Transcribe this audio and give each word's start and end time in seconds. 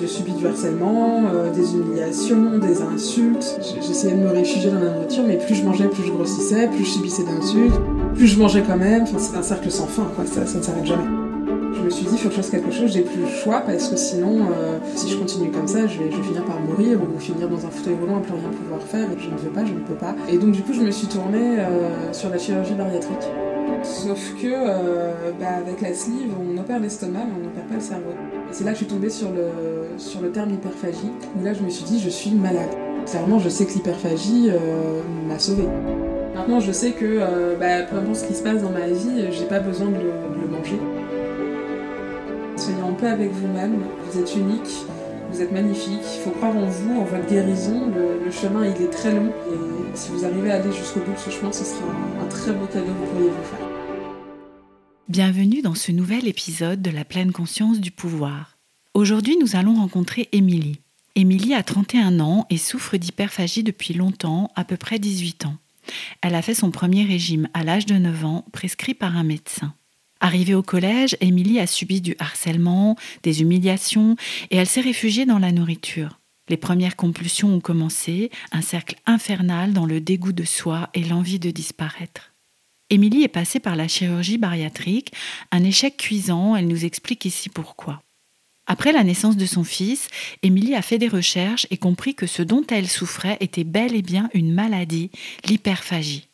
J'ai 0.00 0.06
subi 0.06 0.32
du 0.32 0.46
harcèlement, 0.46 1.24
euh, 1.34 1.52
des 1.52 1.74
humiliations, 1.74 2.58
des 2.58 2.82
insultes. 2.82 3.58
J'essayais 3.80 4.14
de 4.14 4.20
me 4.20 4.28
réfugier 4.28 4.70
dans 4.70 4.78
la 4.78 4.90
nourriture, 4.90 5.24
mais 5.26 5.38
plus 5.38 5.56
je 5.56 5.64
mangeais, 5.64 5.88
plus 5.88 6.04
je 6.04 6.12
grossissais, 6.12 6.68
plus 6.68 6.84
je 6.84 6.90
subissais 6.90 7.24
d'insultes, 7.24 7.74
plus 8.14 8.28
je 8.28 8.38
mangeais 8.38 8.62
quand 8.62 8.76
même. 8.76 9.02
Enfin, 9.02 9.18
c'est 9.18 9.36
un 9.36 9.42
cercle 9.42 9.70
sans 9.72 9.88
fin, 9.88 10.08
quoi. 10.14 10.24
Ça, 10.24 10.42
ne 10.42 10.62
s'arrête 10.62 10.86
jamais. 10.86 11.02
Je 11.74 11.82
me 11.82 11.90
suis 11.90 12.04
dit, 12.04 12.12
il 12.12 12.18
faut 12.18 12.28
que 12.28 12.34
je 12.34 12.40
fasse 12.40 12.50
quelque 12.50 12.70
chose, 12.70 12.92
j'ai 12.92 13.00
plus 13.00 13.22
le 13.22 13.26
choix 13.26 13.60
parce 13.60 13.88
que 13.88 13.96
sinon, 13.96 14.46
euh, 14.52 14.78
si 14.94 15.08
je 15.08 15.16
continue 15.16 15.50
comme 15.50 15.66
ça, 15.66 15.86
je 15.88 15.98
vais, 15.98 16.10
finir 16.10 16.44
par 16.44 16.60
mourir 16.60 16.98
ou 17.02 17.18
finir 17.18 17.48
dans 17.48 17.66
un 17.66 17.70
fauteuil 17.70 17.96
roulant 18.00 18.20
et 18.20 18.22
plus 18.22 18.34
rien 18.34 18.50
pouvoir 18.50 18.82
faire. 18.82 19.08
Je 19.18 19.30
ne 19.30 19.36
veux 19.36 19.50
pas, 19.50 19.64
je 19.64 19.72
ne 19.72 19.80
peux 19.80 19.94
pas. 19.94 20.14
Et 20.30 20.38
donc, 20.38 20.52
du 20.52 20.62
coup, 20.62 20.74
je 20.74 20.80
me 20.80 20.92
suis 20.92 21.08
tournée 21.08 21.58
euh, 21.58 22.12
sur 22.12 22.28
la 22.30 22.38
chirurgie 22.38 22.74
bariatrique. 22.74 23.26
Sauf 23.82 24.34
que, 24.40 24.50
bah, 25.40 25.56
avec 25.58 25.80
la 25.80 25.94
sleeve, 25.94 26.32
on 26.40 26.58
opère 26.58 26.80
l'estomac, 26.80 27.20
mais 27.26 27.32
on 27.40 27.44
n'opère 27.44 27.64
pas 27.64 27.74
le 27.74 27.80
cerveau. 27.80 28.10
Et 28.10 28.52
c'est 28.52 28.64
là 28.64 28.72
que 28.72 28.78
je 28.78 28.84
suis 28.84 28.92
tombée 28.92 29.10
sur 29.10 29.30
le, 29.30 29.77
sur 29.98 30.20
le 30.20 30.30
terme 30.30 30.54
hyperphagie, 30.54 31.10
où 31.36 31.44
là 31.44 31.52
je 31.52 31.62
me 31.62 31.70
suis 31.70 31.84
dit 31.84 32.00
je 32.00 32.08
suis 32.08 32.30
malade. 32.30 32.70
Clairement, 33.06 33.38
je 33.38 33.48
sais 33.48 33.66
que 33.66 33.72
l'hyperphagie 33.72 34.48
euh, 34.50 35.02
m'a 35.26 35.38
sauvée. 35.38 35.68
Maintenant, 36.34 36.60
je 36.60 36.72
sais 36.72 36.92
que 36.92 37.04
euh, 37.04 37.56
bah, 37.56 37.82
peu 37.82 37.96
importe 37.96 38.16
ce 38.16 38.26
qui 38.26 38.34
se 38.34 38.42
passe 38.42 38.62
dans 38.62 38.70
ma 38.70 38.86
vie, 38.86 39.26
j'ai 39.30 39.44
pas 39.46 39.60
besoin 39.60 39.88
de 39.88 39.96
le, 39.96 40.48
manger. 40.48 40.78
Soyez 42.56 42.82
en 42.82 42.92
paix 42.92 43.08
avec 43.08 43.30
vous-même, 43.30 43.76
vous 44.10 44.20
êtes 44.20 44.36
unique, 44.36 44.86
vous 45.32 45.40
êtes 45.40 45.52
magnifique, 45.52 46.02
il 46.02 46.20
faut 46.22 46.30
croire 46.30 46.56
en 46.56 46.66
vous, 46.66 47.00
en 47.00 47.04
votre 47.04 47.26
guérison. 47.26 47.90
Le, 48.24 48.30
chemin, 48.30 48.66
il 48.66 48.82
est 48.82 48.90
très 48.90 49.12
long, 49.12 49.32
et 49.50 49.96
si 49.96 50.10
vous 50.10 50.24
arrivez 50.24 50.50
à 50.50 50.56
aller 50.56 50.72
jusqu'au 50.72 51.00
bout 51.00 51.12
de 51.12 51.18
ce 51.18 51.30
chemin, 51.30 51.50
ce 51.50 51.64
sera 51.64 51.86
un, 51.86 52.24
un 52.24 52.28
très 52.28 52.52
beau 52.52 52.66
cadeau 52.66 52.84
que 52.84 52.90
vous 52.90 53.06
pourriez 53.06 53.30
vous 53.30 53.44
faire. 53.44 53.68
Bienvenue 55.08 55.62
dans 55.62 55.74
ce 55.74 55.92
nouvel 55.92 56.28
épisode 56.28 56.82
de 56.82 56.90
la 56.90 57.04
pleine 57.04 57.32
conscience 57.32 57.80
du 57.80 57.90
pouvoir. 57.90 58.57
Aujourd'hui, 58.98 59.36
nous 59.40 59.54
allons 59.54 59.76
rencontrer 59.76 60.28
Émilie. 60.32 60.80
Émilie 61.14 61.54
a 61.54 61.62
31 61.62 62.18
ans 62.18 62.46
et 62.50 62.56
souffre 62.56 62.96
d'hyperphagie 62.96 63.62
depuis 63.62 63.94
longtemps, 63.94 64.50
à 64.56 64.64
peu 64.64 64.76
près 64.76 64.98
18 64.98 65.46
ans. 65.46 65.54
Elle 66.20 66.34
a 66.34 66.42
fait 66.42 66.52
son 66.52 66.72
premier 66.72 67.04
régime 67.04 67.48
à 67.54 67.62
l'âge 67.62 67.86
de 67.86 67.94
9 67.94 68.24
ans, 68.24 68.44
prescrit 68.50 68.94
par 68.94 69.16
un 69.16 69.22
médecin. 69.22 69.72
Arrivée 70.18 70.56
au 70.56 70.64
collège, 70.64 71.16
Émilie 71.20 71.60
a 71.60 71.68
subi 71.68 72.00
du 72.00 72.16
harcèlement, 72.18 72.96
des 73.22 73.40
humiliations 73.40 74.16
et 74.50 74.56
elle 74.56 74.66
s'est 74.66 74.80
réfugiée 74.80 75.26
dans 75.26 75.38
la 75.38 75.52
nourriture. 75.52 76.18
Les 76.48 76.56
premières 76.56 76.96
compulsions 76.96 77.54
ont 77.54 77.60
commencé, 77.60 78.32
un 78.50 78.62
cercle 78.62 78.96
infernal 79.06 79.74
dans 79.74 79.86
le 79.86 80.00
dégoût 80.00 80.32
de 80.32 80.42
soi 80.42 80.90
et 80.94 81.04
l'envie 81.04 81.38
de 81.38 81.52
disparaître. 81.52 82.34
Émilie 82.90 83.22
est 83.22 83.28
passée 83.28 83.60
par 83.60 83.76
la 83.76 83.86
chirurgie 83.86 84.38
bariatrique, 84.38 85.12
un 85.52 85.62
échec 85.62 85.96
cuisant, 85.96 86.56
elle 86.56 86.66
nous 86.66 86.84
explique 86.84 87.24
ici 87.26 87.48
pourquoi. 87.48 88.02
Après 88.70 88.92
la 88.92 89.02
naissance 89.02 89.38
de 89.38 89.46
son 89.46 89.64
fils, 89.64 90.08
Émilie 90.42 90.74
a 90.74 90.82
fait 90.82 90.98
des 90.98 91.08
recherches 91.08 91.66
et 91.70 91.78
compris 91.78 92.14
que 92.14 92.26
ce 92.26 92.42
dont 92.42 92.64
elle 92.70 92.86
souffrait 92.86 93.38
était 93.40 93.64
bel 93.64 93.96
et 93.96 94.02
bien 94.02 94.28
une 94.34 94.52
maladie, 94.52 95.10
l'hyperphagie. 95.46 96.28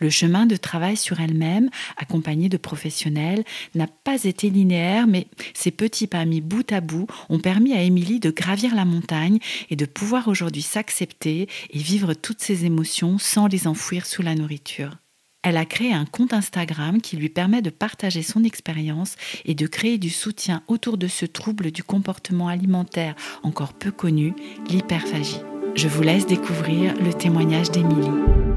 Le 0.00 0.10
chemin 0.10 0.46
de 0.46 0.56
travail 0.56 0.96
sur 0.96 1.20
elle-même, 1.20 1.70
accompagné 1.96 2.48
de 2.48 2.56
professionnels, 2.56 3.44
n'a 3.76 3.86
pas 3.86 4.24
été 4.24 4.50
linéaire, 4.50 5.06
mais 5.06 5.28
ces 5.54 5.70
petits 5.70 6.08
pas 6.08 6.24
mis 6.24 6.40
bout 6.40 6.72
à 6.72 6.80
bout 6.80 7.06
ont 7.28 7.38
permis 7.38 7.72
à 7.74 7.82
Émilie 7.82 8.18
de 8.18 8.30
gravir 8.30 8.74
la 8.74 8.84
montagne 8.84 9.38
et 9.68 9.76
de 9.76 9.86
pouvoir 9.86 10.26
aujourd'hui 10.26 10.62
s'accepter 10.62 11.48
et 11.70 11.78
vivre 11.78 12.14
toutes 12.14 12.40
ses 12.40 12.64
émotions 12.64 13.18
sans 13.18 13.46
les 13.46 13.68
enfouir 13.68 14.06
sous 14.06 14.22
la 14.22 14.34
nourriture. 14.34 14.96
Elle 15.42 15.56
a 15.56 15.64
créé 15.64 15.92
un 15.92 16.04
compte 16.04 16.34
Instagram 16.34 17.00
qui 17.00 17.16
lui 17.16 17.30
permet 17.30 17.62
de 17.62 17.70
partager 17.70 18.22
son 18.22 18.44
expérience 18.44 19.16
et 19.46 19.54
de 19.54 19.66
créer 19.66 19.96
du 19.96 20.10
soutien 20.10 20.62
autour 20.68 20.98
de 20.98 21.06
ce 21.06 21.24
trouble 21.24 21.70
du 21.70 21.82
comportement 21.82 22.48
alimentaire 22.48 23.14
encore 23.42 23.72
peu 23.72 23.90
connu, 23.90 24.34
l'hyperphagie. 24.68 25.40
Je 25.74 25.88
vous 25.88 26.02
laisse 26.02 26.26
découvrir 26.26 26.94
le 27.02 27.14
témoignage 27.14 27.70
d'Émilie. 27.70 28.49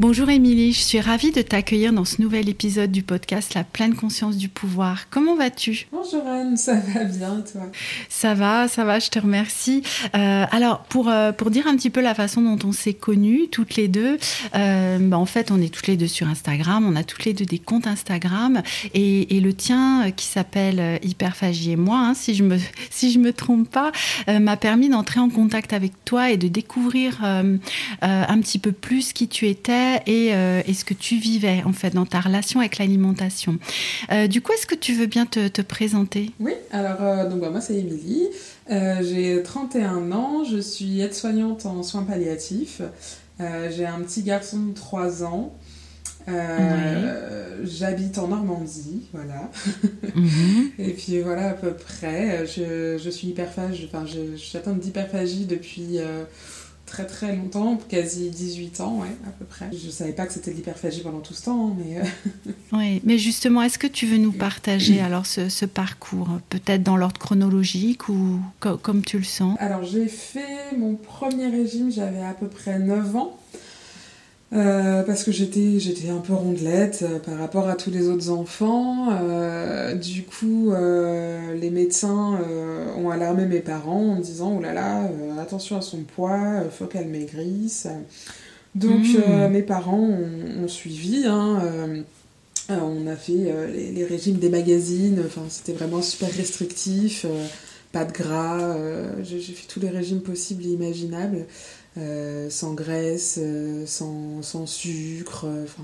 Bonjour 0.00 0.30
Émilie, 0.30 0.72
je 0.72 0.78
suis 0.78 1.00
ravie 1.00 1.32
de 1.32 1.42
t'accueillir 1.42 1.92
dans 1.92 2.04
ce 2.04 2.22
nouvel 2.22 2.48
épisode 2.48 2.92
du 2.92 3.02
podcast 3.02 3.54
La 3.54 3.64
pleine 3.64 3.96
conscience 3.96 4.36
du 4.36 4.48
pouvoir. 4.48 5.10
Comment 5.10 5.34
vas-tu? 5.34 5.88
Bonjour 5.90 6.24
Anne, 6.24 6.56
ça 6.56 6.74
va 6.74 7.02
bien 7.02 7.40
toi? 7.40 7.62
Ça 8.08 8.34
va, 8.34 8.68
ça 8.68 8.84
va, 8.84 9.00
je 9.00 9.10
te 9.10 9.18
remercie. 9.18 9.82
Euh, 10.14 10.44
alors 10.52 10.84
pour, 10.84 11.08
euh, 11.08 11.32
pour 11.32 11.50
dire 11.50 11.66
un 11.66 11.74
petit 11.74 11.90
peu 11.90 12.00
la 12.00 12.14
façon 12.14 12.42
dont 12.42 12.64
on 12.64 12.70
s'est 12.70 12.94
connues 12.94 13.48
toutes 13.50 13.74
les 13.74 13.88
deux, 13.88 14.18
euh, 14.54 14.98
bah, 15.00 15.18
en 15.18 15.26
fait 15.26 15.50
on 15.50 15.60
est 15.60 15.74
toutes 15.74 15.88
les 15.88 15.96
deux 15.96 16.06
sur 16.06 16.28
Instagram, 16.28 16.86
on 16.86 16.94
a 16.94 17.02
toutes 17.02 17.24
les 17.24 17.32
deux 17.32 17.44
des 17.44 17.58
comptes 17.58 17.88
Instagram. 17.88 18.62
Et, 18.94 19.36
et 19.36 19.40
le 19.40 19.52
tien 19.52 20.12
qui 20.12 20.26
s'appelle 20.26 21.00
Hyperphagie 21.02 21.72
et 21.72 21.76
moi, 21.76 21.98
hein, 21.98 22.14
si 22.14 22.36
je 22.36 22.44
me 22.44 22.56
si 22.90 23.10
je 23.10 23.18
me 23.18 23.32
trompe 23.32 23.68
pas, 23.68 23.90
m'a 24.28 24.56
permis 24.56 24.90
d'entrer 24.90 25.18
en 25.18 25.28
contact 25.28 25.72
avec 25.72 26.04
toi 26.04 26.30
et 26.30 26.36
de 26.36 26.46
découvrir 26.46 27.24
un 27.24 28.38
petit 28.40 28.60
peu 28.60 28.70
plus 28.70 29.12
qui 29.12 29.26
tu 29.26 29.48
étais 29.48 29.87
euh, 30.08 30.62
et, 30.66 30.74
ce 30.74 30.84
que 30.84 30.94
tu 30.94 31.16
vivais 31.16 31.62
en 31.64 31.72
fait 31.72 31.90
dans 31.90 32.06
ta 32.06 32.20
relation 32.20 32.60
avec 32.60 32.78
l'alimentation. 32.78 33.58
Euh, 34.10 34.26
du 34.26 34.40
coup, 34.40 34.52
est-ce 34.52 34.66
que 34.66 34.74
tu 34.74 34.94
veux 34.94 35.06
bien 35.06 35.26
te, 35.26 35.62
présenter? 35.62 36.30
Oui, 36.40 36.52
alors 36.70 37.02
euh, 37.02 37.28
donc, 37.28 37.40
bah, 37.40 37.50
moi 37.50 37.60
c'est 37.60 37.76
Émilie, 37.76 38.28
j'ai 38.68 39.42
31 39.42 40.12
ans, 40.12 40.44
je 40.44 40.58
suis 40.58 41.00
aide-soignante 41.00 41.66
en 41.66 41.82
soins 41.82 42.02
palliatifs, 42.02 42.80
j'ai 43.38 43.86
un 43.86 44.00
petit 44.00 44.22
garçon 44.22 44.58
de 44.66 44.74
3 44.74 45.24
ans. 45.24 45.54
J'habite 47.64 48.18
en 48.18 48.28
Normandie, 48.28 49.08
voilà. 49.12 49.50
Mhm. 50.14 50.70
Et 50.78 50.92
puis 50.92 51.20
voilà 51.20 51.50
à 51.50 51.54
peu 51.54 51.72
près. 51.72 52.46
Je, 52.46 52.98
je 53.02 53.10
suis 53.10 53.28
hyperphage, 53.28 53.88
enfin 53.90 54.04
j'atteins 54.36 54.74
d'hyperphagie 54.74 55.46
depuis 55.46 55.98
très 56.88 57.06
très 57.06 57.36
longtemps, 57.36 57.78
quasi 57.88 58.30
18 58.30 58.80
ans, 58.80 58.98
ouais, 59.00 59.14
à 59.26 59.30
peu 59.30 59.44
près. 59.44 59.70
Je 59.72 59.90
savais 59.90 60.12
pas 60.12 60.26
que 60.26 60.32
c'était 60.32 60.50
de 60.50 60.56
l'hyperphagie 60.56 61.02
pendant 61.02 61.20
tout 61.20 61.34
ce 61.34 61.44
temps, 61.44 61.76
mais... 61.78 61.98
Euh, 61.98 62.52
oui, 62.72 63.00
mais 63.04 63.18
justement, 63.18 63.62
est-ce 63.62 63.78
que 63.78 63.86
tu 63.86 64.06
veux 64.06 64.16
nous 64.16 64.32
partager 64.32 65.00
alors 65.00 65.26
ce, 65.26 65.64
parcours, 65.66 66.28
peut-être 66.48 66.82
dans 66.82 66.96
l'ordre 66.96 67.18
chronologique 67.18 68.08
ou 68.08 68.40
comme 68.60 69.04
tu 69.04 69.18
le 69.18 69.24
sens? 69.24 69.56
Alors 69.60 69.84
j'ai 69.84 70.08
fait 70.08 70.76
mon 70.76 70.94
premier 70.94 71.48
régime, 71.48 71.92
j'avais 71.92 72.22
à 72.22 72.32
peu 72.32 72.48
près 72.48 72.78
9 72.78 73.16
ans. 73.16 73.37
Euh, 74.54 75.02
parce 75.02 75.24
que 75.24 75.32
j'étais 75.32 75.78
j'étais 75.78 76.08
un 76.08 76.20
peu 76.20 76.32
rondelette 76.32 77.00
euh, 77.02 77.18
par 77.18 77.36
rapport 77.36 77.68
à 77.68 77.74
tous 77.74 77.90
les 77.90 78.08
autres 78.08 78.30
enfants. 78.30 79.08
Euh, 79.10 79.94
du 79.94 80.22
coup, 80.22 80.72
les 81.54 81.70
médecins 81.70 82.40
ont 82.96 83.10
alarmé 83.10 83.44
mes 83.46 83.60
parents 83.60 84.16
en 84.16 84.20
disant 84.20 84.56
oh 84.56 84.62
là 84.62 84.72
là, 84.72 85.10
attention 85.40 85.76
à 85.76 85.82
son 85.82 85.98
poids, 85.98 86.64
faut 86.70 86.86
qu'elle 86.86 87.08
maigrisse. 87.08 87.88
Donc 88.74 89.02
hmm. 89.02 89.48
mes 89.50 89.62
parents 89.62 90.08
ont, 90.62 90.68
suivi. 90.68 91.26
Hein, 91.26 92.04
on 92.68 93.06
a 93.06 93.16
fait 93.16 93.52
les, 93.72 93.92
les, 93.92 94.04
régimes 94.04 94.36
des 94.36 94.50
magazines. 94.50 95.22
Enfin, 95.26 95.42
c'était 95.48 95.72
vraiment 95.72 96.02
super 96.02 96.30
restrictif. 96.30 97.26
pas 97.92 98.04
de 98.04 98.12
gras. 98.12 98.76
J'ai 99.22 99.40
fait 99.40 99.66
tous 99.66 99.80
les 99.80 99.90
régimes 99.90 100.20
possibles 100.20 100.64
et 100.64 100.70
imaginables. 100.70 101.46
Euh, 101.98 102.48
sans 102.48 102.74
graisse, 102.74 103.40
euh, 103.42 103.82
sans, 103.84 104.40
sans, 104.42 104.66
sucre, 104.66 105.46
euh, 105.46 105.64
enfin 105.64 105.82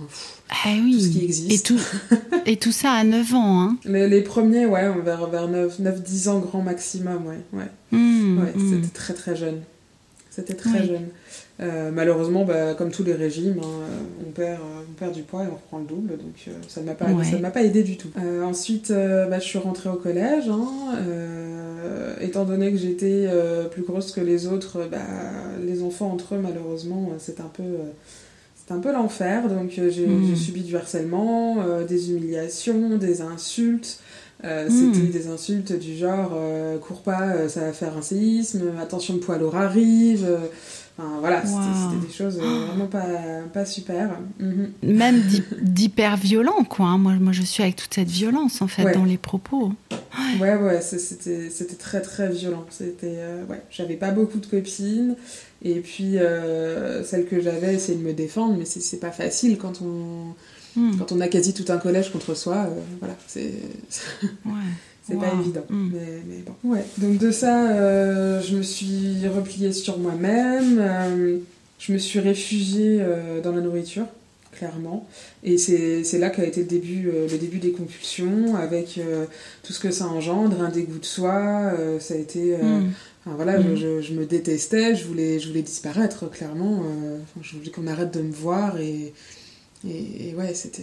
ah 0.51 0.69
oui. 0.85 0.93
tout 0.93 1.01
ce 1.01 1.09
qui 1.09 1.25
existe. 1.25 1.53
Et 1.53 1.59
tout, 1.59 1.81
et 2.47 2.57
tout 2.57 2.71
ça 2.71 2.93
à 2.93 3.03
9 3.03 3.35
ans. 3.35 3.61
Hein. 3.63 3.77
Les, 3.85 4.09
les 4.09 4.21
premiers, 4.21 4.65
ouais, 4.65 4.89
vers, 5.03 5.27
vers 5.29 5.49
9-10 5.51 6.29
ans 6.29 6.39
grand 6.39 6.63
maximum, 6.63 7.27
ouais. 7.27 7.41
ouais. 7.53 7.65
Mmh, 7.91 8.39
ouais 8.39 8.53
mmh. 8.55 8.71
C'était 8.71 8.93
très 8.93 9.15
très 9.15 9.35
jeune. 9.35 9.63
C'était 10.35 10.55
très 10.55 10.85
jeune. 10.85 11.09
Euh, 11.61 11.91
malheureusement, 11.93 12.45
bah, 12.45 12.75
comme 12.75 12.91
tous 12.91 13.05
les 13.05 13.13
régimes, 13.13 13.61
hein, 13.63 14.27
on, 14.27 14.31
perd, 14.33 14.59
on 14.61 14.93
perd 14.95 15.13
du 15.13 15.23
poids 15.23 15.45
et 15.45 15.47
on 15.47 15.55
reprend 15.55 15.79
le 15.79 15.85
double, 15.85 16.17
donc 16.17 16.57
ça 16.67 16.81
ne 16.81 16.87
m'a 16.87 16.95
pas, 16.95 17.07
m'a 17.09 17.51
pas 17.51 17.63
aidé 17.63 17.83
du 17.83 17.97
tout. 17.97 18.11
ensuite, 18.43 18.91
bah, 18.91 19.39
je 19.39 19.45
suis 19.45 19.59
rentrée 19.59 19.89
au 19.89 19.97
collège. 19.97 20.49
Hein, 20.49 20.97
étant 22.21 22.45
donné 22.45 22.73
que 22.73 22.79
j'étais 22.79 23.29
plus 23.71 23.83
grosse 23.83 24.11
que 24.13 24.21
les 24.21 24.47
autres, 24.47 24.89
bah, 24.91 24.99
les 25.65 25.83
enfants 25.83 26.11
entre 26.11 26.35
eux, 26.35 26.39
malheureusement, 26.39 27.13
c'est 27.19 27.41
un 27.41 27.51
peu 27.55 27.63
c'est 28.67 28.73
un 28.75 28.79
peu 28.79 28.93
l'enfer. 28.93 29.49
Donc 29.49 29.79
euh, 29.79 29.91
j'ai 29.91 30.37
subi 30.37 30.63
du 30.63 30.77
harcèlement, 30.77 31.57
euh, 31.61 31.85
des 31.85 32.11
humiliations, 32.11 32.97
des 32.97 33.21
insultes. 33.21 34.01
Euh, 34.45 34.69
hmm. 34.69 34.95
C'était 34.95 35.07
des 35.07 35.29
insultes 35.29 35.73
du 35.79 35.97
genre 35.97 36.33
cours 36.81 37.03
pas, 37.03 37.49
ça 37.49 37.61
va 37.61 37.73
faire 37.73 37.97
un 37.97 38.03
séisme, 38.03 38.73
attention 38.81 39.15
le 39.15 39.21
poids 39.21 39.39
lourd 39.39 39.57
arrive. 39.57 40.27
Enfin, 40.97 41.09
voilà, 41.19 41.43
c'était 41.45 42.07
des 42.07 42.13
choses 42.13 42.39
vraiment 42.39 42.87
pas, 42.87 43.05
pas 43.53 43.65
super. 43.65 44.11
Mhm. 44.39 44.73
Même 44.85 45.23
d'hyper 45.61 46.17
violent, 46.17 46.63
quoi. 46.63 46.87
Hein. 46.87 46.99
Moi, 46.99 47.15
moi, 47.15 47.33
je 47.33 47.43
suis 47.43 47.65
avec 47.65 47.75
toute 47.75 47.93
cette 47.93 48.11
violence, 48.11 48.63
en 48.63 48.69
fait, 48.69 48.93
dans 48.93 49.05
les 49.05 49.19
propos. 49.19 49.73
Ouais, 50.41 50.55
ouais, 50.55 50.81
c'était 50.81 51.51
très, 51.77 52.01
très 52.01 52.29
violent. 52.29 52.65
C'était, 52.71 53.19
ouais, 53.49 53.63
j'avais 53.71 53.97
pas 53.97 54.13
beaucoup 54.13 54.39
de 54.39 54.47
copines. 54.47 55.17
Et 55.65 55.81
puis, 55.81 56.19
euh, 56.19 57.03
celle 57.05 57.27
que 57.27 57.41
j'avais, 57.41 57.75
essayé 57.75 57.99
de 57.99 58.05
me 58.05 58.13
défendre, 58.13 58.55
mais 58.59 58.67
c'est 58.67 59.01
pas 59.01 59.11
facile 59.11 59.57
quand 59.57 59.81
on, 59.81 60.35
hmm. 60.77 60.97
quand 60.99 61.13
on 61.13 61.21
a 61.21 61.29
quasi 61.29 61.55
tout 61.55 61.71
un 61.73 61.79
collège 61.79 62.11
contre 62.11 62.35
soi. 62.35 62.67
Euh, 62.69 62.81
voilà, 63.01 63.17
c'est 63.27 63.53
c'est 65.07 65.19
pas 65.19 65.33
évident. 65.41 65.65
Hmm. 65.69 65.91
Mais, 65.93 66.23
mais, 66.27 66.45
bon. 66.45 66.71
Ouais. 66.71 66.85
Donc, 66.99 67.19
de 67.19 67.31
ça, 67.31 67.71
euh, 67.71 68.41
je 68.41 68.57
me 68.57 68.63
suis 68.63 69.27
repliée 69.29 69.73
sur 69.73 69.99
moi-même. 69.99 70.81
je 71.79 71.93
me 71.93 71.99
suis 71.99 72.21
réfugiée 72.21 73.05
dans 73.43 73.53
la 73.53 73.61
nourriture 73.61 74.07
clairement. 74.53 75.05
Et 75.43 75.59
c'est 75.59 76.19
là 76.19 76.31
qu'a 76.31 76.45
été 76.45 76.61
le 76.61 76.69
début, 76.69 77.11
le 77.11 77.39
début 77.39 77.59
des 77.59 77.73
compulsions, 77.73 78.55
avec 78.55 79.01
tout 79.65 79.73
ce 79.73 79.81
que 79.81 79.91
ça 79.91 80.07
engendre, 80.07 80.63
un 80.63 80.71
dégoût 80.71 81.01
de 81.01 81.05
soi, 81.05 81.73
ça 81.99 82.15
a 82.15 82.17
été 82.17 82.57
hmm 82.57 82.91
voilà, 83.27 83.59
mm. 83.59 83.77
je, 83.77 84.13
me 84.13 84.27
détestais, 84.27 84.95
je 84.95 85.07
voulais, 85.07 85.39
je 85.41 85.49
voulais 85.49 85.63
disparaître, 85.63 86.31
clairement. 86.31 86.83
Euh, 86.85 87.19
je 87.41 87.57
voulais 87.57 87.71
qu'on 87.71 87.87
arrête 87.87 88.13
de 88.13 88.21
me 88.21 88.33
voir 88.33 88.79
et, 88.79 89.13
et, 89.87 90.35
ouais, 90.35 90.55
c'était. 90.55 90.83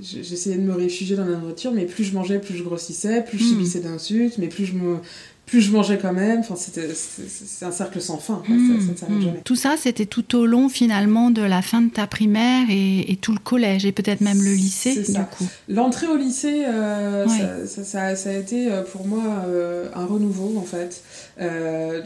J'essayais 0.00 0.56
de 0.56 0.62
me 0.62 0.74
réfugier 0.74 1.16
dans 1.16 1.24
la 1.24 1.36
nourriture, 1.36 1.72
mais 1.72 1.86
plus 1.86 2.04
je 2.04 2.14
mangeais, 2.14 2.38
plus 2.38 2.56
je 2.56 2.62
grossissais, 2.62 3.22
plus 3.22 3.38
je 3.38 3.44
mm. 3.44 3.48
subissais 3.48 3.80
d'insultes, 3.80 4.38
mais 4.38 4.48
plus 4.48 4.66
je 4.66 4.74
me, 4.74 4.98
plus 5.46 5.60
je 5.60 5.72
mangeais 5.72 5.98
quand 5.98 6.12
même. 6.12 6.40
Enfin, 6.40 6.54
c'est 6.56 7.64
un 7.64 7.70
cercle 7.72 8.00
sans 8.00 8.18
fin. 8.18 8.42
Mmh, 8.48 8.54
mmh. 8.54 9.42
Tout 9.44 9.56
ça, 9.56 9.74
c'était 9.76 10.06
tout 10.06 10.36
au 10.36 10.46
long 10.46 10.68
finalement 10.68 11.30
de 11.30 11.42
la 11.42 11.60
fin 11.60 11.82
de 11.82 11.90
ta 11.90 12.06
primaire 12.06 12.66
et, 12.70 13.18
tout 13.20 13.32
le 13.32 13.38
collège 13.38 13.84
et 13.84 13.92
peut-être 13.92 14.22
même 14.22 14.42
le 14.42 14.52
lycée. 14.52 15.02
Du 15.02 15.20
coup. 15.36 15.46
L'entrée 15.68 16.06
au 16.06 16.16
lycée, 16.16 16.64
euh, 16.66 17.26
ça, 17.66 18.16
ça, 18.16 18.30
a 18.30 18.32
été 18.32 18.72
euh, 18.72 18.82
pour 18.82 19.06
moi 19.06 19.44
euh, 19.46 19.88
un 19.94 20.06
renouveau 20.06 20.56
en 20.56 20.64
fait. 20.64 21.02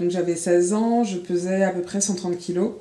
donc 0.00 0.11
j'avais 0.11 0.37
16 0.37 0.73
ans, 0.73 1.05
je 1.05 1.17
pesais 1.17 1.62
à 1.62 1.71
peu 1.71 1.83
près 1.83 2.00
130 2.00 2.37
kilos. 2.38 2.73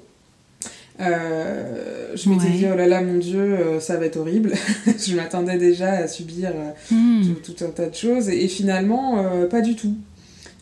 Je 0.99 2.29
m'étais 2.29 2.49
dit, 2.49 2.65
oh 2.71 2.75
là 2.75 2.87
là, 2.87 3.01
mon 3.01 3.17
Dieu, 3.17 3.57
ça 3.79 3.97
va 3.97 4.05
être 4.05 4.17
horrible. 4.17 4.53
je 5.05 5.15
m'attendais 5.15 5.57
déjà 5.57 5.91
à 5.91 6.07
subir 6.07 6.51
mmh. 6.91 7.33
tout, 7.43 7.63
un 7.65 7.69
tas 7.69 7.89
de 7.89 7.95
choses. 7.95 8.29
Et, 8.29 8.47
finalement, 8.47 9.47
pas 9.49 9.61
du 9.61 9.75
tout. 9.75 9.95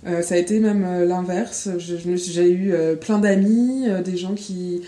Euh, 0.06 0.22
ça 0.22 0.36
a 0.36 0.38
été 0.38 0.60
même 0.60 0.84
euh, 0.86 1.06
l'inverse. 1.06 1.70
J'ai 1.78 2.50
eu 2.50 2.74
euh, 2.74 2.96
plein 2.96 3.20
d'amis, 3.20 3.88
des 4.04 4.18
gens 4.18 4.34
qui, 4.34 4.82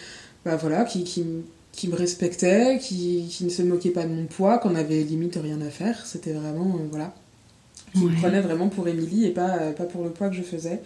bah, 0.44 0.58
voilà, 0.58 0.84
qui, 0.84 1.04
qui, 1.04 1.26
qui 1.72 1.88
me 1.88 1.96
respectaient, 1.96 2.80
qui, 2.80 3.28
qui, 3.30 3.46
ne 3.46 3.50
se 3.50 3.62
moquaient 3.62 3.92
pas 3.92 4.04
de 4.04 4.14
mon 4.14 4.26
poids, 4.26 4.58
qu'on 4.58 4.76
avait 4.76 5.04
limite 5.04 5.40
rien 5.42 5.62
à 5.62 5.70
faire. 5.70 6.06
C'était 6.06 6.34
vraiment, 6.34 6.80
voilà, 6.92 7.14
qui 7.94 8.04
me 8.04 8.16
prenaient 8.16 8.42
vraiment 8.42 8.68
pour 8.68 8.88
Émilie 8.88 9.26
et 9.26 9.32
pas, 9.32 9.58
pas 9.78 9.86
pour 9.86 10.04
le 10.04 10.10
poids 10.10 10.30
que 10.30 10.36
je 10.36 10.44
faisais. 10.44 10.82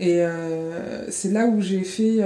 Et 0.00 0.22
c'est 1.08 1.32
là 1.32 1.46
où 1.46 1.60
j'ai 1.60 1.82
fait, 1.82 2.18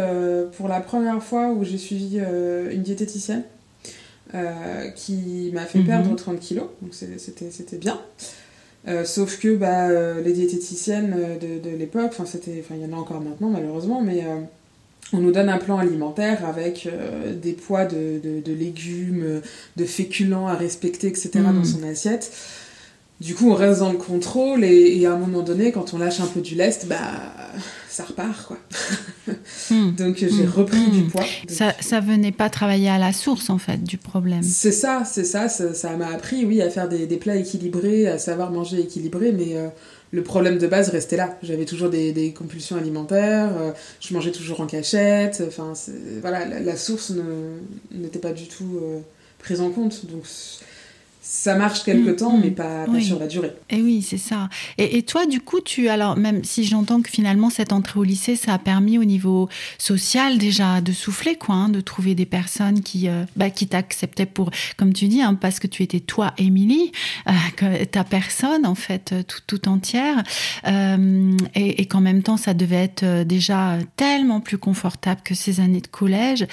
pour 0.57 0.69
la 0.69 0.81
première 0.81 1.23
fois, 1.23 1.53
où 1.53 1.65
j'ai 1.65 1.79
suivi 1.79 2.19
une 2.19 2.83
diététicienne 2.83 3.45
qui 4.95 5.51
m'a 5.53 5.65
fait 5.65 5.79
mhm. 5.79 5.87
perdre 5.87 6.15
30 6.15 6.41
kilos. 6.41 6.67
Donc 6.83 6.95
c'était 6.95 7.79
bien. 7.79 7.99
Euh, 8.89 9.05
sauf 9.05 9.39
que 9.39 9.55
bah, 9.55 9.89
euh, 9.89 10.21
les 10.23 10.33
diététiciennes 10.33 11.15
euh, 11.17 11.39
de, 11.39 11.71
de 11.71 11.77
l'époque, 11.77 12.15
enfin 12.19 12.39
il 12.45 12.81
y 12.81 12.85
en 12.85 12.97
a 12.97 13.01
encore 13.01 13.21
maintenant 13.21 13.49
malheureusement, 13.49 14.01
mais 14.03 14.25
on 15.13 15.19
nous 15.19 15.31
donne 15.31 15.49
un 15.49 15.59
plan 15.59 15.79
alimentaire 15.79 16.45
avec 16.47 16.89
des 17.43 17.53
poids 17.53 17.85
de, 17.85 18.21
de, 18.23 18.53
légumes, 18.53 19.41
de 19.77 19.85
féculents 19.85 20.49
à 20.49 20.55
respecter, 20.55 21.09
etc. 21.09 21.31
dans 21.35 21.53
mm. 21.53 21.65
son 21.65 21.83
assiette. 21.85 22.33
Du 23.23 23.37
coup, 23.37 23.51
on 23.51 23.55
reste 23.55 23.81
dans 23.81 23.93
le 23.93 23.99
contrôle 23.99 24.65
et, 24.65 24.99
et, 24.99 25.07
à 25.07 25.13
un 25.13 25.17
moment 25.17 25.43
donné, 25.43 25.71
quand 25.71 25.95
on 25.95 25.99
lâche 25.99 26.19
un 26.19 26.27
peu 26.27 26.41
du 26.41 26.57
lest, 26.57 26.89
bah 26.89 26.99
ça 27.89 28.05
repart 28.05 28.47
quoi. 28.47 28.59
Hmm. 29.71 29.91
Donc 29.97 30.17
j'ai 30.17 30.29
hmm. 30.29 30.51
repris 30.51 30.91
du 30.91 31.03
hmm. 31.03 31.11
poids. 31.11 31.25
Ça, 31.47 31.75
ça 31.81 32.01
venait 32.01 32.33
pas 32.33 32.51
travailler 32.51 32.89
à 32.89 32.99
la 32.99 33.13
source 33.13 33.51
en 33.51 33.59
fait 33.59 33.83
du 33.85 33.99
problème. 33.99 34.43
C'est 34.43 34.73
ça, 34.73 35.05
c'est 35.05 35.25
ça, 35.25 35.49
ça 35.49 35.97
m'a 35.97 36.09
appris 36.09 36.45
oui 36.45 36.63
à 36.63 36.71
faire 36.71 36.89
des, 36.89 37.07
des, 37.07 37.17
plats 37.17 37.37
équilibrés, 37.37 38.09
à 38.09 38.19
savoir 38.19 38.51
manger 38.51 38.81
équilibré, 38.81 39.33
mais 39.33 39.57
euh, 39.57 39.69
le 40.11 40.23
problème 40.23 40.59
de 40.59 40.67
base 40.67 40.89
restait 40.89 41.17
là. 41.17 41.39
J'avais 41.43 41.67
toujours 41.67 41.91
des, 41.91 42.13
des, 42.13 42.33
compulsions 42.33 42.77
alimentaires, 42.77 43.51
euh, 43.57 43.71
je 44.01 44.15
mangeais 44.15 44.33
toujours 44.33 44.61
en 44.61 44.67
cachette, 44.67 45.43
enfin 45.47 45.75
voilà, 46.23 46.47
la, 46.47 46.77
source 46.77 47.13
n'était 47.93 48.19
pas 48.19 48.33
du 48.33 48.49
tout 48.49 48.79
euh, 48.83 49.01
prise 49.39 49.61
en 49.61 49.71
compte. 49.71 50.07
Donc 50.07 50.25
ça 51.25 51.55
marche 51.55 51.85
quelque 51.85 52.11
mm, 52.11 52.17
temps, 52.17 52.37
mais 52.37 52.51
pas, 52.51 52.85
sur 53.01 53.21
la 53.21 53.29
durée. 53.29 53.53
Et 53.71 53.81
oui, 53.81 54.03
c'est 54.03 54.19
ça. 54.19 54.49
Et, 54.77 55.03
toi, 55.03 55.25
du 55.25 55.41
coup, 55.41 55.61
tu 55.61 55.89
alors 55.89 56.17
même 56.17 56.43
si 56.43 56.65
j'entends 56.65 57.01
que 57.01 57.09
finalement 57.09 57.49
cette 57.49 57.73
entrée 57.73 58.01
au 58.01 58.03
lycée, 58.03 58.35
ça 58.35 58.55
a 58.55 58.59
permis 58.59 58.99
au 58.99 59.05
niveau 59.05 59.49
social 59.79 60.37
déjà 60.39 60.81
de 60.81 60.93
souffler, 60.93 61.37
quoi, 61.37 61.55
hein, 61.55 61.69
de 61.69 61.81
trouver 61.81 62.17
des 62.17 62.27
personnes 62.27 62.81
qui, 62.81 63.09
euh, 63.09 63.25
bah, 63.37 63.51
qui 63.51 63.69
t'acceptaient 63.69 64.27
pour, 64.27 64.51
comme 64.77 64.93
tu 64.93 65.07
dis, 65.07 65.23
hein, 65.23 65.35
parce 65.35 65.61
que 65.61 65.69
tu 65.69 65.85
étais 65.85 66.01
toi, 66.01 66.35
Émilie, 66.39 66.91
euh, 67.29 67.85
ta 67.85 68.03
personne 68.03 68.67
en 68.67 68.75
fait 68.75 69.15
tout, 69.29 69.41
tout 69.47 69.69
entière, 69.69 70.25
euh, 70.67 71.37
et, 71.55 71.83
et 71.83 71.87
qu'en 71.87 72.01
même 72.01 72.25
temps, 72.25 72.37
ça 72.37 72.53
devait 72.53 72.83
être 72.83 73.23
déjà 73.23 73.79
tellement 73.97 74.41
plus 74.41 74.59
confortable 74.59 75.21
que 75.23 75.37
ces 75.37 75.61
années 75.61 75.81
de 75.81 75.87
collège. 75.87 76.49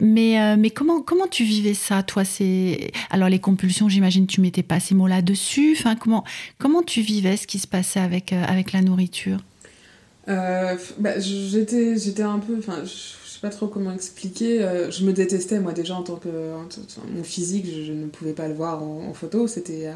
Mais 0.00 0.56
mais 0.56 0.70
comment 0.70 1.00
comment 1.02 1.28
tu 1.28 1.44
vivais 1.44 1.74
ça, 1.74 2.02
toi 2.02 2.24
C'est 2.24 2.90
alors 3.10 3.28
les 3.28 3.38
compulsions, 3.38 3.88
j'imagine 3.88 4.07
j'imagine 4.08 4.26
tu 4.26 4.40
mettais 4.40 4.62
pas 4.62 4.80
ces 4.80 4.94
mots-là 4.94 5.22
dessus. 5.22 5.76
Enfin, 5.78 5.94
comment, 5.94 6.24
comment 6.58 6.82
tu 6.82 7.00
vivais 7.02 7.36
ce 7.36 7.46
qui 7.46 7.58
se 7.58 7.66
passait 7.66 8.00
avec, 8.00 8.32
euh, 8.32 8.42
avec 8.46 8.72
la 8.72 8.80
nourriture? 8.80 9.38
Euh, 10.28 10.76
bah, 10.98 11.18
j'étais, 11.18 11.96
j'étais 11.98 12.22
un 12.22 12.38
peu. 12.38 12.56
Enfin, 12.58 12.82
je 12.84 12.88
sais 12.88 13.40
pas 13.40 13.50
trop 13.50 13.66
comment 13.66 13.92
expliquer. 13.92 14.62
Euh, 14.62 14.90
je 14.90 15.04
me 15.04 15.12
détestais, 15.12 15.60
moi, 15.60 15.72
déjà, 15.72 15.94
en 15.94 16.02
tant 16.02 16.16
que. 16.16 16.28
mon 17.14 17.22
physique, 17.22 17.66
je, 17.66 17.92
ne 17.92 18.06
pouvais 18.06 18.32
pas 18.32 18.48
le 18.48 18.54
voir 18.54 18.82
en, 18.82 19.12
photo. 19.12 19.46
C'était. 19.46 19.88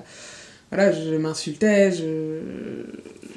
voilà, 0.71 0.92
je 0.92 1.14
m'insultais, 1.16 1.92
je, 1.92 2.40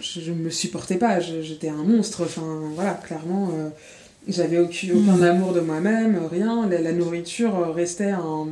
je, 0.02 0.32
me 0.32 0.50
supportais 0.50 0.98
pas. 0.98 1.20
j'étais 1.20 1.70
un 1.70 1.84
monstre. 1.84 2.24
Enfin, 2.24 2.62
voilà, 2.74 2.94
clairement. 2.94 3.50
j'avais 4.28 4.60
aucun, 4.60 4.90
aucun, 4.92 5.18
hmm. 5.18 5.24
amour 5.24 5.54
de 5.54 5.62
moi-même, 5.62 6.20
rien. 6.30 6.68
La, 6.68 6.82
la 6.82 6.92
nourriture 6.92 7.74
restait 7.74 8.12
un 8.12 8.50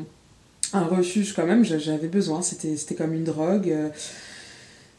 un 0.74 0.86
refuge 0.86 1.34
quand 1.34 1.46
même, 1.46 1.63
j'avais 1.63 2.08
besoin, 2.08 2.42
c'était 2.42 2.96
comme 2.96 3.13
une 3.13 3.24
drogue. 3.24 3.70
Euh, 3.70 3.89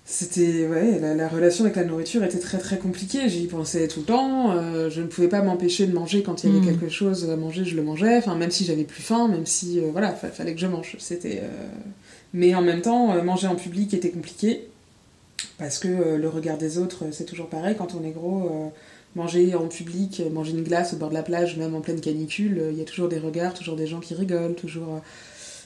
c'était, 0.06 0.66
ouais, 0.66 1.00
la, 1.00 1.28
relation 1.28 1.64
avec 1.64 1.76
la 1.76 1.84
nourriture 1.84 2.22
était 2.24 2.38
très 2.38 2.58
très 2.58 2.78
compliquée, 2.78 3.26
j'y 3.30 3.46
pensais 3.46 3.88
tout 3.88 4.00
le 4.00 4.06
temps, 4.06 4.52
euh, 4.52 4.90
je 4.90 5.00
ne 5.00 5.06
pouvais 5.06 5.28
pas 5.28 5.40
m'empêcher 5.40 5.86
de 5.86 5.94
manger 5.94 6.22
quand 6.22 6.44
il 6.44 6.50
y 6.50 6.52
avait 6.52 6.60
hmm. 6.60 6.78
quelque 6.78 6.90
chose 6.90 7.30
à 7.30 7.36
manger, 7.36 7.64
je 7.64 7.74
le 7.74 7.82
mangeais, 7.82 8.18
enfin 8.18 8.34
même 8.34 8.50
si 8.50 8.66
j'avais 8.66 8.84
plus 8.84 9.02
faim, 9.02 9.28
même 9.28 9.46
si, 9.46 9.80
euh, 9.80 9.88
voilà, 9.92 10.12
fallait 10.12 10.54
que 10.54 10.60
je 10.60 10.66
mange, 10.66 10.96
c'était... 10.98 11.42
Mais 12.34 12.54
en 12.54 12.62
même 12.62 12.82
temps, 12.82 13.22
manger 13.22 13.46
en 13.46 13.54
public 13.54 13.94
était 13.94 14.10
compliqué, 14.10 14.68
parce 15.56 15.78
que 15.78 16.16
le 16.16 16.28
regard 16.28 16.58
des 16.58 16.78
autres, 16.78 17.04
c'est 17.12 17.24
toujours 17.24 17.48
pareil, 17.48 17.76
quand 17.78 17.94
on 17.94 18.04
est 18.04 18.10
gros 18.10 18.72
manger 19.14 19.54
en 19.54 19.68
public, 19.68 20.20
manger 20.32 20.50
une 20.50 20.64
glace 20.64 20.92
au 20.94 20.96
bord 20.96 21.10
de 21.10 21.14
la 21.14 21.22
plage, 21.22 21.56
même 21.56 21.76
en 21.76 21.80
pleine 21.80 22.00
canicule, 22.00 22.60
il 22.72 22.76
y 22.76 22.82
a 22.82 22.84
toujours 22.84 23.08
des 23.08 23.20
regards, 23.20 23.54
toujours 23.54 23.76
des 23.76 23.86
gens 23.86 24.00
qui 24.00 24.14
rigolent, 24.14 24.56
toujours. 24.56 25.00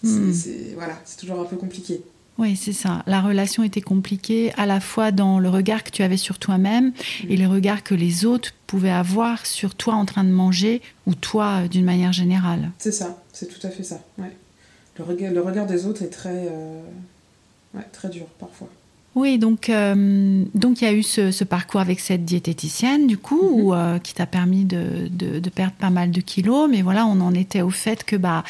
Hmm. 0.02 0.32
C'est 0.32 0.74
voilà, 0.74 0.98
toujours 1.18 1.40
un 1.40 1.44
peu 1.44 1.56
compliqué. 1.56 2.02
Oui, 2.38 2.54
c'est 2.54 2.72
ça. 2.72 3.02
La 3.06 3.20
relation 3.20 3.64
était 3.64 3.80
compliquée 3.80 4.52
à 4.56 4.64
la 4.64 4.78
fois 4.78 5.10
dans 5.10 5.40
le 5.40 5.48
regard 5.48 5.82
que 5.82 5.90
tu 5.90 6.04
avais 6.04 6.16
sur 6.16 6.38
toi-même 6.38 6.92
et 7.28 7.36
les 7.36 7.46
regards 7.46 7.82
que 7.82 7.96
les 7.96 8.24
autres 8.24 8.52
pouvaient 8.68 8.90
avoir 8.90 9.44
sur 9.44 9.74
toi 9.74 9.94
en 9.94 10.04
train 10.04 10.22
de 10.22 10.30
manger 10.30 10.80
ou 11.06 11.16
toi 11.16 11.62
euh, 11.64 11.68
d'une 11.68 11.84
manière 11.84 12.12
générale. 12.12 12.70
C'est 12.78 12.92
ça, 12.92 13.20
c'est 13.32 13.46
tout 13.46 13.66
à 13.66 13.70
fait 13.70 13.82
ça. 13.82 14.00
Ouais. 14.18 14.30
Le, 14.98 15.04
regard, 15.04 15.32
le 15.32 15.40
regard 15.40 15.66
des 15.66 15.84
autres 15.86 16.02
est 16.02 16.10
très, 16.10 16.46
euh, 16.48 16.80
très 17.92 18.08
dur 18.08 18.26
parfois. 18.38 18.68
Oui, 19.18 19.36
donc 19.36 19.68
euh, 19.68 20.44
donc 20.54 20.80
il 20.80 20.84
y 20.84 20.86
a 20.86 20.92
eu 20.92 21.02
ce, 21.02 21.42
parcours 21.42 21.80
avec 21.80 21.98
cette 21.98 22.24
diététicienne 22.24 23.08
du 23.08 23.18
coup 23.18 23.72
mhm. 23.72 23.98
qui 23.98 24.14
t'a 24.14 24.26
permis 24.26 24.64
de, 24.64 25.08
de, 25.10 25.50
perdre 25.50 25.72
pas 25.72 25.90
mal 25.90 26.12
de 26.12 26.20
kilos, 26.20 26.68
mais 26.70 26.82
voilà, 26.82 27.04
on 27.04 27.20
en 27.20 27.34
était 27.34 27.62
au 27.62 27.70
fait 27.70 28.04
que 28.04 28.14
bah 28.14 28.44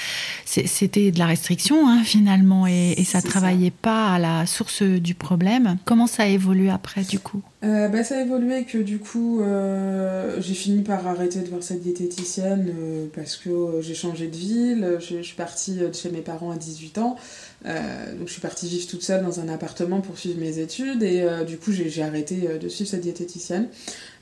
c'était 0.44 1.10
de 1.10 1.18
la 1.18 1.24
restriction 1.24 1.88
hein, 1.88 2.02
finalement 2.04 2.66
et, 2.66 2.92
et 2.98 3.04
ça 3.04 3.22
travaillait 3.22 3.70
pas 3.70 4.12
à 4.12 4.18
la 4.18 4.44
source 4.44 4.82
du 4.82 5.14
problème. 5.14 5.78
Comment 5.86 6.06
ça 6.06 6.24
a 6.24 6.26
évolué 6.26 6.68
après 6.68 7.02
du 7.02 7.18
coup? 7.18 7.40
Euh, 7.64 7.88
bah, 7.88 8.04
ça 8.04 8.16
a 8.16 8.20
évolué 8.20 8.62
que 8.62 8.78
du 8.78 9.00
coup 9.00 9.40
euh, 9.40 10.40
j'ai 10.40 10.54
fini 10.54 10.82
par 10.82 11.04
arrêter 11.08 11.40
de 11.40 11.48
voir 11.48 11.60
cette 11.60 11.82
diététicienne 11.82 12.72
euh, 12.78 13.06
parce 13.16 13.36
que 13.36 13.80
j'ai 13.80 13.96
changé 13.96 14.28
de 14.28 14.36
ville, 14.36 14.98
je, 15.00 15.20
suis 15.22 15.34
partie 15.34 15.74
de 15.74 15.92
chez 15.92 16.10
mes 16.10 16.20
parents 16.20 16.52
à 16.52 16.56
18 16.56 16.98
ans, 16.98 17.16
donc 17.64 18.26
je 18.26 18.32
suis 18.32 18.40
partie 18.40 18.68
vivre 18.68 18.86
toute 18.86 19.02
seule 19.02 19.24
dans 19.24 19.40
un 19.40 19.48
appartement 19.48 20.00
pour 20.00 20.16
suivre 20.18 20.38
mes 20.38 20.58
études 20.58 21.02
et 21.02 21.26
du 21.46 21.58
coup 21.58 21.72
j'ai 21.72 22.02
arrêté 22.02 22.48
de 22.60 22.68
suivre 22.68 22.88
cette 22.88 23.00
diététicienne. 23.00 23.68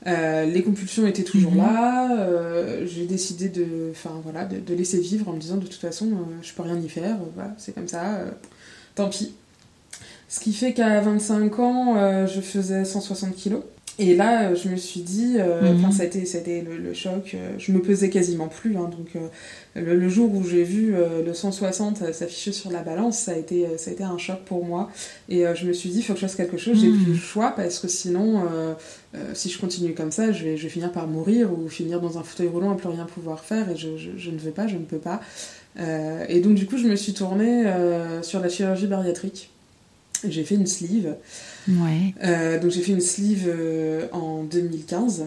les 0.05 0.63
compulsions 0.65 1.05
étaient 1.05 1.23
toujours 1.23 1.51
mhm. 1.51 1.57
là, 1.57 2.27
j'ai 2.85 3.05
décidé 3.05 3.49
de, 3.49 3.93
voilà, 4.23 4.45
de, 4.45 4.59
de, 4.59 4.73
laisser 4.73 4.99
vivre 4.99 5.29
en 5.29 5.33
me 5.33 5.39
disant 5.39 5.57
de 5.57 5.67
toute 5.67 5.79
façon 5.79 6.09
je 6.41 6.51
peux 6.53 6.63
rien 6.63 6.79
y 6.79 6.89
faire, 6.89 7.17
voilà, 7.35 7.53
c'est 7.57 7.73
comme 7.75 7.87
ça, 7.87 8.21
tant 8.95 9.09
pis. 9.09 9.33
Ce 10.29 10.39
qui 10.39 10.53
fait 10.53 10.73
qu'à 10.73 10.99
25 10.99 11.59
ans, 11.59 11.95
euh, 11.97 12.27
je 12.27 12.41
faisais 12.41 12.83
160 12.83 13.35
kilos. 13.35 13.63
Et 13.99 14.15
là, 14.15 14.49
euh, 14.49 14.55
je 14.55 14.69
me 14.69 14.75
suis 14.75 14.99
dit, 14.99 15.37
euh, 15.39 15.73
mhm. 15.73 15.91
ça 15.91 16.03
a 16.03 16.05
été, 16.05 16.61
le, 16.61 16.93
choc. 16.93 17.35
je 17.57 17.71
me 17.71 17.81
pesais 17.81 18.09
quasiment 18.09 18.47
plus. 18.47 18.77
Hein, 18.77 18.89
donc, 18.95 19.21
le, 19.75 20.09
jour 20.09 20.33
où 20.33 20.43
j'ai 20.43 20.63
vu 20.63 20.93
le 21.25 21.33
160 21.33 22.13
s'afficher 22.13 22.51
sur 22.51 22.71
la 22.71 22.81
balance, 22.81 23.17
ça 23.17 23.31
a, 23.31 23.35
été, 23.35 23.65
ça 23.77 23.89
a 23.89 23.93
été 23.93 24.03
un 24.03 24.17
choc 24.17 24.39
pour 24.45 24.65
moi. 24.65 24.91
Et 25.29 25.43
je 25.55 25.65
me 25.65 25.73
suis 25.73 25.89
dit, 25.89 25.99
il 25.99 26.03
faut 26.03 26.13
que 26.13 26.19
je 26.19 26.25
fasse 26.25 26.35
quelque 26.35 26.57
chose. 26.57 26.79
J'ai 26.79 26.87
mhm. 26.87 27.03
plus 27.03 27.13
le 27.13 27.17
choix 27.17 27.51
parce 27.55 27.79
que 27.79 27.87
sinon, 27.87 28.43
si 29.33 29.49
je 29.49 29.59
continue 29.59 29.93
comme 29.93 30.11
ça, 30.11 30.31
je 30.31 30.43
vais, 30.43 30.57
je 30.57 30.63
vais 30.63 30.69
finir 30.69 30.91
par 30.91 31.07
mourir 31.07 31.51
ou 31.51 31.67
finir 31.67 31.99
dans 31.99 32.17
un 32.17 32.23
fauteuil 32.23 32.47
roulant 32.47 32.71
à 32.71 32.75
plus 32.75 32.89
rien 32.89 33.05
pouvoir 33.05 33.43
faire. 33.43 33.69
Et 33.69 33.75
je, 33.75 33.89
je 33.97 34.29
ne 34.31 34.37
veux 34.37 34.51
pas, 34.51 34.67
je 34.67 34.75
ne 34.75 34.85
peux 34.85 34.99
pas. 34.99 35.21
et 36.29 36.39
donc, 36.39 36.53
du 36.53 36.67
coup, 36.67 36.77
je 36.77 36.87
me 36.87 36.95
suis 36.95 37.13
tournée 37.13 37.65
sur 38.21 38.39
la 38.39 38.49
chirurgie 38.49 38.87
bariatrique. 38.87 39.49
J'ai 40.27 40.43
fait 40.43 40.55
une 40.55 40.67
sleeve. 40.67 41.15
Ouais. 41.67 42.13
Euh, 42.23 42.59
donc 42.59 42.71
j'ai 42.71 42.81
fait 42.81 42.93
une 42.93 43.01
sleeve 43.01 43.45
euh, 43.47 44.07
en 44.11 44.43
2015. 44.43 45.25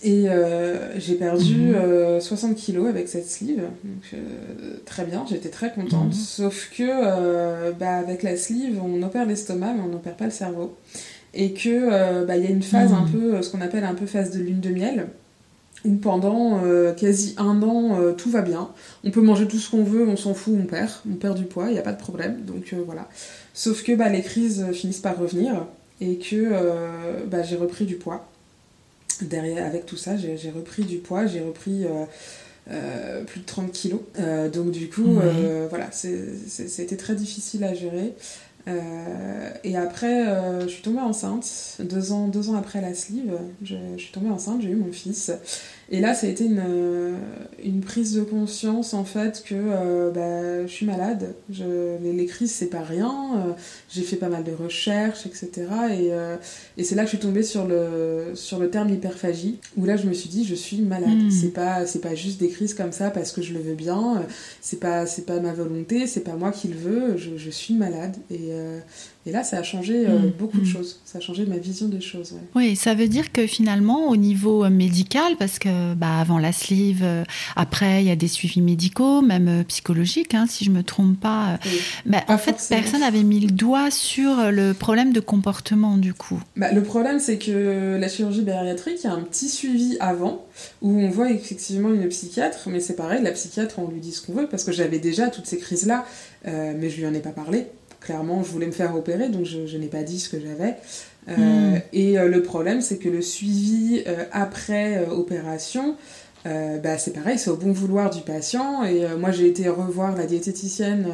Et 0.00 0.28
euh, 0.28 0.96
j'ai 1.00 1.16
perdu 1.16 1.72
60 2.20 2.50
mhm. 2.50 2.56
kilos 2.56 2.88
avec 2.88 3.08
cette 3.08 3.28
sleeve. 3.28 3.64
Donc, 3.82 4.20
très 4.84 5.04
bien, 5.04 5.24
j'étais 5.28 5.48
très 5.48 5.72
contente. 5.72 6.06
Mhm. 6.06 6.12
Sauf 6.12 6.70
que 6.76 7.72
bah, 7.72 7.96
avec 7.96 8.22
la 8.22 8.36
sleeve, 8.36 8.80
on 8.82 9.02
opère 9.02 9.26
l'estomac, 9.26 9.74
mais 9.74 9.82
on 9.82 9.88
n'opère 9.88 10.14
pas 10.14 10.26
le 10.26 10.30
cerveau. 10.30 10.76
Et 11.34 11.52
que 11.52 12.24
bah, 12.24 12.36
il 12.36 12.44
y 12.44 12.46
a 12.46 12.50
une 12.50 12.62
phase 12.62 12.92
un 12.92 13.06
mhm. 13.06 13.10
peu, 13.10 13.42
ce 13.42 13.50
qu'on 13.50 13.60
appelle 13.60 13.84
un 13.84 13.94
peu 13.94 14.06
phase 14.06 14.30
de 14.30 14.38
lune 14.38 14.60
de 14.60 14.70
miel 14.70 15.06
où 15.84 15.94
pendant 15.94 16.60
quasi 16.96 17.34
un 17.36 17.62
an 17.62 18.12
tout 18.16 18.30
va 18.30 18.42
bien. 18.42 18.68
On 19.02 19.10
peut 19.10 19.20
manger 19.20 19.48
tout 19.48 19.58
ce 19.58 19.68
qu'on 19.70 19.82
veut, 19.82 20.06
on 20.08 20.16
s'en 20.16 20.34
fout, 20.34 20.54
on 20.60 20.66
perd, 20.66 20.90
on 21.10 21.14
perd 21.14 21.36
du 21.36 21.44
poids, 21.44 21.66
il 21.68 21.72
n'y 21.72 21.78
a 21.78 21.82
pas 21.82 21.92
de 21.92 22.00
problème. 22.00 22.42
Donc 22.44 22.72
voilà. 22.86 23.08
Sauf 23.58 23.82
que 23.82 23.90
bah, 23.90 24.08
les 24.08 24.22
crises 24.22 24.66
finissent 24.72 25.00
par 25.00 25.18
revenir 25.18 25.66
et 26.00 26.18
que 26.18 26.36
euh, 26.36 27.24
bah, 27.26 27.42
j'ai 27.42 27.56
repris 27.56 27.86
du 27.86 27.96
poids. 27.96 28.24
Derrière, 29.20 29.66
avec 29.66 29.84
tout 29.84 29.96
ça, 29.96 30.16
j'ai 30.16 30.50
repris 30.54 30.84
du 30.84 30.98
poids, 30.98 31.26
j'ai 31.26 31.40
repris 31.40 31.84
euh, 31.84 32.04
euh, 32.70 33.24
plus 33.24 33.40
de 33.40 33.46
30 33.46 33.72
kilos. 33.72 33.98
donc 34.52 34.70
du 34.70 34.88
coup, 34.88 35.18
voilà, 35.70 35.90
c'était 35.90 36.96
très 36.96 37.16
difficile 37.16 37.64
à 37.64 37.74
gérer. 37.74 38.14
et 39.64 39.76
après, 39.76 40.24
je 40.62 40.68
suis 40.68 40.82
tombée 40.82 41.00
enceinte, 41.00 41.78
deux 41.80 42.12
ans, 42.12 42.28
deux 42.28 42.50
ans 42.50 42.54
après 42.54 42.80
la 42.80 42.94
sleeve, 42.94 43.40
je 43.64 43.74
suis 43.96 44.12
tombée 44.12 44.30
enceinte, 44.30 44.62
j'ai 44.62 44.70
eu 44.70 44.76
mon 44.76 44.92
fils. 44.92 45.32
Et 45.90 46.00
là, 46.00 46.12
ça 46.12 46.26
a 46.26 46.30
été 46.30 46.44
une, 46.44 46.62
euh, 46.62 47.16
une 47.64 47.80
prise 47.80 48.14
de 48.14 48.20
conscience 48.20 48.92
en 48.92 49.04
fait 49.04 49.42
que 49.46 49.54
euh, 49.54 50.10
bah, 50.10 50.66
je 50.66 50.70
suis 50.70 50.84
malade. 50.84 51.34
Je, 51.50 51.96
les, 52.02 52.26
crises, 52.26 52.52
c'est 52.52 52.66
pas 52.66 52.82
rien. 52.82 53.10
Euh, 53.36 53.52
j'ai 53.88 54.02
fait 54.02 54.16
pas 54.16 54.28
mal 54.28 54.44
de 54.44 54.52
recherches, 54.52 55.24
etc. 55.24 55.50
Et, 55.98 56.10
et 56.76 56.84
c'est 56.84 56.94
là 56.94 57.04
que 57.04 57.10
je 57.10 57.16
suis 57.16 57.24
tombée 57.26 57.42
sur 57.42 57.66
le, 57.66 58.32
sur 58.34 58.58
le 58.58 58.68
terme 58.68 58.90
hyperphagie, 58.90 59.60
où 59.78 59.86
là, 59.86 59.96
je 59.96 60.06
me 60.06 60.12
suis 60.12 60.28
dit, 60.28 60.44
je 60.44 60.54
suis 60.54 60.82
malade. 60.82 61.08
Hmm. 61.08 61.30
C'est 61.30 61.52
pas, 61.54 61.86
c'est 61.86 62.00
pas 62.00 62.14
juste 62.14 62.38
des 62.38 62.48
crises 62.48 62.74
comme 62.74 62.92
ça 62.92 63.08
parce 63.10 63.32
que 63.32 63.40
je 63.40 63.54
le 63.54 63.60
veux 63.60 63.74
bien. 63.74 64.22
C'est 64.60 64.80
pas, 64.80 65.06
c'est 65.06 65.24
pas 65.24 65.40
ma 65.40 65.54
volonté. 65.54 66.06
C'est 66.06 66.20
pas 66.20 66.34
moi 66.34 66.52
qui 66.52 66.68
le 66.68 66.76
veux. 66.76 67.16
Je, 67.16 67.30
je 67.38 67.50
suis 67.50 67.72
malade. 67.72 68.14
Et, 68.30 68.50
et 69.24 69.32
là, 69.32 69.42
ça 69.42 69.58
a 69.58 69.62
changé 69.62 70.06
hmm. 70.06 70.32
beaucoup 70.38 70.58
de 70.58 70.64
hmm. 70.64 70.66
choses. 70.66 71.00
Ça 71.06 71.16
a 71.16 71.20
changé 71.22 71.46
ma 71.46 71.56
vision 71.56 71.88
des 71.88 72.02
choses. 72.02 72.34
Oui, 72.54 72.76
ça 72.76 72.94
veut 72.94 73.08
dire 73.08 73.32
que 73.32 73.46
finalement, 73.46 74.10
au 74.10 74.16
niveau 74.16 74.68
médical, 74.68 75.36
parce 75.38 75.58
que 75.58 75.77
bah, 75.94 76.18
avant 76.20 76.38
la 76.38 76.52
sleeve, 76.52 77.02
euh, 77.02 77.24
après 77.56 78.02
il 78.02 78.08
y 78.08 78.10
a 78.10 78.16
des 78.16 78.28
suivis 78.28 78.60
médicaux, 78.60 79.22
même 79.22 79.48
euh, 79.48 79.64
psychologiques, 79.64 80.34
hein, 80.34 80.46
si 80.48 80.64
je 80.64 80.70
me 80.70 80.82
trompe 80.82 81.18
pas. 81.18 81.58
Euh. 82.06 82.18
En 82.28 82.38
fait, 82.38 82.56
personne 82.68 83.00
n'avait 83.00 83.22
mis 83.22 83.40
le 83.40 83.50
doigt 83.50 83.90
sur 83.90 84.50
le 84.50 84.72
problème 84.72 85.12
de 85.12 85.20
comportement 85.20 85.96
du 85.96 86.14
coup. 86.14 86.40
Bah, 86.56 86.72
le 86.72 86.82
problème, 86.82 87.18
c'est 87.18 87.38
que 87.38 87.96
la 87.98 88.08
chirurgie 88.08 88.42
bariatrique, 88.42 88.98
il 89.02 89.06
y 89.06 89.10
a 89.10 89.12
un 89.12 89.22
petit 89.22 89.48
suivi 89.48 89.96
avant 90.00 90.44
où 90.82 90.90
on 91.00 91.08
voit 91.08 91.30
effectivement 91.30 91.92
une 91.92 92.08
psychiatre, 92.08 92.68
mais 92.68 92.80
c'est 92.80 92.96
pareil, 92.96 93.22
la 93.22 93.32
psychiatre, 93.32 93.78
on 93.78 93.88
lui 93.88 94.00
dit 94.00 94.12
ce 94.12 94.22
qu'on 94.22 94.32
veut 94.32 94.48
parce 94.48 94.64
que 94.64 94.72
j'avais 94.72 94.98
déjà 94.98 95.28
toutes 95.28 95.46
ces 95.46 95.58
crises-là, 95.58 96.04
mais 96.44 96.90
je 96.90 96.96
lui 96.96 97.06
en 97.06 97.14
ai 97.14 97.20
pas 97.20 97.30
parlé 97.30 97.66
clairement, 98.00 98.42
je 98.42 98.50
voulais 98.50 98.66
me 98.66 98.72
faire 98.72 98.94
opérer, 98.94 99.28
donc 99.28 99.44
je, 99.44 99.76
n'ai 99.76 99.86
pas 99.86 100.02
dit 100.02 100.20
ce 100.20 100.28
que 100.28 100.40
j'avais. 100.40 100.76
Euh, 101.28 101.34
hmm. 101.36 101.80
Et 101.92 102.18
euh, 102.18 102.28
le 102.28 102.42
problème, 102.42 102.80
c'est 102.80 102.98
que 102.98 103.08
le 103.08 103.22
suivi 103.22 104.02
euh, 104.06 104.24
après 104.32 105.06
opération, 105.06 105.96
bah, 106.82 106.96
c'est 106.96 107.12
pareil, 107.12 107.38
c'est 107.38 107.50
au 107.50 107.56
bon 107.56 107.72
vouloir 107.72 108.08
du 108.08 108.22
patient. 108.22 108.82
Et 108.82 109.04
moi, 109.18 109.32
j'ai 109.32 109.46
été 109.46 109.68
revoir 109.68 110.16
la 110.16 110.24
diététicienne 110.24 111.06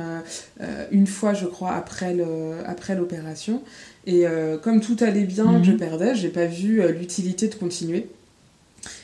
une 0.92 1.09
fois, 1.09 1.35
je 1.35 1.47
crois, 1.47 1.73
après 1.73 2.14
l'opération. 2.14 3.56
Après 3.56 4.06
et 4.06 4.25
comme 4.62 4.80
tout 4.80 4.97
allait 5.00 5.25
bien, 5.25 5.59
que 5.59 5.66
je 5.66 5.73
hmm. 5.73 5.76
perdais, 5.76 6.14
j'ai 6.14 6.28
pas 6.28 6.47
vu 6.47 6.80
l'utilité 6.92 7.49
de 7.49 7.56
continuer. 7.56 8.06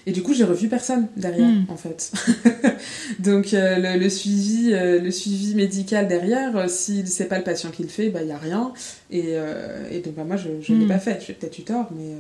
Et 0.07 0.13
du 0.13 0.23
coup, 0.23 0.35
j'ai 0.35 0.45
revu 0.45 0.69
personne 0.69 1.09
derrière, 1.17 1.49
hmm. 1.49 1.67
en 1.69 1.77
fait. 1.77 2.13
Donc, 3.19 3.55
euh, 3.55 3.97
le, 3.97 4.09
suivi, 4.09 4.73
euh, 4.73 5.01
le 5.01 5.11
suivi 5.11 5.55
médical 5.55 6.09
derrière, 6.09 6.57
euh, 6.57 6.67
si 6.69 7.07
c'est 7.07 7.27
pas 7.27 7.39
le 7.39 7.45
patient 7.45 7.71
qui 7.71 7.83
le 7.83 7.89
fait, 7.89 8.07
il 8.07 8.13
bah, 8.13 8.25
n'y 8.25 8.33
a 8.33 8.39
rien. 8.39 8.73
Et, 9.11 9.35
et 9.91 10.01
donc, 10.01 10.15
bah, 10.15 10.25
moi, 10.25 10.37
je 10.37 10.49
ne 10.49 10.79
l'ai 10.79 10.85
hmm. 10.85 10.89
pas 10.89 10.99
fait. 10.99 11.23
J'ai 11.27 11.33
peut-être 11.33 11.59
eu 11.59 11.63
tort, 11.63 11.89
mais, 11.97 12.15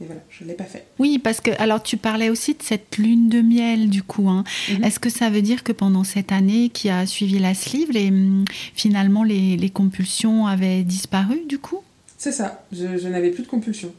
mais 0.00 0.06
voilà, 0.06 0.20
je 0.30 0.44
ne 0.44 0.48
l'ai 0.48 0.54
pas 0.54 0.64
fait. 0.64 0.84
Oui, 0.98 1.18
parce 1.18 1.40
que, 1.40 1.50
alors, 1.58 1.82
tu 1.82 1.96
parlais 1.96 2.28
aussi 2.28 2.54
de 2.54 2.62
cette 2.62 2.98
lune 2.98 3.28
de 3.28 3.40
miel, 3.40 3.88
du 3.88 4.02
coup. 4.02 4.28
Hein. 4.28 4.44
Mhm. 4.68 4.84
Est-ce 4.84 4.98
que 5.00 5.10
ça 5.10 5.30
veut 5.30 5.42
dire 5.42 5.62
que 5.62 5.72
pendant 5.72 6.04
cette 6.04 6.32
année 6.32 6.70
qui 6.70 6.90
a 6.90 7.06
suivi 7.06 7.38
la 7.38 7.54
sleeve, 7.54 7.90
les, 7.92 8.10
hmm, 8.10 8.44
finalement, 8.74 9.24
les, 9.24 9.56
les 9.56 9.70
compulsions 9.70 10.46
avaient 10.46 10.82
disparu, 10.82 11.42
du 11.48 11.58
coup? 11.58 11.80
C'est 12.18 12.32
ça. 12.32 12.64
Je, 12.72 12.98
je 12.98 13.08
n'avais 13.08 13.30
plus 13.30 13.42
de 13.44 13.48
compulsions. 13.48 13.92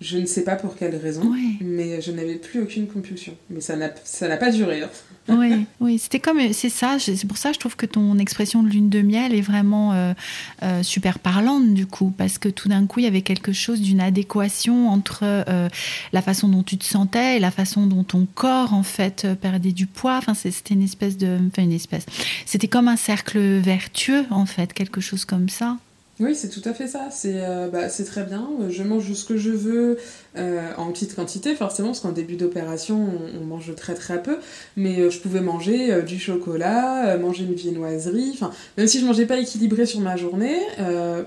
Je 0.00 0.18
ne 0.18 0.26
sais 0.26 0.44
pas 0.44 0.54
pour 0.54 0.76
quelle 0.76 0.94
raison, 0.94 1.34
mais 1.60 2.00
je 2.00 2.12
n'avais 2.12 2.36
plus 2.36 2.62
aucune 2.62 2.86
compulsion. 2.86 3.34
Mais 3.50 3.60
ça 3.60 3.74
n'a, 3.76 4.36
pas 4.36 4.50
duré. 4.52 4.82
Hein. 4.82 4.90
oui, 5.28 5.66
oui, 5.80 5.98
c'était 5.98 6.20
comme 6.20 6.38
c'est 6.52 6.68
ça. 6.68 6.98
C'est 7.00 7.26
pour 7.26 7.36
ça 7.36 7.48
que 7.48 7.56
je 7.56 7.58
trouve 7.58 7.74
que 7.74 7.86
ton 7.86 8.16
expression 8.18 8.62
de 8.62 8.68
lune 8.68 8.90
de 8.90 9.02
miel 9.02 9.34
est 9.34 9.40
vraiment 9.40 9.92
euh, 9.92 10.14
euh, 10.62 10.84
super 10.84 11.18
parlante 11.18 11.74
du 11.74 11.86
coup, 11.86 12.12
parce 12.16 12.38
que 12.38 12.48
tout 12.48 12.68
d'un 12.68 12.86
coup 12.86 13.00
il 13.00 13.04
y 13.04 13.08
avait 13.08 13.22
quelque 13.22 13.52
chose 13.52 13.80
d'une 13.80 14.00
adéquation 14.00 14.88
entre 14.88 15.20
euh, 15.24 15.68
la 16.12 16.22
façon 16.22 16.48
dont 16.48 16.62
tu 16.62 16.78
te 16.78 16.84
sentais 16.84 17.38
et 17.38 17.40
la 17.40 17.50
façon 17.50 17.86
dont 17.86 18.04
ton 18.04 18.28
corps 18.32 18.74
en 18.74 18.84
fait 18.84 19.26
perdait 19.40 19.72
du 19.72 19.86
poids. 19.86 20.18
Enfin, 20.18 20.34
c'était 20.34 20.74
une 20.74 20.82
espèce 20.82 21.16
de, 21.16 21.38
enfin 21.48 21.62
une 21.62 21.72
espèce. 21.72 22.06
C'était 22.46 22.68
comme 22.68 22.86
un 22.86 22.96
cercle 22.96 23.40
vertueux 23.40 24.26
en 24.30 24.46
fait, 24.46 24.72
quelque 24.72 25.00
chose 25.00 25.24
comme 25.24 25.48
ça. 25.48 25.76
Oui, 26.20 26.34
c'est 26.34 26.48
tout 26.48 26.66
à 26.68 26.74
fait 26.74 26.88
ça. 26.88 27.08
C'est 27.10 27.34
euh, 27.36 27.68
bah, 27.68 27.88
très 27.88 28.24
bien. 28.24 28.48
Je 28.68 28.82
mange 28.82 29.12
ce 29.12 29.24
que 29.24 29.36
je 29.36 29.50
veux 29.50 29.98
euh, 30.36 30.70
en 30.76 30.90
petite 30.90 31.14
quantité, 31.14 31.54
forcément, 31.54 31.88
parce 31.88 32.00
qu'en 32.00 32.12
début 32.12 32.34
d'opération, 32.34 33.08
on, 33.40 33.44
mange 33.44 33.74
très 33.76 33.94
très 33.94 34.20
peu. 34.20 34.38
Mais 34.76 34.98
euh, 34.98 35.10
je 35.10 35.20
pouvais 35.20 35.40
manger 35.40 36.02
du 36.02 36.18
chocolat, 36.18 37.16
manger 37.18 37.44
une 37.44 37.54
viennoiserie. 37.54 38.30
Enfin, 38.34 38.50
même 38.76 38.88
si 38.88 38.98
je 39.00 39.06
mangeais 39.06 39.26
pas 39.26 39.38
équilibré 39.38 39.86
sur 39.86 40.00
ma 40.00 40.16
journée, 40.16 40.58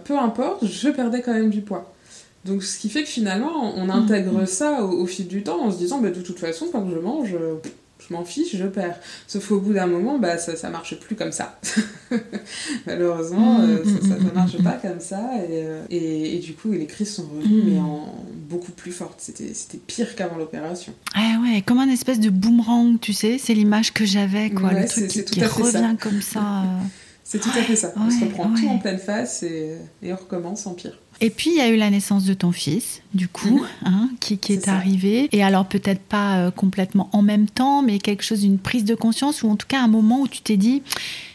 peu 0.03 0.17
importe, 0.17 0.65
je 0.65 0.89
perdais 0.89 1.21
quand 1.21 1.33
même 1.33 1.50
du 1.50 1.62
poids. 1.62 1.93
Donc, 2.43 2.63
ce 2.63 2.79
qui 2.79 2.89
fait 2.89 3.03
que 3.03 3.10
finalement, 3.10 3.74
on 3.77 3.89
intègre 3.89 4.41
mmh. 4.41 4.48
ça 4.48 4.83
au, 4.83 5.05
fil 5.05 5.27
du 5.27 5.43
temps 5.43 5.62
en 5.63 5.71
se 5.71 5.77
disant, 5.77 6.01
bah, 6.01 6.10
de 6.10 6.21
toute 6.21 6.39
façon, 6.39 6.67
quand 6.71 6.89
je 6.89 6.98
mange, 6.98 7.36
je 8.08 8.13
m'en 8.13 8.24
fiche, 8.24 8.55
je 8.55 8.65
perds. 8.65 9.00
Sauf 9.27 9.48
qu'au 9.48 9.60
bout 9.60 9.74
d'un 9.74 9.88
moment, 9.88 10.17
bah, 10.17 10.38
ça, 10.38 10.55
ça 10.55 10.70
marche 10.70 11.00
plus 11.00 11.15
comme 11.15 11.31
ça. 11.31 11.60
Malheureusement, 12.86 13.60
mm, 13.60 13.70
euh, 13.70 13.84
ça, 13.84 14.15
ne 14.15 14.29
mm, 14.29 14.34
marche 14.34 14.58
mm, 14.58 14.63
pas 14.63 14.79
comme 14.81 15.00
ça. 15.00 15.29
Euh, 15.50 15.84
et, 15.89 16.36
et, 16.36 16.39
du 16.39 16.53
coup, 16.53 16.72
les 16.72 16.86
crises 16.86 17.15
sont 17.15 17.27
revenues, 17.27 17.63
mais 17.65 17.79
en 17.79 18.13
beaucoup 18.50 18.72
plus 18.72 18.91
fortes. 18.91 19.20
C'était 19.20 19.77
pire 19.77 20.15
qu'avant 20.15 20.38
l'opération. 20.38 20.93
Ah 21.13 21.39
ouais, 21.41 21.62
comme 21.62 21.79
un 21.79 21.89
espèce 21.89 22.20
de 22.20 22.29
boomerang, 22.29 23.00
tu 23.00 23.13
sais, 23.13 23.38
c'est 23.38 23.53
l'image 23.53 23.93
que 23.93 24.05
j'avais, 24.05 24.50
quoi. 24.50 24.74
le 24.74 24.88
truc 24.88 25.08
qui, 25.08 25.43
revient 25.43 25.96
comme 26.00 26.22
ça. 26.22 26.63
Euh. 27.35 27.39
C'est 27.39 27.50
tout 27.51 27.57
à 27.57 27.63
fait 27.63 27.75
ça. 27.75 27.93
on 27.95 28.09
se 28.09 28.23
reprend 28.23 28.53
tout 28.53 28.67
en 28.67 28.77
pleine 28.77 29.00
face 29.00 29.43
et, 29.43 29.77
et 30.03 30.13
on 30.13 30.15
recommence 30.15 30.67
en 30.67 30.73
pire. 30.73 30.97
Et 31.23 31.29
puis 31.29 31.51
il 31.51 31.57
y 31.57 31.61
a 31.61 31.69
eu 31.69 31.75
la 31.75 31.91
naissance 31.91 32.25
de 32.25 32.33
ton 32.33 32.51
fils, 32.51 33.03
du 33.13 33.27
coup, 33.27 33.59
mhm. 33.59 33.67
hein, 33.85 34.09
qui, 34.19 34.39
est, 34.50 34.67
arrivé. 34.67 35.29
Et 35.31 35.43
alors 35.43 35.67
peut-être 35.67 36.01
pas 36.01 36.39
euh, 36.39 36.51
complètement 36.51 37.09
en 37.13 37.21
même 37.21 37.47
temps, 37.47 37.83
mais 37.83 38.00
quelque 38.00 38.23
chose, 38.23 38.41
d'une 38.41 38.57
prise 38.57 38.85
de 38.85 38.95
conscience, 38.95 39.43
ou 39.43 39.50
en 39.50 39.55
tout 39.55 39.67
cas 39.67 39.81
un 39.81 39.88
moment 39.88 40.21
où 40.21 40.27
tu 40.27 40.41
t'es 40.41 40.57
dit, 40.57 40.81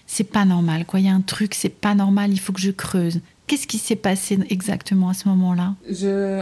c'est 0.08 0.24
pas 0.24 0.44
normal, 0.44 0.86
quoi. 0.86 0.98
Il 0.98 1.06
y 1.06 1.08
a 1.08 1.14
un 1.14 1.20
truc, 1.20 1.54
c'est 1.54 1.68
pas 1.68 1.94
normal, 1.94 2.32
il 2.32 2.40
faut 2.40 2.52
que 2.52 2.60
je 2.60 2.72
creuse. 2.72 3.20
Qu'est-ce 3.46 3.68
qui 3.68 3.78
s'est 3.78 3.94
passé 3.94 4.40
exactement 4.50 5.08
à 5.08 5.14
ce 5.14 5.28
moment-là? 5.28 5.76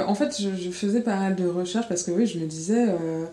En 0.06 0.14
fait, 0.14 0.40
je, 0.40 0.70
faisais 0.70 1.02
pas 1.02 1.16
mal 1.16 1.37
de 1.37 1.46
recherches 1.46 1.87
parce 1.87 2.02
que 2.02 2.11
oui, 2.11 2.26
je 2.26 2.38
me 2.38 2.46
disais, 2.46 2.87
euh, 2.88 3.26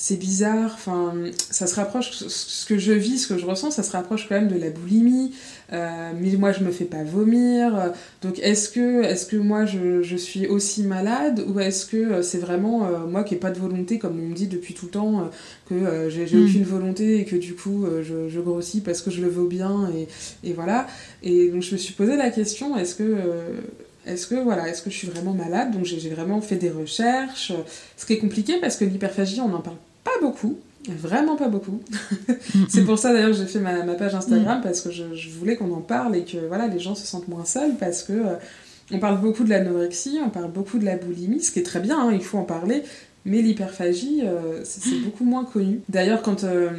c'est 0.00 0.16
bizarre, 0.16 0.70
enfin, 0.74 1.12
ça 1.50 1.66
se 1.66 1.74
rapproche, 1.74 2.12
ce 2.12 2.64
que 2.66 2.78
je 2.78 2.92
vis, 2.92 3.18
ce 3.18 3.26
que 3.26 3.36
je 3.36 3.44
ressens, 3.44 3.72
ça 3.72 3.82
se 3.82 3.90
rapproche 3.90 4.28
quand 4.28 4.36
même 4.36 4.46
de 4.46 4.56
la 4.56 4.70
boulimie, 4.70 5.34
euh, 5.72 6.12
mais 6.16 6.36
moi 6.36 6.52
je 6.52 6.62
me 6.62 6.70
fais 6.70 6.84
pas 6.84 7.02
vomir, 7.02 7.92
donc 8.22 8.38
est-ce 8.38 8.68
que, 8.68 9.02
est 9.02 9.28
que 9.28 9.36
moi 9.36 9.66
je, 9.66 10.04
je, 10.04 10.16
suis 10.16 10.46
aussi 10.46 10.84
malade, 10.84 11.44
ou 11.48 11.58
est-ce 11.58 11.84
que 11.84 11.96
euh, 11.96 12.22
c'est 12.22 12.38
vraiment 12.38 12.86
euh, 12.86 13.08
moi 13.08 13.24
qui 13.24 13.34
ai 13.34 13.38
pas 13.38 13.50
de 13.50 13.58
volonté, 13.58 13.98
comme 13.98 14.20
on 14.20 14.28
me 14.28 14.36
dit 14.36 14.46
depuis 14.46 14.72
tout 14.72 14.86
le 14.86 14.92
temps, 14.92 15.30
que 15.68 16.08
j'ai 16.08 16.26
hmm. 16.26 16.44
aucune 16.44 16.62
volonté 16.62 17.18
et 17.18 17.24
que 17.24 17.34
du 17.34 17.56
coup 17.56 17.84
je, 18.00 18.28
je, 18.28 18.40
grossis 18.40 18.80
parce 18.80 19.02
que 19.02 19.10
je 19.10 19.20
le 19.20 19.28
veux 19.28 19.48
bien, 19.48 19.90
et, 19.96 20.06
et, 20.48 20.52
voilà, 20.52 20.86
et 21.24 21.48
donc 21.48 21.62
je 21.62 21.72
me 21.72 21.76
suis 21.76 21.94
posé 21.94 22.14
la 22.14 22.30
question, 22.30 22.76
est-ce 22.76 22.94
que 22.94 23.16
est-ce 24.06 24.28
que 24.28 24.36
voilà, 24.36 24.68
est-ce 24.68 24.80
que 24.80 24.90
je 24.90 24.96
suis 24.96 25.08
vraiment 25.08 25.34
malade? 25.34 25.72
Donc 25.72 25.84
j'ai 25.84 26.08
vraiment 26.08 26.40
fait 26.40 26.56
des 26.56 26.70
recherches, 26.70 27.52
ce 27.96 28.06
qui 28.06 28.12
est 28.12 28.18
compliqué 28.18 28.58
parce 28.60 28.76
que 28.76 28.84
l'hyperphagie, 28.84 29.40
on 29.40 29.52
en 29.52 29.60
parle 29.60 29.76
pas 30.04 30.18
beaucoup. 30.20 30.58
Vraiment 30.88 31.36
pas 31.36 31.48
beaucoup. 31.48 31.80
c'est 32.68 32.84
pour 32.84 32.98
ça 32.98 33.12
d'ailleurs 33.12 33.30
que 33.30 33.36
j'ai 33.36 33.46
fait 33.46 33.58
ma, 33.58 33.82
page 33.94 34.14
Instagram 34.14 34.60
mm. 34.60 34.62
parce 34.62 34.80
que 34.80 34.90
je, 34.90 35.04
voulais 35.38 35.56
qu'on 35.56 35.72
en 35.72 35.80
parle 35.80 36.16
et 36.16 36.24
que 36.24 36.38
voilà 36.46 36.66
les 36.66 36.78
gens 36.78 36.94
se 36.94 37.06
sentent 37.06 37.28
moins 37.28 37.44
seuls 37.44 37.74
parce 37.78 38.02
que 38.02 38.12
euh, 38.12 38.36
on 38.90 38.98
parle 38.98 39.20
beaucoup 39.20 39.44
de 39.44 39.50
l'anorexie, 39.50 40.18
on 40.24 40.30
parle 40.30 40.50
beaucoup 40.50 40.78
de 40.78 40.84
la 40.84 40.96
boulimie, 40.96 41.42
ce 41.42 41.50
qui 41.50 41.58
est 41.58 41.64
très 41.64 41.80
bien, 41.80 41.98
hein, 41.98 42.12
il 42.12 42.22
faut 42.22 42.38
en 42.38 42.44
parler, 42.44 42.82
mais 43.26 43.42
l'hyperphagie 43.42 44.22
euh, 44.24 44.60
c'est 44.64 45.00
beaucoup 45.04 45.24
moins 45.24 45.44
connu. 45.44 45.80
D'ailleurs 45.88 46.22
quand 46.22 46.44
euh, 46.44 46.70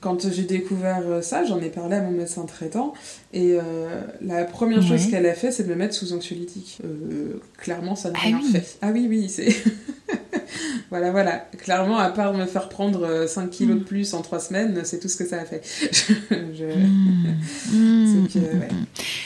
quand 0.00 0.30
j'ai 0.30 0.44
découvert 0.44 1.22
ça, 1.22 1.44
j'en 1.44 1.60
ai 1.60 1.68
parlé 1.68 1.96
à 1.96 2.02
mon 2.02 2.10
médecin 2.10 2.44
traitant 2.44 2.94
et 3.32 3.56
la 4.20 4.44
première 4.44 4.82
chose 4.82 5.06
qu'elle 5.10 5.26
a 5.26 5.34
fait, 5.34 5.52
c'est 5.52 5.64
de 5.64 5.68
me 5.68 5.74
mettre 5.74 5.94
sous 5.94 6.12
anxiolytique. 6.12 6.78
clairement, 7.58 7.96
ça 7.96 8.10
n'a 8.10 8.18
ah 8.18 8.26
rien 8.26 8.40
fait. 8.42 8.78
Ah 8.82 8.90
oui, 8.92 9.06
oui, 9.08 9.28
c'est. 9.28 9.48
Voilà, 10.90 11.10
voilà. 11.10 11.48
Clairement, 11.58 11.98
à 11.98 12.10
part 12.10 12.34
me 12.34 12.46
faire 12.46 12.68
prendre 12.68 13.26
5 13.26 13.42
euh, 13.42 13.48
kilos 13.48 13.78
de 13.78 13.82
plus 13.82 14.14
en 14.14 14.22
3 14.22 14.38
semaines, 14.38 14.80
c'est 14.84 15.00
tout 15.00 15.08
ce 15.08 15.16
que 15.16 15.26
ça 15.26 15.40
a 15.40 15.44
fait. 15.44 15.62
Mm. 16.34 17.74
Mm. 17.74 18.26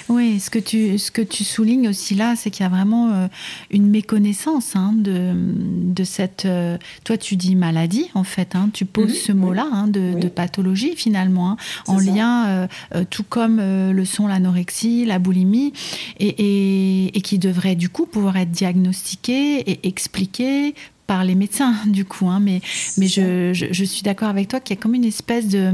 Oui, 0.09 0.41
ce 0.41 0.51
que, 0.51 0.59
tu, 0.59 0.99
ce 0.99 1.11
que 1.11 1.23
tu 1.23 1.45
soulignes 1.45 1.89
aussi 1.89 2.15
là, 2.15 2.35
c'est 2.37 2.51
qu'il 2.51 2.63
y 2.63 2.67
a 2.67 2.71
vraiment 2.71 3.11
euh, 3.11 3.27
une 3.71 3.89
méconnaissance 3.89 4.75
hein, 4.75 4.95
de, 4.97 5.33
de 5.35 6.05
cette... 6.05 6.45
Euh, 6.45 6.79
toi, 7.05 7.17
tu 7.19 7.37
dis 7.37 7.57
maladie, 7.57 8.09
en 8.15 8.25
fait. 8.25 8.55
Hein, 8.55 8.71
tu 8.73 8.85
poses 8.85 9.15
ce 9.15 9.33
mot-là 9.33 9.67
hein, 9.71 9.89
de, 9.89 10.19
de, 10.19 10.29
pathologie, 10.29 10.58
finalement, 10.97 11.57
en 11.87 11.99
lien, 11.99 12.69
tout 13.11 13.25
comme 13.25 13.59
le 13.59 14.05
sont 14.05 14.27
l'anorexie, 14.27 15.05
la 15.05 15.19
boulimie, 15.19 15.73
et, 16.19 16.29
et, 16.29 17.17
et 17.17 17.21
qui 17.21 17.39
devrait 17.39 17.77
du 17.77 17.89
coup 17.89 18.07
pouvoir 18.07 18.37
être 18.37 18.51
diagnostiqué 18.51 19.59
et 19.71 19.89
expliqué 19.89 20.75
par 21.09 21.25
les 21.25 21.35
médecins, 21.35 21.75
du 21.87 22.05
coup. 22.05 22.29
Hein, 22.29 22.39
mais 22.39 22.61
mais 22.99 23.09
je, 23.09 23.53
je, 23.53 23.85
suis 23.85 24.03
d'accord 24.03 24.29
avec 24.29 24.47
toi 24.47 24.61
qu'il 24.61 24.77
y 24.77 24.79
a 24.79 24.81
comme 24.81 24.95
une 24.95 25.07
espèce 25.07 25.49
de, 25.49 25.73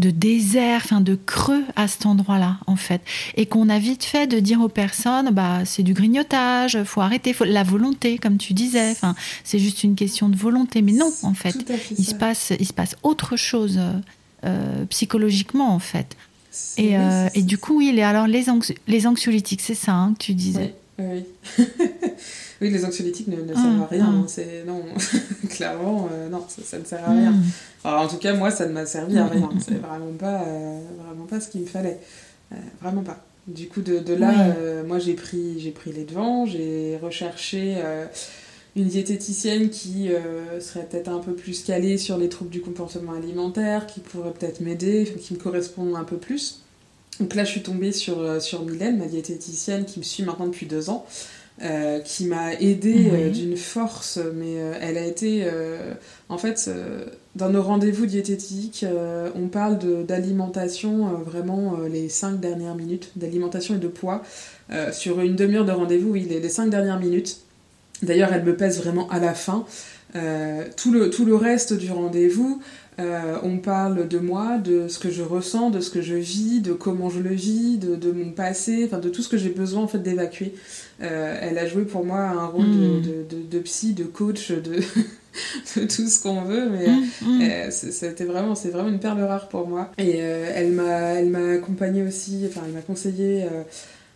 de 0.00 0.10
désert, 0.10 0.80
enfin 0.84 1.00
de 1.00 1.14
creux 1.14 1.64
à 1.76 1.86
cet 1.86 2.06
endroit-là, 2.06 2.56
en 2.66 2.74
fait. 2.74 3.02
Et 3.36 3.46
qu'on 3.46 3.68
a 3.68 3.78
vite 3.78 4.04
fait 4.04 4.26
de 4.26 4.40
dire 4.40 4.60
aux 4.60 4.70
personnes, 4.70 5.30
bah, 5.30 5.60
c'est 5.64 5.84
du 5.84 5.92
grignotage, 5.92 6.82
faut 6.84 7.02
arrêter, 7.02 7.32
faut, 7.34 7.44
la 7.44 7.62
volonté, 7.62 8.18
comme 8.18 8.38
tu 8.38 8.54
disais. 8.54 8.90
Enfin, 8.90 9.14
c'est 9.44 9.58
juste 9.58 9.84
une 9.84 9.94
question 9.94 10.30
de 10.30 10.36
volonté. 10.36 10.80
Mais 10.82 10.92
non, 10.92 11.12
en 11.22 11.34
fait, 11.34 11.54
il 11.96 12.04
se, 12.04 12.14
passe, 12.14 12.52
il 12.58 12.66
se 12.66 12.72
passe 12.72 12.96
autre 13.02 13.36
chose 13.36 13.78
euh, 14.44 14.84
psychologiquement, 14.86 15.74
en 15.74 15.78
fait. 15.78 16.16
Et, 16.78 16.96
euh, 16.96 17.28
et, 17.34 17.42
du 17.42 17.58
coup, 17.58 17.76
oui, 17.78 18.00
alors 18.00 18.26
les, 18.26 18.46
les 18.86 19.06
anxiolytiques, 19.06 19.60
c'est 19.60 19.74
ça 19.74 19.92
hein, 19.92 20.14
que 20.14 20.24
tu 20.24 20.34
disais. 20.34 20.74
Oui. 20.98 21.24
oui. 22.60 22.70
Les 22.70 22.84
anxiolytiques 22.84 23.28
ne, 23.28 23.36
ne 23.36 23.54
servent 23.54 23.82
à 23.82 23.84
ah, 23.84 23.88
rien. 23.90 24.14
Ah. 24.24 24.24
C'est 24.26 24.64
non, 24.66 24.82
clairement, 25.50 26.08
euh, 26.12 26.28
non, 26.28 26.44
ça, 26.48 26.78
ne 26.78 26.84
sert 26.84 27.08
à 27.08 27.12
rien. 27.12 27.30
Hmm. 27.30 27.44
en 27.84 28.08
tout 28.08 28.16
cas, 28.16 28.34
moi, 28.34 28.50
ça 28.50 28.66
ne 28.66 28.72
m'a 28.72 28.84
servi 28.84 29.16
à 29.18 29.26
rien. 29.26 29.48
C'est 29.60 29.78
vraiment 29.78 30.12
pas, 30.18 30.42
euh, 30.42 30.80
vraiment 31.04 31.26
pas 31.26 31.40
ce 31.40 31.48
qu'il 31.48 31.62
me 31.62 31.66
fallait. 31.66 32.00
Euh, 32.52 32.56
vraiment 32.82 33.02
pas. 33.02 33.24
Du 33.46 33.68
coup, 33.68 33.80
de, 33.80 33.98
de 33.98 34.14
là, 34.14 34.54
moi, 34.86 34.98
j'ai 34.98 35.14
pris, 35.14 35.58
j'ai 35.58 35.70
pris 35.70 35.92
les 35.92 36.04
devants. 36.04 36.44
J'ai 36.44 36.98
recherché 37.02 37.82
une 38.76 38.84
diététicienne 38.84 39.70
qui 39.70 40.10
serait 40.60 40.84
peut-être 40.84 41.08
un 41.08 41.20
peu 41.20 41.32
plus 41.32 41.64
calée 41.64 41.96
sur 41.96 42.18
les 42.18 42.28
troubles 42.28 42.50
du 42.50 42.60
comportement 42.60 43.12
alimentaire, 43.12 43.86
qui 43.86 44.00
pourrait 44.00 44.32
peut-être 44.32 44.60
m'aider, 44.60 45.10
qui 45.18 45.32
me 45.32 45.38
correspond 45.38 45.94
un 45.94 46.04
peu 46.04 46.18
plus. 46.18 46.60
Donc 47.20 47.34
là, 47.34 47.44
je 47.44 47.50
suis 47.50 47.62
tombée 47.62 47.92
sur, 47.92 48.40
sur 48.40 48.64
Mylène, 48.64 48.98
ma 48.98 49.06
diététicienne, 49.06 49.84
qui 49.84 49.98
me 49.98 50.04
suit 50.04 50.22
maintenant 50.22 50.46
depuis 50.46 50.66
deux 50.66 50.90
ans. 50.90 51.06
Euh, 51.60 51.98
qui 51.98 52.26
m'a 52.26 52.54
aidée 52.54 53.10
euh, 53.12 53.30
d'une 53.30 53.56
force, 53.56 54.20
mais 54.36 54.60
euh, 54.60 54.74
elle 54.80 54.96
a 54.96 55.04
été... 55.04 55.44
en 56.28 56.38
fait, 56.38 56.70
dans 57.34 57.48
nos 57.48 57.62
rendez-vous 57.62 58.06
diététiques, 58.06 58.84
on 59.34 59.48
parle 59.48 59.78
d'alimentation 60.06 61.14
vraiment 61.14 61.78
les 61.90 62.08
cinq 62.08 62.38
dernières 62.38 62.76
minutes, 62.76 63.10
d'alimentation 63.16 63.74
et 63.74 63.78
de 63.78 63.88
poids. 63.88 64.22
sur 64.92 65.20
une 65.20 65.34
demi-heure 65.34 65.64
de 65.64 65.72
rendez-vous, 65.72 66.10
oui, 66.10 66.26
les, 66.28 66.38
les 66.38 66.48
cinq 66.48 66.70
dernières 66.70 67.00
minutes. 67.00 67.38
D'ailleurs, 68.02 68.32
elle 68.32 68.44
me 68.44 68.56
pèse 68.56 68.78
vraiment 68.80 69.08
à 69.10 69.18
la 69.18 69.34
fin. 69.34 69.64
tout, 70.76 70.92
le, 70.92 71.10
tout 71.10 71.24
le 71.24 71.34
reste 71.34 71.72
du 71.72 71.90
rendez-vous, 71.90 72.60
euh, 72.98 73.36
on 73.44 73.58
parle 73.58 74.08
de 74.08 74.18
moi, 74.18 74.58
de 74.58 74.88
ce 74.88 74.98
que 74.98 75.10
je 75.10 75.22
ressens, 75.22 75.70
de 75.70 75.80
ce 75.80 75.90
que 75.90 76.02
je 76.02 76.14
vis, 76.14 76.60
de 76.60 76.72
comment 76.72 77.10
je 77.10 77.20
le 77.20 77.30
vis, 77.30 77.78
de, 77.78 78.10
mon 78.10 78.32
passé, 78.32 78.84
enfin 78.86 78.98
de 78.98 79.08
tout 79.08 79.22
ce 79.22 79.28
que 79.28 79.36
j'ai 79.36 79.50
besoin 79.50 79.82
en 79.82 79.88
fait 79.88 79.98
d'évacuer. 79.98 80.54
Euh, 81.00 81.38
elle 81.40 81.58
a 81.58 81.66
joué 81.66 81.84
pour 81.84 82.04
moi 82.04 82.18
un 82.18 82.46
rôle 82.46 82.66
de, 82.66 83.58
hmm. 83.58 83.62
psy, 83.62 83.92
de 83.92 84.02
coach, 84.04 84.50
de, 84.52 84.80
tout 85.86 86.08
ce 86.08 86.22
qu'on 86.22 86.42
veut, 86.42 86.68
mais 86.68 86.88
hmm, 86.88 87.04
hmm. 87.22 87.42
Euh, 87.42 87.70
c'était 87.70 88.24
vraiment, 88.24 88.56
c'est 88.56 88.70
vraiment 88.70 88.88
une 88.88 88.98
perle 88.98 89.22
rare 89.22 89.48
pour 89.48 89.68
moi. 89.68 89.92
Et 89.96 90.16
elle 90.16 90.72
m'a, 90.72 91.14
elle 91.14 91.30
m'a 91.30 91.52
accompagnée 91.52 92.02
aussi, 92.02 92.44
enfin 92.48 92.62
elle 92.66 92.72
m'a 92.72 92.82
conseillé 92.82 93.44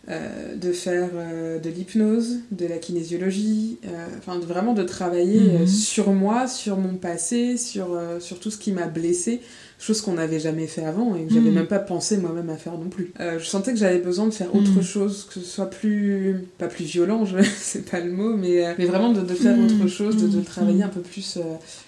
euh, 0.09 0.57
de 0.57 0.73
faire 0.73 1.11
euh, 1.15 1.61
de 1.61 1.71
l'hypnose, 1.71 2.41
de 2.51 2.67
la 2.67 2.79
kinésiologie, 2.79 3.79
euh, 3.87 4.07
enfin 4.19 4.37
vraiment 4.41 4.75
de 4.75 4.83
travailler 4.83 5.61
mhm. 5.61 5.67
sur 5.69 6.11
moi, 6.11 6.49
sur 6.49 6.77
mon 6.77 6.95
passé, 6.95 7.57
sur, 7.57 7.97
sur 8.19 8.41
tout 8.41 8.51
ce 8.51 8.59
qui 8.59 8.73
m'a 8.73 8.88
blessé, 8.88 9.41
chose 9.79 10.01
qu'on 10.01 10.15
n'avait 10.15 10.41
jamais 10.41 10.67
fait 10.67 10.85
avant 10.85 11.15
et 11.15 11.23
que 11.23 11.33
j'avais 11.33 11.51
mhm. 11.51 11.55
même 11.55 11.67
pas 11.69 11.79
pensé 11.79 12.17
moi-même 12.17 12.51
à 12.51 12.57
faire 12.57 12.73
non 12.73 12.88
plus. 12.88 13.12
je 13.21 13.45
sentais 13.45 13.73
que 13.73 13.79
j'avais 13.79 14.01
besoin 14.01 14.27
de 14.27 14.33
faire 14.33 14.53
autre 14.57 14.73
mhm. 14.75 14.83
chose, 14.83 15.29
que 15.33 15.35
ce 15.35 15.47
soit 15.47 15.71
plus, 15.71 16.47
pas 16.59 16.67
plus 16.67 16.85
violent, 16.85 17.25
c'est 17.57 17.88
pas 17.88 18.01
le 18.01 18.11
mot, 18.11 18.37
mais, 18.37 18.75
mais 18.77 18.87
vraiment 18.87 19.12
de, 19.12 19.21
de 19.21 19.35
faire 19.35 19.57
autre 19.57 19.87
chose, 19.87 20.17
de, 20.17 20.27
de 20.27 20.41
travailler 20.41 20.83
un 20.83 20.88
peu 20.88 21.01
plus. 21.01 21.38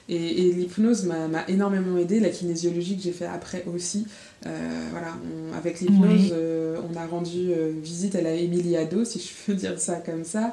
et, 0.09 0.46
et 0.46 0.53
l'hypnose 0.53 1.05
m'a 1.05 1.44
énormément 1.48 1.98
aidé, 1.98 2.20
la 2.20 2.29
kinésiologie 2.29 2.96
que 2.96 3.03
j'ai 3.03 3.12
fait 3.12 3.27
après 3.27 3.64
aussi. 3.74 4.07
Euh, 4.46 4.88
voilà, 4.90 5.16
avec 5.57 5.80
l'hypnose, 5.80 6.33
euh, 6.33 6.78
on 6.90 6.96
a 6.96 7.07
rendu 7.07 7.50
euh, 7.50 7.72
visite 7.83 8.14
à 8.14 8.20
la 8.20 8.35
Emiliado, 8.35 9.04
si 9.04 9.18
je 9.18 9.33
peux 9.46 9.54
dire 9.59 9.78
ça 9.78 9.96
comme 9.96 10.24
ça, 10.24 10.52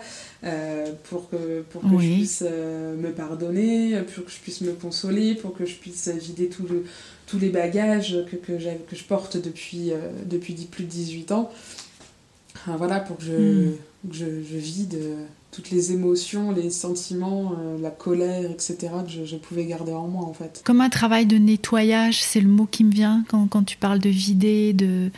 pour 1.09 1.29
que, 1.29 1.61
pour 1.69 1.81
que 1.81 1.99
je 1.99 2.13
puisse 2.13 2.41
me 2.41 3.11
pardonner, 3.11 4.01
pour 4.01 4.25
que 4.25 4.31
je 4.31 4.39
puisse 4.39 4.61
me 4.61 4.73
consoler, 4.73 5.35
pour 5.35 5.53
que 5.53 5.65
je 5.65 5.75
puisse 5.75 6.07
vider 6.07 6.47
tout 6.47 6.65
le, 6.67 6.85
tous 7.27 7.37
les 7.37 7.49
bagages 7.49 8.17
que, 8.29 8.35
que, 8.37 8.53
que 8.53 8.95
je 8.95 9.03
porte 9.03 9.37
depuis, 9.37 9.91
depuis 10.25 10.53
plus 10.53 10.85
de 10.85 10.89
18 10.89 11.31
ans. 11.33 11.51
Voilà, 12.67 12.99
pour 12.99 13.17
que 13.17 13.23
je, 13.23 13.33
hmm. 13.33 13.73
je, 14.11 14.25
je, 14.25 14.57
vide 14.57 14.97
toutes 15.51 15.69
les 15.69 15.91
émotions, 15.91 16.51
les 16.51 16.69
sentiments, 16.69 17.53
euh, 17.59 17.77
la 17.79 17.91
colère, 17.91 18.49
etc., 18.49 18.77
que 19.05 19.25
je, 19.25 19.35
pouvais 19.35 19.65
garder 19.65 19.91
en 19.91 20.07
moi, 20.07 20.23
en 20.23 20.33
fait. 20.33 20.61
Comme 20.63 20.81
un 20.81 20.89
travail 20.89 21.25
de 21.25 21.37
nettoyage, 21.37 22.21
c'est 22.21 22.41
le 22.41 22.47
mot 22.47 22.65
qui 22.65 22.83
me 22.83 22.91
vient 22.91 23.23
quand, 23.27 23.47
quand 23.47 23.63
tu 23.63 23.77
parles 23.77 23.99
de 23.99 24.09
vider, 24.09 24.73
de 24.73 25.11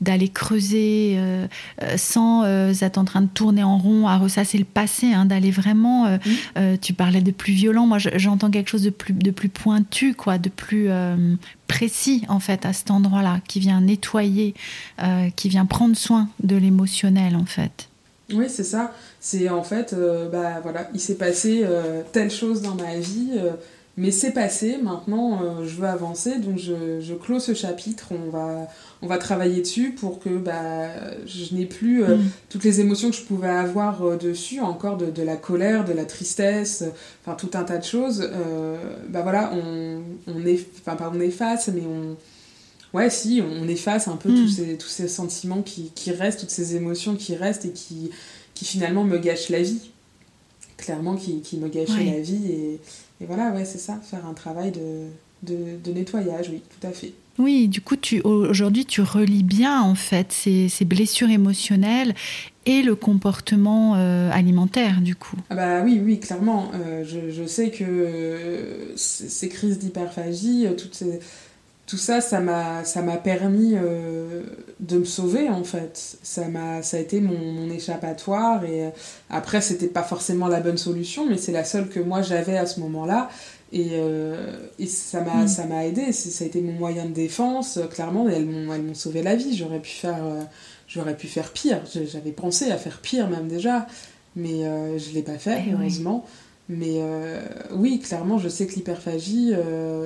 d'aller 0.00 0.28
creuser 0.28 1.14
euh, 1.16 1.46
euh, 1.82 1.96
sans 1.96 2.44
être 2.44 2.98
en 2.98 3.04
train 3.04 3.22
de 3.22 3.28
tourner 3.28 3.62
en 3.62 3.78
rond 3.78 4.06
à 4.06 4.18
ressasser 4.18 4.58
le 4.58 4.64
passé, 4.64 5.12
hein, 5.12 5.24
d'aller 5.24 5.50
vraiment. 5.50 6.18
tu 6.80 6.92
parlais 6.92 7.20
de 7.20 7.30
plus 7.30 7.52
violent, 7.52 7.86
moi 7.86 7.98
j'entends 7.98 8.50
quelque 8.50 8.70
chose 8.70 8.82
de 8.82 8.90
plus, 8.90 9.14
de 9.14 9.30
plus 9.30 9.48
pointu, 9.48 10.14
quoi, 10.14 10.38
de 10.38 10.48
plus 10.48 10.88
précis 11.68 12.24
en 12.28 12.40
fait 12.40 12.66
à 12.66 12.72
cet 12.72 12.90
endroit-là, 12.90 13.40
qui 13.48 13.60
vient 13.60 13.80
nettoyer, 13.80 14.54
qui 15.36 15.48
vient 15.48 15.66
prendre 15.66 15.96
soin 15.96 16.28
de 16.42 16.56
l'émotionnel 16.56 17.36
en 17.36 17.46
fait. 17.46 17.88
Oui, 18.32 18.46
c'est 18.48 18.64
ça. 18.64 18.92
C'est 19.20 19.48
en 19.48 19.62
fait, 19.62 19.92
euh, 19.92 20.28
bah 20.28 20.60
voilà, 20.62 20.88
il 20.94 21.00
s'est 21.00 21.16
passé 21.16 21.62
euh, 21.64 22.02
telle 22.12 22.30
chose 22.30 22.62
dans 22.62 22.74
ma 22.74 22.96
vie, 22.96 23.32
euh, 23.36 23.52
mais 23.96 24.10
c'est 24.10 24.32
passé, 24.32 24.76
maintenant 24.82 25.40
euh, 25.42 25.64
je 25.64 25.76
veux 25.76 25.86
avancer, 25.86 26.38
donc 26.38 26.58
je, 26.58 27.00
je 27.00 27.14
clôt 27.14 27.38
ce 27.38 27.54
chapitre, 27.54 28.08
on 28.10 28.28
va, 28.28 28.66
on 29.02 29.06
va 29.06 29.18
travailler 29.18 29.60
dessus 29.60 29.92
pour 29.92 30.18
que 30.18 30.30
bah, 30.30 30.88
je 31.26 31.54
n'ai 31.54 31.64
plus 31.64 32.02
euh, 32.02 32.16
mm. 32.16 32.30
toutes 32.48 32.64
les 32.64 32.80
émotions 32.80 33.10
que 33.10 33.16
je 33.16 33.22
pouvais 33.22 33.48
avoir 33.48 34.02
euh, 34.02 34.16
dessus, 34.16 34.58
encore 34.58 34.96
de, 34.96 35.06
de, 35.06 35.22
la 35.22 35.36
colère, 35.36 35.84
de 35.84 35.92
la 35.92 36.06
tristesse, 36.06 36.82
enfin 37.24 37.36
tout 37.36 37.50
un 37.56 37.62
tas 37.62 37.78
de 37.78 37.84
choses. 37.84 38.28
bah 39.10 39.22
voilà, 39.22 39.52
on, 39.54 40.02
on, 40.26 40.44
est, 40.44 40.66
enfin, 40.80 40.96
pas 40.96 41.12
on 41.14 41.20
efface, 41.20 41.68
mais 41.72 41.82
on... 41.82 42.16
Ouais, 42.96 43.10
si, 43.10 43.42
on 43.42 43.66
efface 43.66 44.06
un 44.08 44.16
peu 44.16 44.30
tous, 44.30 44.60
mm. 44.60 44.64
ces, 44.64 44.76
tous 44.76 44.88
ces 44.88 45.08
sentiments 45.08 45.62
qui, 45.62 45.92
qui 45.94 46.10
restent, 46.10 46.40
toutes 46.40 46.50
ces 46.50 46.74
émotions 46.74 47.14
qui 47.14 47.36
restent 47.36 47.64
et 47.64 47.72
qui, 47.72 48.10
qui 48.54 48.64
finalement 48.64 49.04
me 49.04 49.18
gâchent 49.18 49.50
la 49.50 49.62
vie 49.62 49.90
clairement 50.76 51.16
qui, 51.16 51.40
qui 51.40 51.56
me 51.56 51.68
gâchait 51.68 52.04
la 52.04 52.20
vie 52.20 52.50
et, 52.50 52.80
et 53.24 53.26
voilà, 53.26 53.52
ouais, 53.52 53.64
c'est 53.64 53.78
ça, 53.78 53.98
faire 54.02 54.26
un 54.26 54.34
travail 54.34 54.70
de, 54.70 55.06
de, 55.42 55.78
de, 55.82 55.92
nettoyage, 55.92 56.50
oui, 56.50 56.62
tout 56.68 56.86
à 56.86 56.90
fait. 56.90 57.14
Oui, 57.38 57.68
du 57.68 57.80
coup, 57.80 57.96
tu, 57.96 58.20
aujourd'hui, 58.20 58.84
tu 58.84 59.00
relis 59.00 59.42
bien, 59.42 59.80
en 59.80 59.94
fait, 59.94 60.30
ces, 60.30 60.68
ces 60.68 60.84
blessures 60.84 61.30
émotionnelles 61.30 62.14
et 62.66 62.82
le 62.82 62.94
comportement 62.94 63.94
euh, 63.96 64.30
alimentaire, 64.30 65.00
du 65.00 65.16
coup. 65.16 65.36
Ah 65.48 65.54
bah 65.54 65.82
oui, 65.82 66.00
oui, 66.04 66.20
clairement. 66.20 66.70
Euh, 66.74 67.02
je, 67.04 67.30
je, 67.30 67.46
sais 67.46 67.70
que 67.70 67.82
euh, 67.82 68.94
ces 68.96 69.48
crises 69.48 69.78
d'hyperphagie, 69.78 70.66
toutes 70.76 70.94
ces 70.94 71.18
tout 71.86 71.98
ça, 71.98 72.20
ça 72.20 72.40
m'a, 72.40 72.84
ça 72.84 73.02
m'a 73.02 73.16
permis 73.16 73.72
euh, 73.74 74.42
de 74.80 74.98
me 74.98 75.04
sauver 75.04 75.48
en 75.50 75.64
fait. 75.64 76.18
Ça 76.22 76.48
m'a, 76.48 76.82
ça 76.82 76.96
a 76.96 77.00
été 77.00 77.20
mon, 77.20 77.38
mon 77.38 77.70
échappatoire 77.70 78.64
et 78.64 78.86
euh, 78.86 78.90
après 79.28 79.60
c'était 79.60 79.88
pas 79.88 80.02
forcément 80.02 80.48
la 80.48 80.60
bonne 80.60 80.78
solution, 80.78 81.26
mais 81.26 81.36
c'est 81.36 81.52
la 81.52 81.64
seule 81.64 81.88
que 81.88 82.00
moi 82.00 82.22
j'avais 82.22 82.56
à 82.56 82.66
ce 82.66 82.80
moment-là 82.80 83.28
et, 83.74 83.88
euh, 83.94 84.56
et 84.78 84.86
ça 84.86 85.20
m'a, 85.20 85.44
mm. 85.44 85.48
ça 85.48 85.66
m'a 85.66 85.84
aidé. 85.84 86.12
ça 86.12 86.44
a 86.44 86.46
été 86.46 86.60
mon 86.60 86.72
moyen 86.72 87.06
de 87.06 87.12
défense. 87.12 87.80
Clairement, 87.90 88.28
elles 88.28 88.46
m'ont, 88.46 88.72
elles 88.72 88.82
m'ont 88.82 88.94
sauvé 88.94 89.22
la 89.22 89.34
vie. 89.34 89.56
J'aurais 89.56 89.80
pu 89.80 89.90
faire, 89.90 90.24
euh, 90.24 90.42
j'aurais 90.86 91.16
pu 91.16 91.26
faire 91.26 91.52
pire. 91.52 91.82
J'avais 91.92 92.30
pensé 92.30 92.70
à 92.70 92.76
faire 92.76 93.00
pire 93.00 93.28
même 93.28 93.48
déjà, 93.48 93.88
mais 94.36 94.64
euh, 94.64 94.96
je 94.96 95.12
l'ai 95.12 95.22
pas 95.22 95.38
fait 95.38 95.60
eh 95.66 95.72
heureusement. 95.72 96.24
Oui. 96.24 96.30
Mais 96.66 96.98
oui, 97.72 98.00
clairement, 98.00 98.38
je 98.38 98.48
sais 98.48 98.66
que 98.66 98.72
l'hyperphagie 98.72 99.52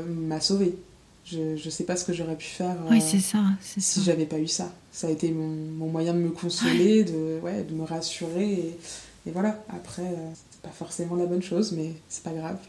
m'a 0.09 0.41
sauvée. 0.41 0.75
Je, 1.25 1.57
je 1.57 1.71
sais 1.71 1.85
pas 1.85 1.97
ce 1.97 2.05
que 2.05 2.13
j'aurais 2.15 2.37
pu 2.37 2.47
faire 2.47 2.77
oui, 2.91 3.03
c'est 3.03 3.21
ça, 3.21 3.39
si 3.61 4.03
j'avais 4.03 4.25
pas 4.25 4.39
eu 4.39 4.49
ça. 4.49 4.73
Ça 4.93 5.09
a 5.09 5.11
été 5.11 5.31
mon, 5.31 5.49
mon 5.49 5.89
moyen 5.89 6.15
de 6.15 6.19
me 6.19 6.31
consoler, 6.31 7.03
ouais. 7.03 7.05
de, 7.05 7.41
ouais, 7.43 7.65
de 7.65 7.75
me 7.75 7.85
rassurer. 7.85 8.51
Et, 8.53 8.79
et 9.27 9.31
voilà, 9.31 9.63
après, 9.69 10.03
euh, 10.03 10.31
c'est 10.51 10.63
pas 10.63 10.71
forcément 10.71 11.17
la 11.17 11.27
bonne 11.27 11.43
chose, 11.43 11.73
mais 11.73 11.93
c'est 12.09 12.23
pas 12.23 12.33
grave. 12.33 12.59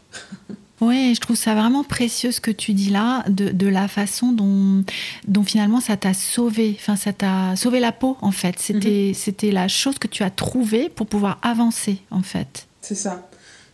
Oui, 0.82 1.14
je 1.14 1.20
trouve 1.20 1.36
ça 1.36 1.54
vraiment 1.54 1.84
précieux 1.84 2.32
ce 2.32 2.40
que 2.40 2.50
tu 2.50 2.72
dis 2.72 2.88
là, 2.88 3.22
de, 3.28 3.50
de 3.50 3.66
la 3.66 3.86
façon 3.86 4.32
dont, 4.32 4.82
dont 5.28 5.44
finalement 5.44 5.80
ça 5.80 5.98
t'a 5.98 6.14
sauvé, 6.14 6.74
enfin 6.78 6.96
ça 6.96 7.12
t'a 7.12 7.54
sauvé 7.54 7.80
la 7.80 7.92
peau 7.92 8.16
en 8.22 8.32
fait. 8.32 8.58
C'était 8.58 9.12
mm 9.12 9.12
-hmm. 9.12 9.52
la 9.52 9.68
chose 9.68 9.98
que 9.98 10.08
tu 10.08 10.22
as 10.22 10.30
trouvée 10.30 10.88
pour 10.88 11.06
pouvoir 11.06 11.38
avancer 11.42 11.98
en 12.10 12.22
fait. 12.22 12.66
C'est 12.80 12.94
ça. 12.94 13.28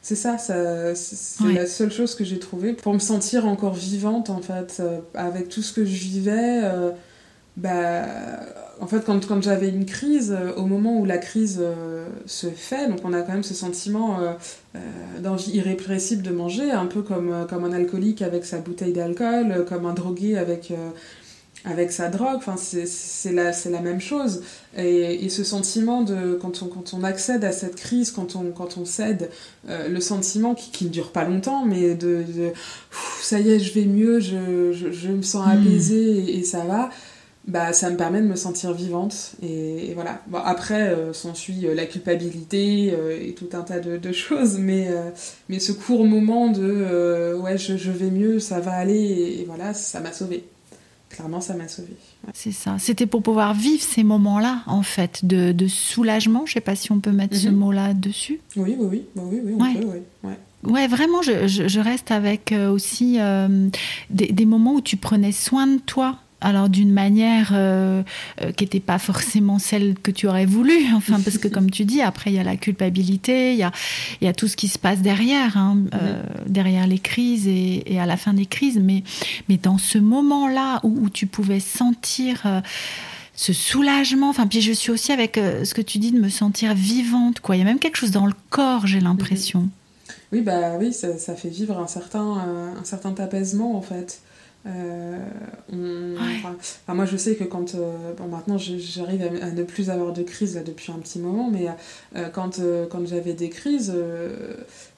C'est 0.07 0.15
ça, 0.15 0.39
ça 0.39 0.95
c'est 0.95 1.43
ouais. 1.43 1.53
la 1.53 1.67
seule 1.67 1.91
chose 1.91 2.15
que 2.15 2.23
j'ai 2.23 2.39
trouvée 2.39 2.75
pour 2.75 2.95
me 2.95 3.01
sentir 3.01 3.45
encore 3.45 3.75
vivante 3.75 4.31
en 4.31 4.41
fait, 4.41 4.77
euh, 4.79 5.01
avec 5.15 5.49
tout 5.49 5.63
ce 5.63 5.73
que 5.73 5.85
je 5.85 5.97
vivais. 5.97 6.61
Euh, 6.63 6.93
bah, 7.57 8.05
en 8.79 8.87
fait, 8.87 9.05
quand, 9.05 9.27
quand 9.27 9.43
j'avais 9.43 9.69
une 9.69 9.85
crise, 9.85 10.31
euh, 10.31 10.55
au 10.55 10.67
moment 10.67 10.97
où 11.01 11.05
la 11.05 11.19
crise 11.19 11.61
se 12.25 12.47
fait, 12.47 12.89
donc 12.89 13.01
on 13.03 13.13
a 13.15 13.23
quand 13.23 13.33
même 13.33 13.43
ce 13.43 13.55
sentiment 13.55 14.21
d'envie 15.25 15.57
irrépressible 15.57 16.23
de 16.23 16.31
manger, 16.31 16.71
un 16.71 16.87
peu 16.87 17.03
comme, 17.03 17.45
comme 17.51 17.65
un 17.65 17.73
alcoolique 17.73 18.23
avec 18.23 18.45
sa 18.45 18.59
bouteille 18.59 18.93
d'alcool, 18.93 19.65
comme 19.69 19.87
un 19.87 19.95
drogué 19.95 20.39
avec 20.39 20.73
avec 21.67 21.91
sa 21.91 22.09
drogue, 22.09 22.37
enfin, 22.37 22.55
c'est 22.57 23.33
la, 23.33 23.51
la 23.51 23.81
même 23.81 24.01
chose. 24.01 24.43
Et, 24.77 25.25
et, 25.25 25.29
ce 25.29 25.43
sentiment 25.43 26.03
de, 26.03 26.39
quand 26.41 26.63
on, 26.63 26.67
quand 26.67 26.95
on 26.95 27.03
accède 27.03 27.45
à 27.45 27.51
cette 27.51 27.75
crise, 27.75 28.13
quand 28.13 28.37
on, 28.37 28.53
quand 28.53 28.79
on 28.79 28.85
cède, 28.85 29.31
euh, 29.69 29.89
le 29.89 30.01
sentiment 30.01 30.55
qui, 30.55 30.71
qui 30.71 30.85
ne 30.85 30.91
dure 30.91 31.11
pas 31.11 31.25
longtemps, 31.25 31.65
mais 31.65 31.95
de, 31.95 32.25
ça 33.21 33.41
y 33.41 33.51
est, 33.51 33.59
je 33.59 33.75
vais 33.75 33.85
mieux, 33.85 34.21
je, 34.21 34.73
je, 34.73 34.93
je 34.93 35.09
me 35.09 35.23
sens 35.23 35.47
apaisée 35.47 36.15
mmh. 36.15 36.29
et, 36.29 36.39
et, 36.39 36.45
ça 36.45 36.61
va, 36.61 36.91
bah, 37.49 37.73
ça 37.73 37.91
me 37.91 37.97
permet 37.97 38.21
de 38.21 38.27
me 38.27 38.37
sentir 38.37 38.73
vivante. 38.73 39.33
Et, 39.43 39.91
et 39.91 39.95
voilà. 39.95 40.23
Bon, 40.29 40.39
après, 40.39 40.91
euh, 40.91 41.13
s'ensuit 41.13 41.67
euh, 41.67 41.75
la 41.75 41.87
culpabilité 41.87 42.93
euh, 42.93 43.19
et 43.21 43.35
tout 43.35 43.49
un 43.55 43.63
tas 43.63 43.81
de, 43.81 43.97
de 43.97 44.13
choses, 44.13 44.59
mais, 44.59 44.89
mais 45.49 45.59
ce 45.59 45.73
court 45.73 46.05
moment 46.05 46.49
de 46.49 47.35
ouais, 47.41 47.59
je, 47.59 47.77
je 47.77 47.91
vais 47.91 48.11
mieux, 48.11 48.39
ça 48.39 48.61
va 48.61 48.73
aller, 48.73 48.95
et, 48.95 49.41
et 49.41 49.45
voilà, 49.45 49.75
ça 49.75 49.99
m'a 49.99 50.13
sauvée 50.13 50.45
clairement 51.09 51.41
ça 51.41 51.55
m'a 51.55 51.69
sauvée. 51.69 51.97
Ouais. 52.25 52.33
C'est 52.35 52.53
ça. 52.53 52.77
C'était 52.79 53.07
pour 53.07 53.23
pouvoir 53.23 53.55
vivre 53.55 53.83
ces 53.83 54.03
moments-là, 54.03 54.63
en 54.67 54.83
fait, 54.83 55.25
de, 55.25 55.53
de, 55.53 55.67
soulagement. 55.69 56.45
Je 56.47 56.51
ne 56.51 56.55
sais 56.55 56.61
pas 56.61 56.77
si 56.77 56.93
on 56.93 57.01
peut 57.01 57.13
mettre 57.13 57.37
mm 57.37 57.39
-hmm. 57.39 57.45
ce 57.45 57.49
mot-là 57.51 57.95
dessus. 57.95 58.41
Oui, 58.57 58.75
oui, 58.79 58.87
oui, 58.91 59.03
oui, 59.17 59.41
oui 59.45 59.53
on 59.57 59.63
ouais. 59.63 59.75
peut, 59.75 59.87
oui. 59.87 60.01
Ouais. 60.25 60.39
Ouais, 60.65 60.89
vraiment, 60.89 61.23
je, 61.23 61.47
je, 61.47 61.69
je 61.69 61.81
reste 61.81 62.11
avec 62.11 62.51
euh, 62.53 62.71
aussi 62.71 63.17
euh, 63.21 63.69
des, 64.11 64.33
des 64.33 64.47
moments 64.47 64.75
où 64.75 64.81
tu 64.81 64.97
prenais 64.97 65.33
soin 65.33 65.67
de 65.67 65.79
toi 65.79 66.19
alors 66.41 66.69
d'une 66.69 66.93
manière 66.93 67.51
euh, 67.53 68.03
euh, 68.43 68.53
qui 68.53 68.65
n'était 68.65 68.81
pas 68.81 68.99
forcément 68.99 69.59
celle 69.59 69.95
que 69.95 70.11
tu 70.11 70.27
aurais 70.27 70.47
voulu 70.47 70.75
enfin 70.95 71.21
parce 71.21 71.39
que 71.39 71.49
comme 71.49 71.71
tu 71.71 71.85
dis 71.85 72.03
après 72.03 72.31
il 72.31 72.37
y 72.37 72.39
a 72.39 72.45
la 72.45 72.57
culpabilité 72.57 73.53
il 73.53 73.59
y 73.59 73.63
a, 73.63 73.73
y 74.21 74.27
a 74.27 74.33
tout 74.33 74.49
ce 74.49 74.57
qui 74.57 74.69
se 74.69 74.79
passe 74.79 75.01
derrière 75.01 75.57
hein, 75.57 75.75
mm 75.75 75.89
euh, 75.95 76.23
derrière 76.47 76.87
les 76.87 76.99
crises 76.99 77.49
et, 77.49 77.93
et 77.93 77.99
à 77.99 78.07
la 78.07 78.17
fin 78.17 78.33
des 78.33 78.47
crises. 78.47 78.79
Mais, 78.79 79.03
mais 79.49 79.57
dans 79.57 79.79
ce 79.79 79.99
moment 79.99 80.49
là 80.49 80.81
où, 80.85 81.05
où 81.05 81.11
tu 81.11 81.27
pouvais 81.27 81.61
sentir 81.61 82.47
ce 83.37 83.53
soulagement 83.53 84.31
enfin 84.31 84.47
puis 84.47 84.63
je 84.63 84.73
suis 84.73 84.91
aussi 84.91 85.13
avec 85.13 85.37
euh, 85.39 85.65
ce 85.65 85.75
que 85.75 85.83
tu 85.83 85.99
dis 85.99 86.11
de 86.11 86.19
me 86.19 86.31
sentir 86.31 86.75
vivante 86.75 87.41
quoi. 87.41 87.55
Il 87.55 87.59
y 87.61 87.63
a 87.63 87.65
même 87.65 87.79
quelque 87.79 87.97
chose 87.97 88.11
dans 88.11 88.27
le 88.27 88.33
corps 88.51 88.87
j'ai 88.87 89.01
l'impression. 89.01 89.69
Oui 90.33 90.41
bah 90.41 90.77
oui 90.81 90.93
ça, 90.93 91.19
ça 91.19 91.37
fait 91.37 91.51
vivre 91.51 91.79
un 91.79 91.87
certain 91.87 92.39
euh, 92.39 92.81
un 92.81 92.85
certain 92.85 93.15
apaisement 93.19 93.77
en 93.77 93.83
fait 93.83 94.21
Euh, 94.67 95.19
on, 95.73 96.15
ouais. 96.15 96.41
enfin, 96.43 96.95
moi, 96.95 97.05
je 97.05 97.17
sais 97.17 97.37
que 97.37 97.45
quand. 97.45 97.75
Euh, 97.75 98.13
bon, 98.17 98.27
maintenant, 98.27 98.59
j'arrive 98.59 99.23
à, 99.23 99.47
à, 99.47 99.51
ne 99.51 99.63
plus 99.63 99.91
avoir 99.91 100.13
de 100.13 100.23
crise 100.23 100.57
là, 100.57 100.63
depuis 100.63 100.93
un 100.93 100.99
petit 100.99 101.19
moment, 101.19 101.51
mais 101.51 101.67
euh, 102.17 102.29
quand, 102.29 102.61
quand 102.91 103.07
j'avais 103.07 103.35
des 103.35 103.49
crises, 103.49 103.95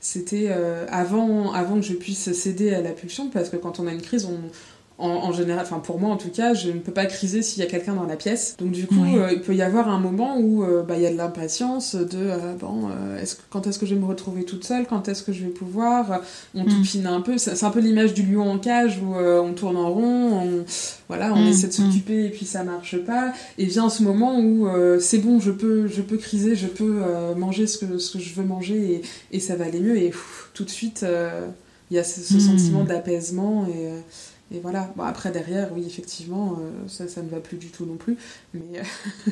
c'était 0.00 0.50
avant, 0.88 1.52
avant 1.52 1.76
que 1.76 1.83
je 1.83 1.94
puisse 1.94 2.33
céder 2.33 2.74
à 2.74 2.81
la 2.81 2.92
pulsion, 2.92 3.28
parce 3.28 3.50
que 3.50 3.57
quand 3.57 3.81
on 3.81 3.87
a 3.87 3.92
une 3.92 4.02
crise, 4.02 4.26
on 4.26 4.38
en, 4.98 5.08
en 5.08 5.32
général, 5.32 5.64
enfin 5.64 5.78
pour 5.78 6.00
moi 6.00 6.11
en 6.11 6.16
tout 6.16 6.30
cas, 6.30 6.54
je 6.54 6.70
ne 6.70 6.80
peux 6.80 6.92
pas 6.92 7.06
criser 7.06 7.40
s'il 7.42 7.62
y 7.62 7.66
a 7.66 7.68
quelqu'un 7.68 7.94
dans 7.94 8.06
la 8.06 8.16
pièce. 8.16 8.56
Donc 8.58 8.72
du 8.72 8.87
coup, 8.87 9.02
oui. 9.02 9.16
euh, 9.16 9.32
il 9.32 9.40
peut 9.40 9.54
y 9.54 9.62
avoir 9.62 9.88
un 9.88 10.00
moment 10.00 10.38
où 10.38 10.64
euh, 10.64 10.82
bah, 10.82 10.96
il 10.96 11.02
y 11.02 11.06
a 11.06 11.12
de 11.12 11.16
l'impatience 11.16 11.94
de 11.94 12.18
euh, 12.18 12.54
bon, 12.58 12.88
euh, 12.90 13.20
est-ce 13.22 13.37
que, 13.37 13.42
quand 13.48 13.66
est-ce 13.66 13.78
que 13.78 13.87
je 13.87 13.94
vais 13.94 14.00
me 14.00 14.06
retrouver 14.06 14.44
toute 14.44 14.64
seule, 14.64 14.87
quand 14.87 15.08
est-ce 15.08 15.22
que 15.22 15.32
je 15.32 15.44
vais 15.44 15.50
pouvoir, 15.50 16.20
on 16.54 16.64
mm. 16.64 16.68
toupine 16.68 17.06
un 17.06 17.20
peu. 17.20 17.38
C'est 17.38 17.62
un 17.62 17.70
peu 17.70 17.80
l'image 17.80 18.12
du 18.12 18.22
lion 18.22 18.50
en 18.50 18.58
cage 18.58 19.00
où 19.00 19.14
euh, 19.14 19.40
on 19.40 19.52
tourne 19.52 19.76
en 19.76 19.90
rond, 19.90 20.32
on, 20.32 20.64
voilà, 21.08 21.32
on 21.32 21.44
mm. 21.44 21.48
essaie 21.48 21.68
de 21.68 21.72
s'occuper 21.72 22.22
mm. 22.22 22.26
et 22.26 22.30
puis 22.30 22.44
ça 22.44 22.64
marche 22.64 22.96
pas. 23.04 23.32
Et 23.56 23.66
vient 23.66 23.90
ce 23.90 24.02
moment 24.02 24.40
où 24.40 24.66
euh, 24.66 24.98
c'est 24.98 25.18
bon, 25.18 25.38
je 25.38 25.52
peux, 25.52 25.87
je 25.87 26.02
peux 26.02 26.16
criser, 26.16 26.56
je 26.56 26.66
peux 26.66 27.02
manger 27.37 27.68
ce 27.68 27.78
que, 27.78 27.98
ce 27.98 28.18
que 28.18 28.18
je 28.18 28.34
veux 28.34 28.44
manger 28.44 29.02
et, 29.30 29.37
et 29.37 29.40
ça 29.40 29.54
va 29.54 29.66
aller 29.66 29.80
mieux. 29.80 29.96
Et 29.96 30.08
pff, 30.08 30.50
tout 30.54 30.64
de 30.64 30.70
suite, 30.70 31.06
il 31.90 31.96
y 31.96 32.00
a 32.00 32.04
ce, 32.04 32.20
ce 32.20 32.40
sentiment 32.40 32.84
d'apaisement 32.84 33.66
et 33.68 33.90
et 34.52 34.61
voilà. 34.61 34.92
Bon, 34.96 35.02
après 35.02 35.30
derrière 35.30 35.70
oui 35.74 35.84
effectivement 35.87 36.58
euh, 36.58 36.88
ça 36.88 37.08
ça 37.08 37.22
ne 37.22 37.28
va 37.28 37.40
plus 37.40 37.56
du 37.56 37.68
tout 37.68 37.87
non 37.87 37.96
plus. 37.96 38.16
Mais 38.54 38.82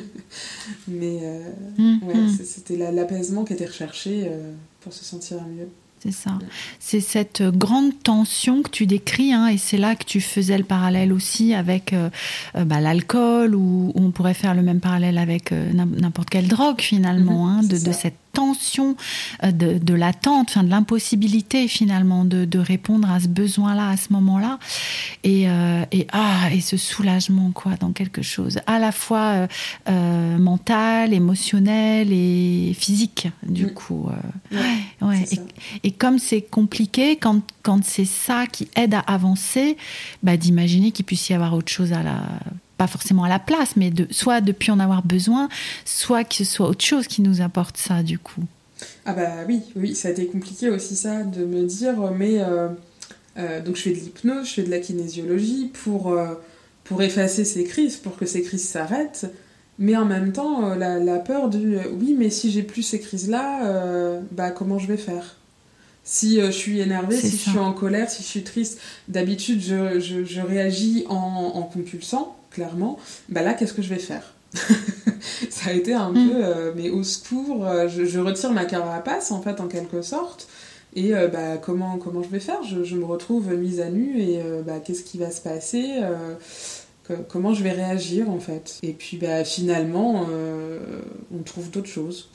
mais 0.87 1.19
euh, 1.23 1.49
mmh, 1.77 2.07
ouais, 2.07 2.15
mmh. 2.15 2.37
c'était 2.43 2.77
l'apaisement 2.91 3.43
qui 3.43 3.53
était 3.53 3.65
recherché 3.65 4.25
euh, 4.27 4.53
pour 4.81 4.93
se 4.93 5.03
sentir 5.03 5.37
mieux. 5.43 5.69
C'est 5.99 6.11
ça. 6.11 6.37
C'est 6.79 6.99
cette 6.99 7.41
grande 7.41 7.91
tension 8.03 8.61
que 8.61 8.69
tu 8.69 8.85
décris, 8.85 9.33
hein, 9.33 9.47
et 9.47 9.57
c'est 9.57 9.77
là 9.77 9.95
que 9.95 10.03
tu 10.03 10.21
faisais 10.21 10.57
le 10.57 10.63
parallèle 10.63 11.11
aussi 11.11 11.55
avec 11.55 11.91
euh, 11.91 12.09
bah, 12.55 12.79
l'alcool, 12.79 13.55
ou, 13.55 13.91
on 13.95 14.11
pourrait 14.11 14.35
faire 14.35 14.53
le 14.53 14.61
même 14.61 14.79
parallèle 14.79 15.17
avec 15.17 15.51
euh, 15.51 15.71
n'importe 15.73 16.29
quelle 16.29 16.47
drogue 16.47 16.81
finalement, 16.81 17.47
mmh, 17.47 17.49
hein, 17.49 17.63
de, 17.63 17.77
de 17.79 17.91
cette 17.91 18.15
tension 18.37 18.95
euh, 19.43 19.51
de, 19.51 19.79
de 19.79 19.93
l'attente, 19.95 20.47
enfin 20.51 20.63
de 20.63 20.69
l'impossibilité 20.69 21.67
finalement 21.67 22.23
de, 22.23 22.45
de 22.45 22.59
répondre 22.59 23.09
à 23.09 23.19
ce 23.19 23.27
besoin-là 23.27 23.89
à 23.89 23.97
ce 23.97 24.13
moment-là, 24.13 24.59
et, 25.23 25.49
euh, 25.49 25.83
et 25.91 26.05
ah 26.11 26.53
et 26.53 26.61
ce 26.61 26.77
soulagement 26.77 27.51
quoi 27.51 27.73
dans 27.79 27.93
quelque 27.93 28.21
chose 28.21 28.59
à 28.67 28.77
la 28.77 28.91
fois 28.91 29.27
euh, 29.27 29.47
euh, 29.89 30.37
mental, 30.37 31.13
émotionnel 31.13 32.09
et 32.11 32.75
physique 32.77 33.27
du 33.43 33.65
mmh. 33.65 33.73
coup. 33.73 34.07
Euh, 34.09 34.57
ouais, 34.57 35.07
ouais. 35.07 35.25
Et, 35.31 35.87
et 35.87 35.91
comme 35.91 36.19
c'est 36.19 36.41
compliqué, 36.41 37.15
quand, 37.15 37.41
quand 37.63 37.83
c'est 37.83 38.05
ça 38.05 38.45
qui 38.45 38.67
aide 38.75 38.93
à 38.93 38.99
avancer, 38.99 39.77
bah, 40.21 40.37
d'imaginer 40.37 40.91
qu'il 40.91 41.05
puisse 41.05 41.29
y 41.29 41.33
avoir 41.33 41.53
autre 41.53 41.71
chose 41.71 41.93
à 41.93 42.03
la 42.03 42.21
pas 42.77 42.87
forcément 42.87 43.23
à 43.23 43.29
la 43.29 43.39
place, 43.39 43.75
mais 43.75 43.89
de, 43.89 44.07
soit 44.11 44.41
depuis 44.41 44.71
en 44.71 44.79
avoir 44.79 45.03
besoin, 45.03 45.49
soit 45.85 46.23
que 46.23 46.35
ce 46.35 46.43
soit 46.43 46.67
autre 46.67 46.85
chose 46.85 47.07
qui 47.07 47.21
nous 47.21 47.41
apporte 47.41 47.77
ça 47.77 48.03
du 48.03 48.19
coup. 48.19 48.43
Ah 49.05 49.13
bah 49.13 49.31
oui, 49.47 49.61
oui, 49.75 49.95
ça 49.95 50.09
a 50.09 50.11
été 50.11 50.27
compliqué 50.27 50.69
aussi 50.69 50.95
ça 50.95 51.23
de 51.23 51.43
me 51.45 51.65
dire, 51.65 51.95
mais 52.15 52.39
euh, 52.39 52.69
donc 53.61 53.75
je 53.75 53.81
fais 53.81 53.91
de 53.91 53.95
l'hypnose, 53.95 54.47
je 54.47 54.53
fais 54.53 54.63
de 54.63 54.69
la 54.69 54.79
kinésiologie 54.79 55.71
pour, 55.83 56.15
pour 56.83 57.01
effacer 57.01 57.43
ces 57.43 57.63
crises, 57.63 57.97
pour 57.97 58.15
que 58.17 58.25
ces 58.25 58.43
crises 58.43 58.67
s'arrêtent. 58.67 59.25
Mais 59.79 59.95
en 59.95 60.05
même 60.05 60.31
temps, 60.31 60.73
la, 60.75 60.99
la 60.99 61.17
peur 61.17 61.49
du 61.49 61.77
oui, 61.99 62.15
mais 62.17 62.29
si 62.29 62.51
j'ai 62.51 62.63
plus 62.63 62.83
ces 62.83 62.99
crises-là, 62.99 64.21
bah 64.31 64.51
comment 64.51 64.79
je 64.79 64.87
vais 64.87 64.97
faire? 64.97 65.35
Si 66.03 66.39
je 66.39 66.51
suis 66.51 66.79
énervée, 66.79 67.17
si 67.17 67.31
je 67.31 67.49
suis 67.49 67.59
en 67.59 67.73
colère, 67.73 68.09
si 68.09 68.23
je 68.23 68.27
suis 68.27 68.43
triste, 68.43 68.79
d'habitude 69.09 69.61
je, 69.61 69.99
je, 69.99 70.23
je, 70.23 70.39
réagis 70.39 71.05
en, 71.09 71.15
en 71.15 71.63
compulsant, 71.63 72.36
clairement. 72.51 72.97
Bah 73.29 73.41
là, 73.41 73.53
qu'est-ce 73.53 73.73
que 73.73 73.81
je 73.81 73.89
vais 73.89 73.99
faire 73.99 74.33
ça 75.49 75.71
a 75.71 75.73
été 75.73 75.93
un 75.93 76.09
mm. 76.09 76.13
peu, 76.13 76.35
euh, 76.35 76.71
mais 76.75 76.89
au 76.89 77.03
secours, 77.03 77.65
euh, 77.65 77.87
je, 77.87 78.19
retire 78.19 78.51
ma 78.53 78.65
carapace 78.65 79.31
en 79.31 79.41
fait 79.41 79.59
en 79.59 79.67
quelque 79.67 80.01
sorte. 80.01 80.47
Et 80.95 81.13
euh, 81.13 81.27
bah, 81.27 81.57
comment, 81.57 81.97
comment 81.97 82.23
je 82.23 82.29
vais 82.29 82.39
faire? 82.39 82.63
Je, 82.63 82.83
je, 82.83 82.95
me 82.95 83.05
retrouve 83.05 83.53
mise 83.53 83.81
à 83.81 83.89
nu 83.89 84.19
et 84.19 84.41
bah, 84.65 84.79
qu'est-ce 84.79 85.03
qui 85.03 85.17
va 85.17 85.29
se 85.31 85.41
passer? 85.41 85.99
Comment 87.29 87.53
je 87.53 87.63
vais 87.63 87.71
réagir 87.71 88.29
en 88.29 88.39
fait. 88.39 88.79
Et 88.83 88.93
puis 88.93 89.17
bah, 89.17 89.43
finalement, 89.43 90.27
euh, 90.31 90.79
on 91.33 91.43
trouve 91.43 91.69
d'autres 91.71 91.89
choses. 91.89 92.29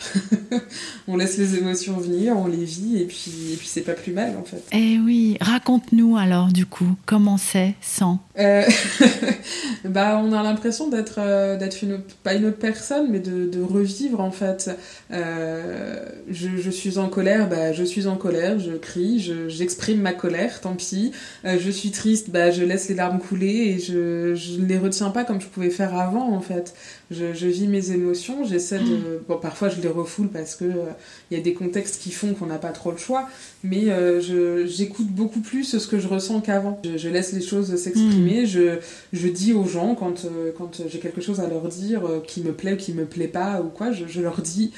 on 1.08 1.16
laisse 1.16 1.36
les 1.36 1.56
émotions 1.56 1.96
venir, 1.98 2.36
on 2.36 2.46
les 2.46 2.64
vit 2.64 3.00
et 3.00 3.04
puis, 3.04 3.52
et 3.52 3.56
puis 3.56 3.66
c'est 3.66 3.82
pas 3.82 3.92
plus 3.92 4.12
mal 4.12 4.36
en 4.38 4.44
fait. 4.44 4.62
Eh 4.72 4.98
oui, 4.98 5.36
raconte-nous 5.40 6.16
alors 6.16 6.48
du 6.48 6.66
coup, 6.66 6.96
comment 7.06 7.36
c'est 7.38 7.74
sans? 7.80 8.20
Euh, 8.38 8.64
Bah 9.84 10.20
on 10.22 10.32
a 10.32 10.42
l'impression 10.42 10.88
d'être 10.88 11.16
euh, 11.18 11.56
d'être 11.58 11.82
une 11.82 12.00
pas 12.22 12.34
une 12.34 12.46
autre 12.46 12.58
personne 12.58 13.08
mais 13.10 13.18
de, 13.18 13.46
de 13.46 13.60
revivre 13.60 14.20
en 14.20 14.30
fait. 14.30 14.70
Je, 15.10 16.56
je, 16.56 16.70
suis 16.70 16.98
en 16.98 17.08
colère, 17.08 17.48
bah 17.48 17.72
je 17.72 17.84
suis 17.84 18.06
en 18.06 18.16
colère, 18.16 18.58
je 18.58 18.72
crie, 18.72 19.18
j'exprime 19.48 20.00
ma 20.00 20.12
colère, 20.12 20.60
tant 20.60 20.74
pis. 20.74 21.12
je 21.44 21.70
suis 21.70 21.90
triste, 21.90 22.30
bah 22.30 22.50
je 22.50 22.62
laisse 22.62 22.88
les 22.88 22.94
larmes 22.94 23.18
couler 23.18 23.74
et 23.74 23.78
je, 23.78 24.34
je 24.34 24.61
ne 24.62 24.68
les 24.68 24.78
retiens 24.78 25.10
pas 25.10 25.24
comme 25.24 25.40
je 25.40 25.46
pouvais 25.46 25.70
faire 25.70 25.94
avant 25.94 26.32
en 26.32 26.40
fait. 26.40 26.74
Je, 27.10 27.34
je 27.34 27.46
vis 27.46 27.66
mes 27.66 27.90
émotions, 27.90 28.44
j'essaie 28.44 28.78
de... 28.78 28.96
Mm. 28.96 29.20
Bon, 29.28 29.38
parfois 29.38 29.68
je 29.68 29.80
les 29.80 29.88
refoule 29.88 30.28
parce 30.28 30.54
que 30.54 30.64
il 30.64 30.70
euh, 30.70 30.92
y 31.30 31.36
a 31.36 31.40
des 31.40 31.54
contextes 31.54 32.00
qui 32.00 32.10
font 32.10 32.34
qu'on 32.34 32.46
n'a 32.46 32.58
pas 32.58 32.70
trop 32.70 32.90
le 32.90 32.96
choix, 32.96 33.28
mais 33.62 33.90
euh, 33.90 34.66
j'écoute 34.66 35.08
beaucoup 35.08 35.40
plus 35.40 35.78
ce 35.78 35.86
que 35.86 35.98
je 35.98 36.08
ressens 36.08 36.40
qu'avant. 36.40 36.80
Je, 36.96 37.08
laisse 37.08 37.32
les 37.32 37.42
choses 37.42 37.74
s'exprimer, 37.76 38.42
mm. 38.42 38.46
je, 38.46 38.78
je 39.12 39.28
dis 39.28 39.52
aux 39.52 39.66
gens 39.66 39.94
quand, 39.94 40.24
euh, 40.24 40.52
quand 40.56 40.82
j'ai 40.88 40.98
quelque 40.98 41.20
chose 41.20 41.40
à 41.40 41.48
leur 41.48 41.68
dire 41.68 42.02
qui 42.26 42.42
me 42.42 42.52
plaît 42.52 42.74
ou 42.74 42.76
qui 42.76 42.94
me 42.94 43.04
plaît 43.04 43.28
pas 43.28 43.60
ou 43.60 43.68
quoi, 43.68 43.92
je, 43.92 44.06
je 44.06 44.20
leur 44.20 44.40
dis, 44.40 44.72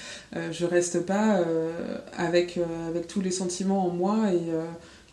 je 0.50 0.64
reste 0.64 1.00
pas 1.00 1.40
avec, 2.16 2.58
avec 2.88 3.06
tous 3.06 3.20
les 3.20 3.30
sentiments 3.30 3.86
en 3.86 3.90
moi 3.90 4.32
et 4.32 4.40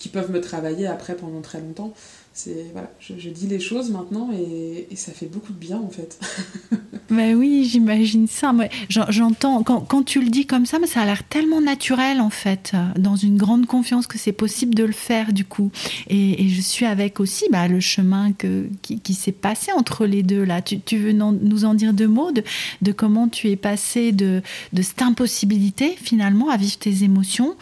qui 0.01 0.09
peuvent 0.09 0.31
me 0.31 0.41
travailler 0.41 0.87
après 0.87 1.15
pendant 1.15 1.41
très 1.41 1.59
longtemps 1.59 1.93
c'est 2.33 2.67
voilà, 2.71 2.89
je, 3.01 3.29
dis 3.29 3.47
les 3.47 3.59
choses 3.59 3.91
maintenant 3.91 4.29
et, 4.31 4.87
ça 4.95 5.11
fait 5.11 5.25
beaucoup 5.25 5.51
de 5.51 5.57
bien 5.57 5.77
en 5.77 5.89
fait. 5.89 6.19
ben 7.09 7.35
oui, 7.35 7.67
j'imagine 7.69 8.27
ça. 8.27 8.53
J'entends 8.87 9.63
quand, 9.63 9.81
quand, 9.81 10.03
tu 10.03 10.21
le 10.21 10.29
dis 10.29 10.45
comme 10.45 10.65
ça, 10.65 10.79
mais 10.79 10.87
ça 10.87 11.01
a 11.01 11.05
l'air 11.05 11.23
tellement 11.23 11.59
naturel 11.59 12.21
en 12.21 12.29
fait, 12.29 12.73
dans 12.97 13.15
une 13.15 13.35
grande 13.35 13.65
confiance 13.65 14.05
que 14.05 14.17
c'est 14.17 14.31
possible 14.31 14.75
de 14.75 14.83
le 14.83 14.93
faire 14.93 15.33
du 15.33 15.43
coup. 15.43 15.71
Et, 16.07 16.47
je 16.47 16.61
suis 16.61 16.85
avec 16.85 17.19
aussi 17.19 17.45
bah, 17.51 17.67
le 17.67 17.79
chemin 17.79 18.31
que, 18.31 18.67
qui, 18.81 19.13
s'est 19.13 19.31
passé 19.31 19.71
entre 19.71 20.05
les 20.05 20.23
deux 20.23 20.43
là. 20.43 20.61
Tu, 20.61 20.79
tu 20.79 20.97
veux 20.97 21.13
nous 21.13 21.65
en 21.65 21.73
dire 21.73 21.93
deux 21.93 22.07
mots 22.07 22.31
de, 22.31 22.43
de 22.81 22.91
comment 22.91 23.27
tu 23.27 23.49
es 23.49 23.55
passé 23.55 24.11
de, 24.11 24.41
de 24.73 24.81
cette 24.81 25.01
impossibilité 25.01 25.95
finalement 26.01 26.49
à 26.49 26.57
vivre 26.57 26.77
tes 26.77 27.03
émotions 27.03 27.55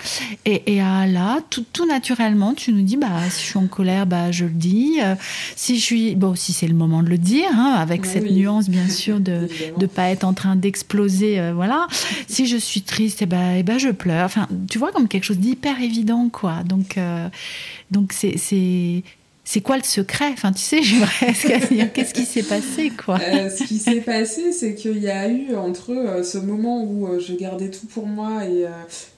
et, 0.45 0.73
et 0.73 0.81
à 0.81 1.07
là, 1.07 1.39
tout, 1.49 1.65
tout 1.71 1.87
naturellement, 1.87 2.53
tu 2.53 2.71
nous 2.73 2.83
dis 2.83 2.97
bah 2.97 3.29
si 3.29 3.41
je 3.43 3.49
suis 3.49 3.57
en 3.57 3.67
colère, 3.67 4.05
bah 4.05 4.31
je 4.31 4.45
le 4.45 4.58
dit. 4.59 4.99
Euh, 5.01 5.15
si 5.55 5.79
je 5.79 5.83
suis, 5.83 6.15
bon, 6.15 6.35
si 6.35 6.53
c'est 6.53 6.67
le 6.67 6.75
moment 6.75 7.01
de 7.01 7.09
le 7.09 7.17
dire, 7.17 7.49
hein, 7.53 7.75
avec 7.77 8.05
cette 8.05 8.29
nuance 8.29 8.69
bien 8.69 8.87
sûr 8.87 9.19
de 9.19 9.47
ne 9.77 9.85
pas 9.87 10.09
être 10.09 10.23
en 10.23 10.33
train 10.33 10.55
d'exploser, 10.55 11.39
euh, 11.39 11.53
voilà. 11.53 11.87
Si 12.27 12.45
je 12.45 12.57
suis 12.57 12.81
triste, 12.81 13.21
eh 13.21 13.25
ben, 13.25 13.55
eh 13.57 13.63
ben 13.63 13.79
je 13.79 13.89
pleure. 13.89 14.25
Enfin, 14.25 14.47
tu 14.69 14.77
vois 14.77 14.91
comme 14.91 15.07
quelque 15.07 15.23
chose 15.23 15.39
d'hyper 15.39 15.81
évident, 15.81 16.29
quoi. 16.29 16.63
Donc, 16.63 16.97
euh, 16.97 17.27
donc 17.89 18.13
c'est 18.13 18.35
c'est 19.45 19.61
quoi 19.61 19.77
le 19.77 19.83
secret? 19.83 20.29
Enfin, 20.31 20.51
tu 20.51 20.61
sais, 20.61 20.83
j'aimerais 20.83 21.33
qu'est-ce 21.93 22.13
qui 22.13 22.25
s'est 22.25 22.43
passé, 22.43 22.91
quoi. 22.91 23.17
ce 23.19 23.63
qui 23.63 23.79
s'est 23.79 24.01
passé, 24.01 24.51
c'est 24.51 24.75
qu'il 24.75 24.99
y 24.99 25.09
a 25.09 25.27
eu 25.27 25.55
entre 25.55 26.21
ce 26.23 26.37
moment 26.37 26.83
où 26.83 27.19
je 27.19 27.33
gardais 27.33 27.71
tout 27.71 27.87
pour 27.87 28.05
moi 28.05 28.45
et, 28.45 28.65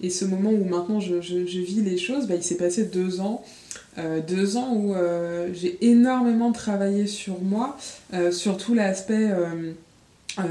et 0.02 0.10
ce 0.10 0.24
moment 0.24 0.52
où 0.52 0.64
maintenant 0.64 1.02
je, 1.02 1.22
je, 1.22 1.38
vis 1.38 1.82
les 1.82 1.98
choses, 1.98 2.28
bah, 2.28 2.36
il 2.36 2.44
s'est 2.44 2.56
passé 2.56 2.86
deux 2.86 3.20
ans 3.20 3.44
euh, 3.44 3.81
deux 3.98 4.58
ans 4.58 4.74
où 4.74 4.96
euh, 4.96 5.50
j'ai 5.54 5.78
énormément 5.86 6.52
travaillé 6.52 7.08
sur 7.08 7.42
moi, 7.42 7.78
euh, 8.14 8.32
surtout 8.32 8.74
l'aspect 8.74 9.30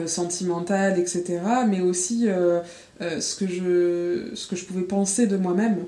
sentimental, 0.07 0.99
etc., 0.99 1.41
mais 1.67 1.81
aussi 1.81 2.27
ce, 3.01 3.37
que 3.37 3.47
je, 3.47 4.35
ce 4.35 4.47
que 4.47 4.57
je 4.57 4.65
pouvais 4.67 4.83
penser 4.83 5.27
de 5.27 5.39
moi-même. 5.39 5.87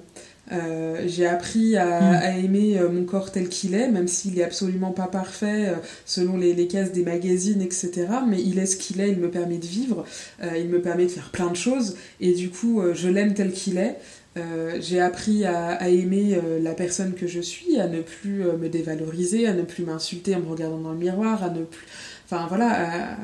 j'ai 1.07 1.27
appris 1.27 1.77
à, 1.77 2.01
mm. 2.01 2.15
à 2.15 2.39
aimer 2.39 2.81
mon 2.91 3.05
corps 3.05 3.31
tel 3.31 3.51
qu'il 3.51 3.75
est, 3.75 3.89
même 3.89 4.09
s'il 4.09 4.39
est 4.39 4.45
absolument 4.45 4.93
pas 4.93 5.09
parfait 5.09 5.75
selon 6.07 6.39
les, 6.39 6.55
les, 6.55 6.69
cases 6.69 6.93
des 6.93 7.03
magazines, 7.05 7.61
etc. 7.61 8.07
Mais 8.27 8.41
il 8.41 8.59
est 8.59 8.67
ce 8.67 8.79
qu'il 8.79 8.99
est, 9.03 9.11
il 9.11 9.19
me 9.19 9.31
permet 9.31 9.59
de 9.59 9.67
vivre, 9.67 10.07
il 10.43 10.69
me 10.71 10.81
permet 10.81 11.05
de 11.05 11.11
faire 11.11 11.31
plein 11.31 11.51
de 11.51 11.57
choses, 11.57 11.97
et 12.19 12.33
du 12.33 12.49
coup, 12.49 12.81
je 12.95 13.09
l'aime 13.09 13.35
tel 13.35 13.53
qu'il 13.53 13.77
est. 13.77 13.99
Euh, 14.39 14.79
j'ai 14.81 14.99
appris 15.01 15.45
à, 15.45 15.89
aimer 15.89 16.35
euh, 16.35 16.59
la 16.59 16.73
personne 16.73 17.15
que 17.15 17.27
je 17.27 17.41
suis, 17.41 17.79
à 17.79 17.87
ne 17.87 18.01
plus 18.01 18.47
euh, 18.47 18.57
me 18.57 18.69
dévaloriser, 18.69 19.47
à 19.47 19.53
ne 19.53 19.63
plus 19.63 19.85
m'insulter 19.85 20.35
en 20.35 20.41
me 20.41 20.49
regardant 20.49 20.79
dans 20.79 20.93
le 20.93 20.99
miroir, 20.99 21.43
à 21.43 21.51
ne 21.51 21.65
plus. 21.65 21.87
Enfin 22.25 22.47
voilà, 22.49 23.17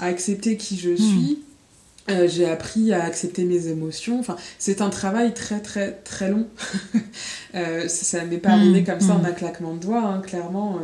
à, 0.00 0.04
accepter 0.04 0.56
qui 0.56 0.76
je 0.76 0.90
hmm. 0.90 0.96
suis. 0.96 1.42
j'ai 2.26 2.48
appris 2.48 2.92
à 2.92 3.04
accepter 3.04 3.44
mes 3.44 3.68
émotions. 3.68 4.18
Enfin, 4.18 4.36
c'est 4.58 4.80
un 4.80 4.90
travail 4.90 5.32
très 5.32 5.60
très 5.60 5.92
très 5.92 6.28
long. 6.28 6.48
ça 7.88 8.24
n'est 8.24 8.38
pas 8.38 8.50
arrivé 8.50 8.80
hmm. 8.80 8.84
comme 8.84 9.00
ça 9.00 9.12
en 9.12 9.18
hmm. 9.18 9.26
un 9.26 9.32
claquement 9.32 9.74
de 9.74 9.80
doigts, 9.80 10.04
hein, 10.04 10.20
clairement. 10.20 10.80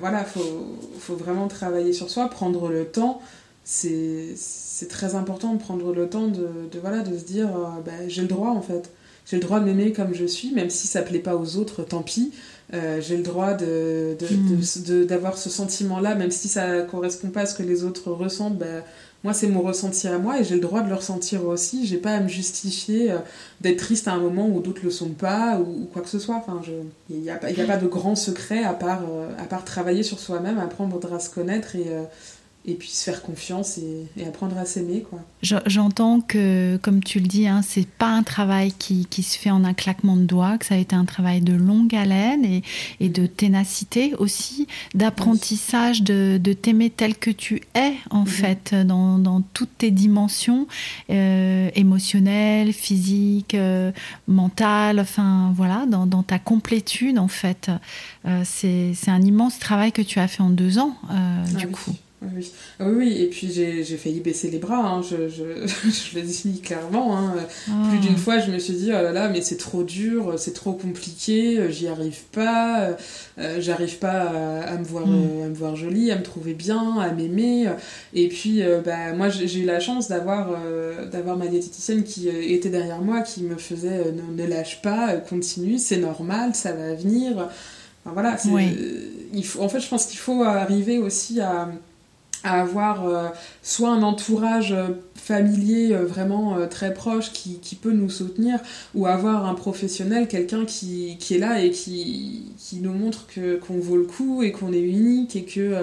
voilà, 0.00 0.24
faut, 0.24 0.76
faut 0.98 1.14
vraiment 1.14 1.46
travailler 1.46 1.92
sur 1.92 2.10
soi, 2.10 2.28
prendre 2.28 2.68
le 2.68 2.84
temps 2.84 3.20
c'est 3.64 4.88
très 4.88 5.14
important 5.14 5.54
de 5.54 5.58
prendre 5.60 5.92
le 5.92 6.08
temps 6.08 6.26
de, 6.26 6.48
de 6.70 6.78
voilà, 6.80 7.00
de 7.00 7.16
se 7.16 7.24
dire 7.24 7.48
euh, 7.48 7.80
ben, 7.84 8.08
j'ai 8.08 8.22
le 8.22 8.28
droit 8.28 8.50
en 8.50 8.62
fait. 8.62 8.90
J'ai 9.24 9.36
le 9.36 9.42
droit 9.42 9.60
de 9.60 9.64
m'aimer 9.64 9.92
comme 9.92 10.14
je 10.14 10.24
suis, 10.24 10.52
même 10.52 10.68
si 10.68 10.88
ça 10.88 11.00
plaît 11.00 11.20
pas 11.20 11.36
aux 11.36 11.56
autres, 11.56 11.84
tant 11.84 12.02
pis. 12.02 12.32
Euh, 12.74 13.00
j'ai 13.00 13.16
le 13.16 13.22
droit 13.22 13.54
d'avoir 13.54 13.60
de, 13.60 14.16
de, 14.18 15.14
hmm. 15.14 15.36
ce 15.36 15.48
sentiment-là, 15.48 16.16
même 16.16 16.32
si 16.32 16.48
ça 16.48 16.82
correspond 16.82 17.28
pas 17.28 17.42
à 17.42 17.46
ce 17.46 17.54
que 17.54 17.62
les 17.62 17.84
autres 17.84 18.10
ressentent. 18.10 18.58
Ben, 18.58 18.82
moi, 19.22 19.32
c'est 19.32 19.46
mon 19.46 19.60
ressenti 19.60 20.08
à 20.08 20.18
moi 20.18 20.40
et 20.40 20.44
j'ai 20.44 20.56
le 20.56 20.60
droit 20.60 20.80
de 20.80 20.88
le 20.88 20.96
ressentir 20.96 21.46
aussi. 21.46 21.86
J'ai 21.86 21.98
pas 21.98 22.14
à 22.14 22.18
me 22.20 22.26
justifier 22.26 23.12
euh, 23.12 23.18
d'être 23.60 23.78
triste 23.78 24.08
à 24.08 24.12
un 24.12 24.18
moment 24.18 24.48
où 24.48 24.60
d'autres 24.60 24.80
le 24.82 24.90
sont 24.90 25.10
pas 25.10 25.60
ou, 25.60 25.86
quoi 25.92 26.02
que 26.02 26.08
ce 26.08 26.18
soit. 26.18 26.34
Enfin, 26.34 26.60
il 27.08 27.20
n'y 27.20 27.30
a, 27.30 27.34
a, 27.34 27.38
pas 27.38 27.76
de 27.76 27.86
grand 27.86 28.16
secret 28.16 28.64
à 28.64 28.72
part, 28.72 29.02
à 29.38 29.44
part 29.44 29.64
travailler 29.64 30.02
sur 30.02 30.18
soi-même, 30.18 30.58
apprendre 30.58 30.98
à 31.14 31.20
se 31.20 31.30
connaître 31.30 31.76
et 31.76 31.86
et 32.64 32.74
puis 32.74 32.88
se 32.88 33.04
faire 33.04 33.22
confiance 33.22 33.78
et, 33.78 34.24
apprendre 34.24 34.56
à 34.56 34.64
s'aimer 34.64 35.04
quoi. 35.08 35.18
J'entends 35.66 36.20
que 36.20 36.76
comme 36.76 37.02
tu 37.02 37.18
le 37.18 37.26
dis 37.26 37.48
hein, 37.48 37.60
c'est 37.62 37.86
pas 37.86 38.08
un 38.08 38.22
travail 38.22 38.72
qui, 38.72 39.06
qui, 39.06 39.24
se 39.24 39.36
fait 39.36 39.50
en 39.50 39.64
un 39.64 39.74
claquement 39.74 40.16
de 40.16 40.22
doigts 40.22 40.58
que 40.58 40.66
ça 40.66 40.76
a 40.76 40.78
été 40.78 40.94
un 40.94 41.04
travail 41.04 41.40
de 41.40 41.54
longue 41.54 41.94
haleine 41.94 42.44
et, 42.44 42.62
et 43.00 43.08
de 43.08 43.26
ténacité 43.26 44.14
aussi 44.14 44.68
d'apprentissage 44.94 46.02
de, 46.02 46.38
de 46.40 46.52
t'aimer 46.52 46.90
tel 46.90 47.16
que 47.16 47.30
tu 47.30 47.62
es 47.74 47.94
en 48.10 48.20
mhm. 48.20 48.26
fait 48.26 48.74
dans, 48.74 49.18
dans, 49.18 49.42
toutes 49.54 49.78
tes 49.78 49.90
dimensions 49.90 50.68
euh, 51.10 51.68
émotionnelles 51.74 52.72
physiques 52.72 53.54
euh, 53.54 53.90
mentales 54.28 55.00
enfin 55.00 55.52
voilà 55.56 55.84
dans, 55.86 56.06
dans, 56.06 56.22
ta 56.22 56.38
complétude 56.38 57.18
en 57.18 57.28
fait 57.28 57.70
euh, 58.26 58.42
c'est 58.44 58.94
un 59.08 59.20
immense 59.20 59.58
travail 59.58 59.90
que 59.90 60.02
tu 60.02 60.20
as 60.20 60.28
fait 60.28 60.42
en 60.42 60.50
deux 60.50 60.78
ans 60.78 60.96
euh, 61.10 61.44
ah 61.44 61.58
du 61.58 61.66
coup 61.66 61.82
oui. 61.88 61.94
Ah 61.94 62.01
oui, 62.34 62.52
oui, 62.80 63.16
et 63.20 63.26
puis 63.26 63.50
j'ai 63.50 63.96
failli 63.96 64.20
baisser 64.20 64.50
les 64.50 64.58
bras, 64.58 64.86
hein. 64.86 65.02
je, 65.02 65.28
je, 65.28 65.66
je, 65.90 66.18
le 66.18 66.22
dis 66.22 66.60
clairement. 66.62 67.16
Hein. 67.16 67.34
Ah. 67.68 67.88
Plus 67.90 67.98
d'une 67.98 68.16
fois, 68.16 68.38
je 68.38 68.50
me 68.50 68.58
suis 68.58 68.74
dit, 68.74 68.90
oh 68.90 69.02
là 69.02 69.12
là, 69.12 69.28
mais 69.28 69.40
c'est 69.40 69.56
trop 69.56 69.82
dur, 69.82 70.34
c'est 70.38 70.52
trop 70.52 70.72
compliqué, 70.72 71.70
j'y 71.70 71.88
arrive 71.88 72.22
pas, 72.32 72.96
euh, 73.38 73.60
j'arrive 73.60 73.98
pas 73.98 74.30
à, 74.60 74.76
me 74.76 74.84
voir, 74.84 75.06
mm. 75.06 75.42
à 75.44 75.48
me 75.48 75.54
voir 75.54 75.74
jolie, 75.74 76.10
à 76.10 76.16
me 76.16 76.22
trouver 76.22 76.54
bien, 76.54 76.98
à 76.98 77.12
m'aimer. 77.12 77.68
Et 78.14 78.28
puis, 78.28 78.62
euh, 78.62 78.80
bah, 78.80 79.12
moi, 79.14 79.28
j'ai 79.28 79.60
eu 79.60 79.64
la 79.64 79.80
chance 79.80 80.08
d'avoir 80.08 80.50
euh, 80.52 81.08
d'avoir 81.08 81.36
ma 81.36 81.46
diététicienne 81.46 82.04
qui 82.04 82.28
était 82.28 82.70
derrière 82.70 83.00
moi, 83.00 83.22
qui 83.22 83.42
me 83.42 83.56
faisait 83.56 84.12
ne, 84.12 84.42
ne 84.42 84.48
lâche 84.48 84.80
pas, 84.82 85.16
continue, 85.16 85.78
c'est 85.78 85.98
normal, 85.98 86.54
ça 86.54 86.72
va 86.72 86.94
venir. 86.94 87.48
Enfin, 88.04 88.14
voilà, 88.14 88.36
il 89.32 89.44
faut, 89.44 89.60
en 89.60 89.68
fait, 89.68 89.80
je 89.80 89.88
pense 89.88 90.06
qu'il 90.06 90.18
faut 90.18 90.42
arriver 90.42 90.98
aussi 90.98 91.40
à 91.40 91.68
à 92.44 92.60
avoir 92.60 93.32
soit 93.62 93.90
un 93.90 94.02
entourage 94.02 94.74
familier 95.14 95.94
vraiment 95.94 96.66
très 96.68 96.92
proche 96.92 97.32
qui, 97.32 97.58
qui, 97.60 97.76
peut 97.76 97.92
nous 97.92 98.10
soutenir, 98.10 98.58
ou 98.94 99.06
avoir 99.06 99.46
un 99.46 99.54
professionnel, 99.54 100.28
quelqu'un 100.28 100.64
qui, 100.64 101.16
qui, 101.18 101.36
est 101.36 101.38
là 101.38 101.62
et 101.62 101.70
qui, 101.70 102.52
qui 102.58 102.76
nous 102.76 102.92
montre 102.92 103.26
que 103.26 103.56
qu'on 103.56 103.78
vaut 103.78 103.96
le 103.96 104.04
coup 104.04 104.42
et 104.42 104.52
qu'on 104.52 104.72
est 104.72 104.80
unique 104.80 105.36
et 105.36 105.44
que 105.44 105.74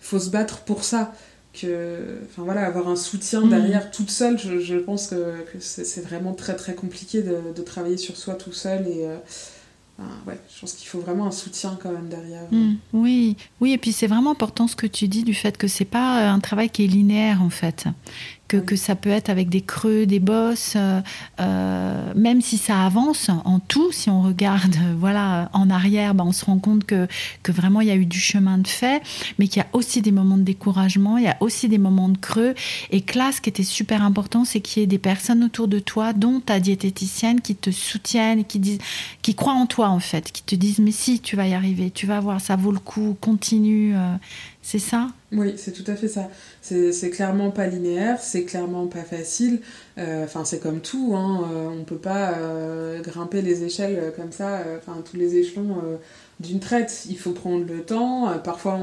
faut 0.00 0.18
se 0.18 0.30
battre 0.30 0.60
pour 0.60 0.84
ça 0.84 1.12
que 1.52 2.20
enfin 2.24 2.42
voilà 2.42 2.66
avoir 2.66 2.88
un 2.88 2.96
soutien 2.96 3.42
mm. 3.42 3.50
derrière 3.50 3.90
toute 3.90 4.10
seule 4.10 4.38
je, 4.38 4.60
je 4.60 4.76
pense 4.76 5.08
que, 5.08 5.42
que 5.52 5.58
c'est 5.58 6.02
vraiment 6.02 6.32
très 6.32 6.54
très 6.54 6.74
compliqué 6.74 7.22
de, 7.22 7.38
de, 7.54 7.62
travailler 7.62 7.96
sur 7.96 8.16
soi 8.16 8.34
tout 8.34 8.52
seul 8.52 8.86
et 8.86 9.06
euh, 9.98 10.02
ouais, 10.26 10.38
je 10.54 10.60
pense 10.60 10.74
qu'il 10.74 10.86
faut 10.88 11.00
vraiment 11.00 11.26
un 11.26 11.30
soutien 11.30 11.78
quand 11.82 11.90
même 11.90 12.08
derrière. 12.08 12.42
Mm. 12.50 12.74
oui, 12.92 13.36
oui, 13.60 13.72
et 13.72 13.78
puis 13.78 13.92
c'est 13.92 14.06
vraiment 14.06 14.32
important 14.32 14.68
ce 14.68 14.76
que 14.76 14.86
tu 14.86 15.08
dis 15.08 15.24
du 15.24 15.32
fait 15.32 15.56
que 15.56 15.68
c'est 15.68 15.86
pas 15.86 16.30
un 16.30 16.40
travail 16.40 16.68
qui 16.68 16.84
est 16.84 16.88
linéaire 16.88 17.40
en 17.42 17.48
fait 17.48 17.86
que, 18.48 18.56
que, 18.56 18.76
ça 18.76 18.94
peut 18.94 19.10
être 19.10 19.28
avec 19.28 19.48
des 19.48 19.60
creux, 19.60 20.06
des 20.06 20.20
bosses, 20.20 20.74
euh, 20.76 21.00
euh, 21.40 22.12
même 22.14 22.40
si 22.40 22.58
ça 22.58 22.84
avance 22.84 23.28
en 23.28 23.58
tout, 23.58 23.92
si 23.92 24.10
on 24.10 24.22
regarde 24.22 24.76
euh, 24.76 24.94
voilà 24.98 25.50
en 25.52 25.70
arrière, 25.70 26.14
ben, 26.14 26.24
on 26.24 26.32
se 26.32 26.44
rend 26.44 26.58
compte 26.58 26.84
que, 26.84 27.08
que 27.42 27.52
vraiment 27.52 27.80
il 27.80 27.88
y 27.88 27.90
a 27.90 27.96
eu 27.96 28.06
du 28.06 28.20
chemin 28.20 28.58
de 28.58 28.68
fait, 28.68 29.02
mais 29.38 29.48
qu'il 29.48 29.58
y 29.58 29.64
a 29.64 29.68
aussi 29.72 30.02
des 30.02 30.12
moments 30.12 30.36
de 30.36 30.42
découragement, 30.42 31.18
il 31.18 31.24
y 31.24 31.28
a 31.28 31.36
aussi 31.40 31.68
des 31.68 31.78
moments 31.78 32.08
de 32.08 32.18
creux. 32.18 32.54
Et 32.90 33.00
que 33.00 33.18
là, 33.18 33.32
ce 33.32 33.40
qui 33.40 33.48
était 33.48 33.64
super 33.64 34.02
important, 34.02 34.44
c'est 34.44 34.60
qu'il 34.60 34.80
y 34.80 34.84
ait 34.84 34.88
des 34.88 34.98
personnes 34.98 35.44
autour 35.44 35.68
de 35.68 35.78
toi, 35.78 36.12
dont 36.12 36.40
ta 36.40 36.60
diététicienne, 36.60 37.40
qui 37.40 37.54
te 37.54 37.70
soutiennent, 37.70 38.44
qui, 38.44 38.58
disent, 38.58 38.78
qui 39.22 39.34
croient 39.34 39.54
en 39.54 39.66
toi 39.66 39.88
en 39.88 40.00
fait, 40.00 40.30
qui 40.32 40.42
te 40.42 40.54
disent 40.54 40.78
mais 40.78 40.92
si, 40.92 41.20
tu 41.20 41.36
vas 41.36 41.46
y 41.48 41.54
arriver, 41.54 41.90
tu 41.90 42.06
vas 42.06 42.20
voir, 42.20 42.40
ça 42.40 42.56
vaut 42.56 42.72
le 42.72 42.78
coup, 42.78 43.16
continue. 43.20 43.94
C'est 44.68 44.80
ça? 44.80 45.10
Oui, 45.30 45.54
c'est 45.56 45.70
tout 45.70 45.88
à 45.88 45.94
fait 45.94 46.08
ça. 46.08 46.28
C'est 46.60 47.10
clairement 47.10 47.52
pas 47.52 47.68
linéaire, 47.68 48.18
c'est 48.20 48.42
clairement 48.42 48.88
pas 48.88 49.04
facile. 49.04 49.60
Euh, 49.96 50.24
enfin, 50.24 50.44
c'est 50.44 50.58
comme 50.58 50.80
tout, 50.80 51.14
hein. 51.14 51.48
Euh, 51.52 51.68
on 51.68 51.84
peut 51.84 51.98
pas 51.98 52.32
euh, 52.32 53.00
grimper 53.00 53.42
les 53.42 53.62
échelles 53.62 54.12
comme 54.16 54.32
ça, 54.32 54.64
enfin 54.76 55.04
tous 55.08 55.16
les 55.16 55.36
échelons 55.36 55.76
d'une 56.40 56.58
traite. 56.58 57.06
Il 57.08 57.16
faut 57.16 57.30
prendre 57.30 57.64
le 57.64 57.82
temps. 57.82 58.36
parfois, 58.42 58.76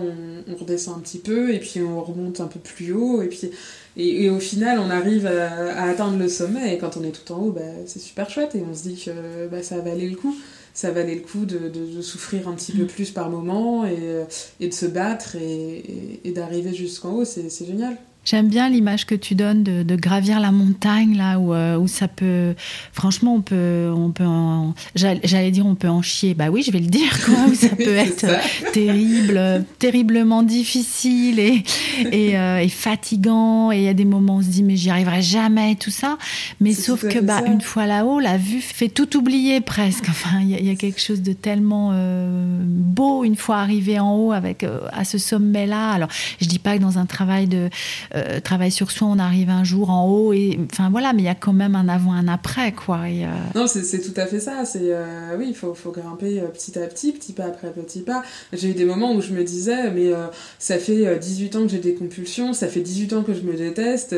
on, 0.50 0.56
redescend 0.56 1.00
un 1.00 1.02
petit 1.02 1.20
peu 1.20 1.54
et 1.54 1.60
puis 1.60 1.82
on 1.82 2.02
remonte 2.02 2.40
un 2.40 2.48
peu 2.48 2.62
plus 2.62 2.94
haut 2.94 3.22
et 3.22 3.28
puis 3.28 3.52
et, 3.98 4.30
au 4.30 4.40
final, 4.40 4.80
on 4.80 4.90
arrive 4.90 5.28
à, 5.28 5.84
atteindre 5.84 6.18
le 6.18 6.30
sommet 6.30 6.74
et 6.74 6.78
quand 6.78 6.96
on 6.96 7.04
est 7.04 7.12
tout 7.12 7.30
en 7.34 7.40
haut, 7.40 7.52
bah, 7.52 7.62
c'est 7.88 8.00
super 8.00 8.30
chouette 8.30 8.56
et 8.56 8.64
on 8.68 8.74
se 8.74 8.84
dit 8.84 9.04
que 9.04 9.48
bah, 9.50 9.62
ça 9.62 9.80
valait 9.80 10.08
le 10.08 10.16
coup 10.16 10.34
ça 10.74 10.92
valait 10.92 11.16
le 11.16 11.22
coup 11.22 11.46
de, 11.46 11.70
de, 11.70 12.02
souffrir 12.02 12.48
un 12.48 12.54
petit 12.54 12.72
peu 12.72 12.86
plus 12.86 13.12
par 13.12 13.30
moment 13.30 13.86
et, 13.86 14.26
et 14.60 14.68
de 14.68 14.74
se 14.74 14.86
battre 14.86 15.36
et, 15.36 16.20
et 16.24 16.32
d'arriver 16.32 16.74
jusqu'en 16.74 17.12
haut, 17.12 17.26
c'est 17.26 17.66
génial. 17.66 17.98
J'aime 18.26 18.48
bien 18.48 18.70
l'image 18.70 19.06
que 19.06 19.16
tu 19.16 19.36
donnes 19.36 19.64
de, 19.64 19.84
de, 19.84 19.96
gravir 19.98 20.40
la 20.40 20.52
montagne 20.52 21.18
là 21.18 21.40
où, 21.40 21.54
euh, 21.54 21.78
où 21.78 21.90
ça 21.90 22.08
peut 22.08 22.56
franchement 22.94 23.36
on 23.36 23.42
peut 23.42 23.92
on 23.94 24.12
peut 24.12 24.24
j'allais 24.96 25.52
dire 25.52 25.66
on 25.66 25.76
peut 25.76 25.90
en 25.90 26.02
chier. 26.02 26.34
Bah 26.34 26.50
oui 26.50 26.64
je 26.66 26.72
vais 26.72 26.80
le 26.80 26.88
dire 26.88 27.26
quoi 27.26 27.36
où 27.50 27.54
ça 27.54 27.70
peut 27.76 27.96
être 27.96 28.26
terrible 28.72 29.66
terriblement 29.78 30.42
difficile 30.42 31.40
et 31.40 31.64
et, 32.14 32.38
euh, 32.38 32.60
et 32.60 32.70
fatigant. 32.70 33.74
Et 33.74 33.80
il 33.80 33.84
y 33.84 33.90
a 33.90 33.94
des 33.94 34.06
moments 34.06 34.36
où 34.36 34.40
on 34.40 34.42
se 34.42 34.48
dit 34.48 34.64
mais 34.64 34.78
j'y 34.78 34.90
arriverai 34.90 35.22
jamais 35.22 35.76
tout 35.76 35.92
ça. 35.92 36.18
Mais 36.62 36.74
sauf 36.74 37.06
que 37.06 37.20
bah 37.20 37.42
une 37.46 37.62
fois 37.62 37.88
là-haut 37.88 38.22
la 38.22 38.38
vue 38.38 38.62
fait 38.62 38.90
tout 38.90 39.18
oublier 39.18 39.60
presque. 39.60 40.06
Enfin 40.08 40.40
il 40.42 40.58
y, 40.58 40.64
y, 40.64 40.72
a 40.72 40.76
quelque 40.76 41.02
chose 41.02 41.22
de 41.22 41.34
tellement 41.34 41.92
euh, 41.94 42.62
beau 42.64 43.26
une 43.26 43.36
fois 43.36 43.58
arrivé 43.58 44.00
en 44.00 44.16
haut 44.16 44.32
avec 44.32 44.66
à 44.94 45.04
ce 45.04 45.18
sommet 45.18 45.66
là 45.66 45.92
alors 45.92 46.10
je 46.40 46.48
dis 46.48 46.60
pas 46.60 46.78
que 46.78 46.82
dans 46.82 46.98
un 46.98 47.06
travail 47.06 47.48
de 47.48 47.70
euh, 48.16 48.40
travail 48.40 48.72
sur 48.72 48.92
soi, 48.92 49.08
on 49.10 49.18
arrive 49.18 49.50
un 49.50 49.64
jour 49.64 49.90
en 49.90 50.08
haut 50.08 50.34
et 50.34 50.60
enfin 50.72 50.90
voilà, 50.92 51.14
mais 51.14 51.24
il 51.24 51.26
y 51.26 51.30
a 51.30 51.36
quand 51.36 51.54
même 51.54 51.76
un 51.76 51.88
avant, 51.90 52.14
un 52.14 52.28
après 52.28 52.72
quoi. 52.72 53.02
Euh, 53.08 53.26
Non, 53.56 53.66
c'est 53.68 54.02
tout 54.02 54.20
à 54.20 54.28
fait 54.28 54.40
ça. 54.40 54.66
C'est 54.66 54.80
euh, 54.84 55.36
oui, 55.38 55.48
il 55.50 55.56
faut, 55.56 55.74
faut, 55.74 55.92
grimper 55.92 56.42
petit 56.54 56.78
à 56.78 56.86
petit, 56.88 57.12
petit 57.12 57.34
pas 57.34 57.46
après 57.46 57.72
petit 57.72 58.02
pas. 58.02 58.24
J'ai 58.52 58.70
eu 58.70 58.74
des 58.74 58.86
moments 58.86 59.14
où 59.14 59.22
je 59.22 59.34
me 59.34 59.44
disais, 59.44 59.92
mais 59.92 60.12
ça 60.60 60.78
fait 60.78 61.18
18 61.18 61.56
ans 61.56 61.62
que 61.64 61.70
j'ai 61.70 61.80
des 61.80 61.96
compulsions, 61.96 62.54
ça 62.54 62.68
fait 62.68 62.82
18 62.82 63.14
ans 63.14 63.24
que 63.24 63.34
je 63.34 63.42
me 63.42 63.56
déteste 63.56 64.16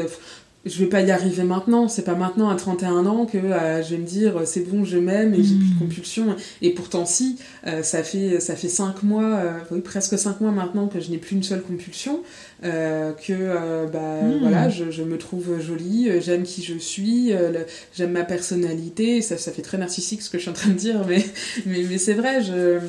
je 0.65 0.80
vais 0.80 0.89
pas 0.89 1.01
y 1.01 1.12
arriver 1.12 1.43
maintenant. 1.43 1.88
C'est 1.88 2.04
pas 2.04 2.15
maintenant 2.15 2.49
à 2.49 2.56
31 2.56 3.06
ans 3.06 3.25
que 3.25 3.38
euh, 3.38 3.84
je 3.84 3.91
vais 3.91 3.97
me 3.97 4.06
dire 4.06 4.41
c'est 4.45 4.62
bon, 4.62 4.84
je 4.84 4.97
m'aime 4.97 5.34
et 5.34 5.43
j'ai 5.43 5.56
plus 5.56 5.69
de 5.69 5.75
mm. 5.75 5.80
compulsion. 5.80 6.36
Et 6.62 6.71
pourtant 6.71 7.06
si, 7.06 7.38
euh, 7.67 7.84
ça 7.84 8.04
fait 8.04 8.39
ça 8.39 8.56
fait 8.56 8.67
cinq 8.67 9.04
mois, 9.04 9.36
euh, 9.36 9.51
oui 9.71 9.82
presque 9.82 10.17
cinq 10.17 10.41
mois 10.41 10.51
maintenant 10.51 10.88
que 10.88 10.99
je 10.99 11.12
n'ai 11.12 11.17
plus 11.17 11.36
une 11.36 11.43
seule 11.43 11.62
compulsion, 11.62 12.21
que 12.63 13.88
bah 13.91 14.23
mm. 14.23 14.39
voilà, 14.41 14.69
je, 14.69 14.89
je, 14.89 15.04
me 15.04 15.17
trouve 15.17 15.60
jolie, 15.62 16.10
j'aime 16.21 16.43
qui 16.43 16.63
je 16.63 16.78
suis, 16.78 17.32
j'aime 17.95 18.12
ma 18.12 18.23
personnalité. 18.23 19.21
Ça, 19.21 19.38
ça 19.38 19.51
fait 19.51 19.62
très 19.62 19.78
narcissique 19.78 20.21
ce 20.21 20.30
que 20.30 20.38
je 20.38 20.43
suis 20.43 20.51
en 20.51 20.54
train 20.54 20.71
de 20.71 20.75
dire, 20.75 21.06
mais 21.08 21.23
mais, 21.65 21.84
mais 21.88 21.97
c'est 21.97 22.13
vrai. 22.13 22.41
Je 22.43 22.80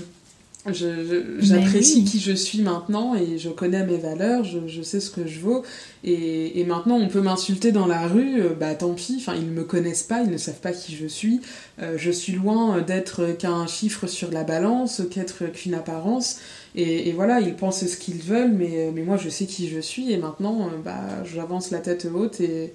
J'apprécie 0.73 2.05
qui 2.05 2.21
je 2.21 2.33
suis 2.33 2.61
maintenant 2.61 3.15
et 3.15 3.39
je 3.39 3.49
connais 3.49 3.85
mes 3.85 3.99
valeurs, 3.99 4.45
je, 4.45 4.59
je 4.67 4.83
sais 4.83 5.01
ce 5.01 5.11
que 5.11 5.27
je 5.27 5.41
vaux. 5.41 5.63
Et, 6.05 6.61
et 6.61 6.65
maintenant, 6.65 6.97
on 6.97 7.09
peut 7.09 7.21
m'insulter 7.21 7.73
dans 7.73 7.87
la 7.87 8.07
rue, 8.07 8.41
euh, 8.41 8.55
bah 8.55 8.75
tant 8.75 8.95
pis, 8.95 9.17
enfin, 9.19 9.35
ils 9.35 9.47
ne 9.47 9.53
me 9.53 9.65
connaissent 9.65 10.03
pas, 10.03 10.23
ils 10.23 10.31
ne 10.31 10.37
savent 10.37 10.61
pas 10.61 10.73
qui 10.73 10.95
je 10.97 11.07
suis. 11.07 11.41
Euh, 11.81 11.97
je 11.99 12.11
suis 12.11 12.33
loin 12.33 12.81
d'être 12.83 13.37
qu'un 13.39 13.67
chiffre 13.67 14.07
sur 14.07 14.31
la 14.31 14.45
balance, 14.45 15.03
qu'être 15.11 15.45
qu'une 15.53 15.75
apparence. 15.75 16.39
Et, 16.75 17.09
et, 17.09 17.13
voilà, 17.13 17.41
ils 17.41 17.55
pensent 17.55 17.87
ce 17.87 17.97
qu'ils 17.97 18.23
veulent, 18.23 18.53
mais, 18.53 18.91
mais 18.95 19.03
moi 19.03 19.17
je 19.17 19.29
sais 19.29 19.47
qui 19.47 19.69
je 19.69 19.81
suis 19.81 20.13
et 20.13 20.19
maintenant, 20.19 20.67
euh, 20.67 20.79
bah, 20.85 21.25
j'avance 21.25 21.71
la 21.71 21.79
tête 21.79 22.07
haute 22.13 22.41
et, 22.41 22.73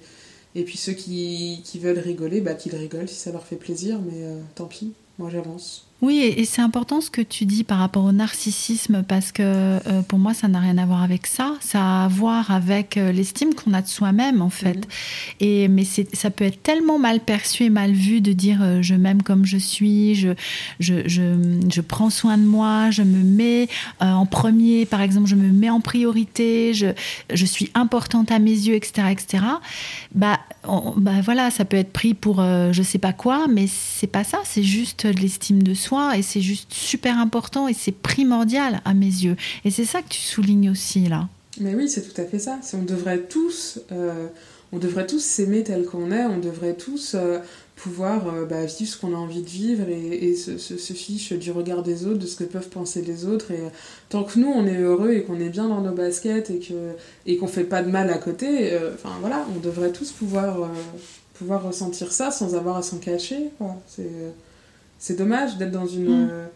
et 0.54 0.64
puis 0.64 0.76
ceux 0.76 0.92
qui, 0.92 1.60
qui 1.64 1.78
veulent 1.78 1.98
rigoler, 1.98 2.40
bah, 2.40 2.54
qu'ils 2.54 2.74
rigolent 2.74 3.08
si 3.08 3.16
ça 3.16 3.32
leur 3.32 3.44
fait 3.46 3.56
plaisir, 3.56 4.00
mais 4.00 4.26
tant 4.54 4.66
pis, 4.66 4.92
moi 5.18 5.30
j'avance. 5.30 5.86
Oui, 6.02 6.18
et 6.36 6.44
c'est 6.44 6.62
important 6.62 7.00
ce 7.00 7.10
que 7.10 7.20
tu 7.20 7.44
dis 7.44 7.62
par 7.62 7.78
rapport 7.78 8.04
au 8.04 8.10
narcissisme 8.10 9.04
parce 9.06 9.30
que 9.30 9.42
euh, 9.42 10.02
pour 10.02 10.18
moi, 10.18 10.34
ça 10.34 10.48
n'a 10.48 10.58
rien 10.58 10.76
à 10.76 10.84
voir 10.84 11.04
avec 11.04 11.28
ça. 11.28 11.54
Ça 11.60 11.80
a 11.80 12.04
à 12.04 12.08
voir 12.08 12.50
avec 12.50 12.96
euh, 12.96 13.12
l'estime 13.12 13.54
qu'on 13.54 13.72
a 13.72 13.82
de 13.82 13.86
soi-même 13.86 14.42
en 14.42 14.50
fait. 14.50 14.78
Mhm. 14.78 14.82
Et 15.38 15.68
mais 15.68 15.84
ça 15.84 16.30
peut 16.30 16.44
être 16.44 16.60
tellement 16.64 16.98
mal 16.98 17.20
perçu 17.20 17.64
et 17.64 17.70
mal 17.70 17.92
vu 17.92 18.20
de 18.20 18.32
dire 18.32 18.58
euh, 18.62 18.82
je 18.82 18.96
m'aime 18.96 19.22
comme 19.22 19.46
je 19.46 19.58
suis, 19.58 20.16
je, 20.16 20.30
je, 20.80 21.06
je, 21.06 21.60
je, 21.72 21.80
prends 21.80 22.10
soin 22.10 22.36
de 22.36 22.44
moi, 22.44 22.90
je 22.90 23.02
me 23.02 23.22
mets 23.22 23.68
en 24.00 24.26
premier, 24.26 24.86
par 24.86 25.02
exemple, 25.02 25.28
je 25.28 25.36
me 25.36 25.52
mets 25.52 25.70
en 25.70 25.80
priorité, 25.80 26.74
je, 26.74 26.88
je 27.32 27.46
suis 27.46 27.70
importante 27.74 28.32
à 28.32 28.40
mes 28.40 28.50
yeux, 28.50 28.74
etc., 28.74 29.08
etc. 29.12 29.44
Bah, 30.16 30.40
bah 30.64 31.20
voilà, 31.24 31.50
ça 31.50 31.64
peut 31.64 31.76
être 31.76 31.92
pris 31.92 32.14
pour 32.14 32.36
je 32.36 32.82
sais 32.82 32.98
pas 32.98 33.12
quoi, 33.12 33.46
mais 33.48 33.66
c'est 33.66 34.06
pas 34.06 34.24
ça. 34.24 34.38
C'est 34.44 34.62
juste 34.62 35.06
de 35.06 35.20
l'estime 35.20 35.62
de 35.62 35.74
soi 35.74 36.16
et 36.16 36.22
c'est 36.22 36.40
juste 36.40 36.72
super 36.72 37.18
important 37.18 37.68
et 37.68 37.74
c'est 37.74 37.92
primordial 37.92 38.80
à 38.84 38.94
mes 38.94 39.06
yeux. 39.06 39.36
Et 39.64 39.70
c'est 39.70 39.84
ça 39.84 40.02
que 40.02 40.08
tu 40.08 40.20
soulignes 40.20 40.70
aussi 40.70 41.08
là. 41.08 41.28
Mais 41.60 41.74
oui, 41.74 41.88
c'est 41.88 42.02
tout 42.02 42.20
à 42.20 42.24
fait 42.24 42.38
ça. 42.38 42.58
On 42.74 42.82
devrait 42.82 43.20
tous, 43.20 43.80
euh, 43.92 44.28
on 44.72 44.78
devrait 44.78 45.06
tous 45.06 45.22
s'aimer 45.22 45.62
tel 45.62 45.84
qu'on 45.84 46.10
est. 46.10 46.24
On 46.24 46.38
devrait 46.38 46.74
tous 46.74 47.14
euh, 47.14 47.38
pouvoir 47.82 48.28
euh, 48.28 48.44
bah, 48.44 48.64
vivre 48.64 48.90
ce 48.90 48.96
qu'on 48.96 49.14
a 49.14 49.16
envie 49.16 49.42
de 49.42 49.48
vivre 49.48 49.86
et, 49.88 50.34
se, 50.34 50.58
se, 50.58 50.92
fiche 50.92 51.32
du 51.32 51.50
regard 51.50 51.82
des 51.82 52.06
autres, 52.06 52.18
de 52.18 52.26
ce 52.26 52.36
que 52.36 52.44
peuvent 52.44 52.68
penser 52.68 53.02
les 53.02 53.24
autres. 53.24 53.50
Et 53.50 53.60
tant 54.08 54.24
que 54.24 54.38
nous, 54.38 54.48
on 54.48 54.66
est 54.66 54.78
heureux 54.78 55.12
et 55.12 55.22
qu'on 55.24 55.40
est 55.40 55.48
bien 55.48 55.68
dans 55.68 55.80
nos 55.80 55.92
baskets 55.92 56.50
et 56.50 56.58
que 56.58 56.92
et 57.26 57.36
qu'on 57.36 57.48
fait 57.48 57.64
pas 57.64 57.82
de 57.82 57.90
mal 57.90 58.10
à 58.10 58.18
côté, 58.18 58.78
enfin 58.94 59.10
voilà, 59.20 59.46
on 59.56 59.60
devrait 59.60 59.92
tous 59.92 60.12
pouvoir 60.12 60.70
pouvoir 61.34 61.64
ressentir 61.64 62.12
ça 62.12 62.30
sans 62.30 62.54
avoir 62.54 62.76
à 62.76 62.82
s'en 62.82 62.98
cacher. 62.98 63.50
C'est 63.88 64.10
c'est 65.02 65.18
dommage 65.18 65.58
d'être 65.58 65.72
dans 65.72 65.86
une. 65.86 66.26
Mm. 66.26 66.28
Euh, 66.30 66.46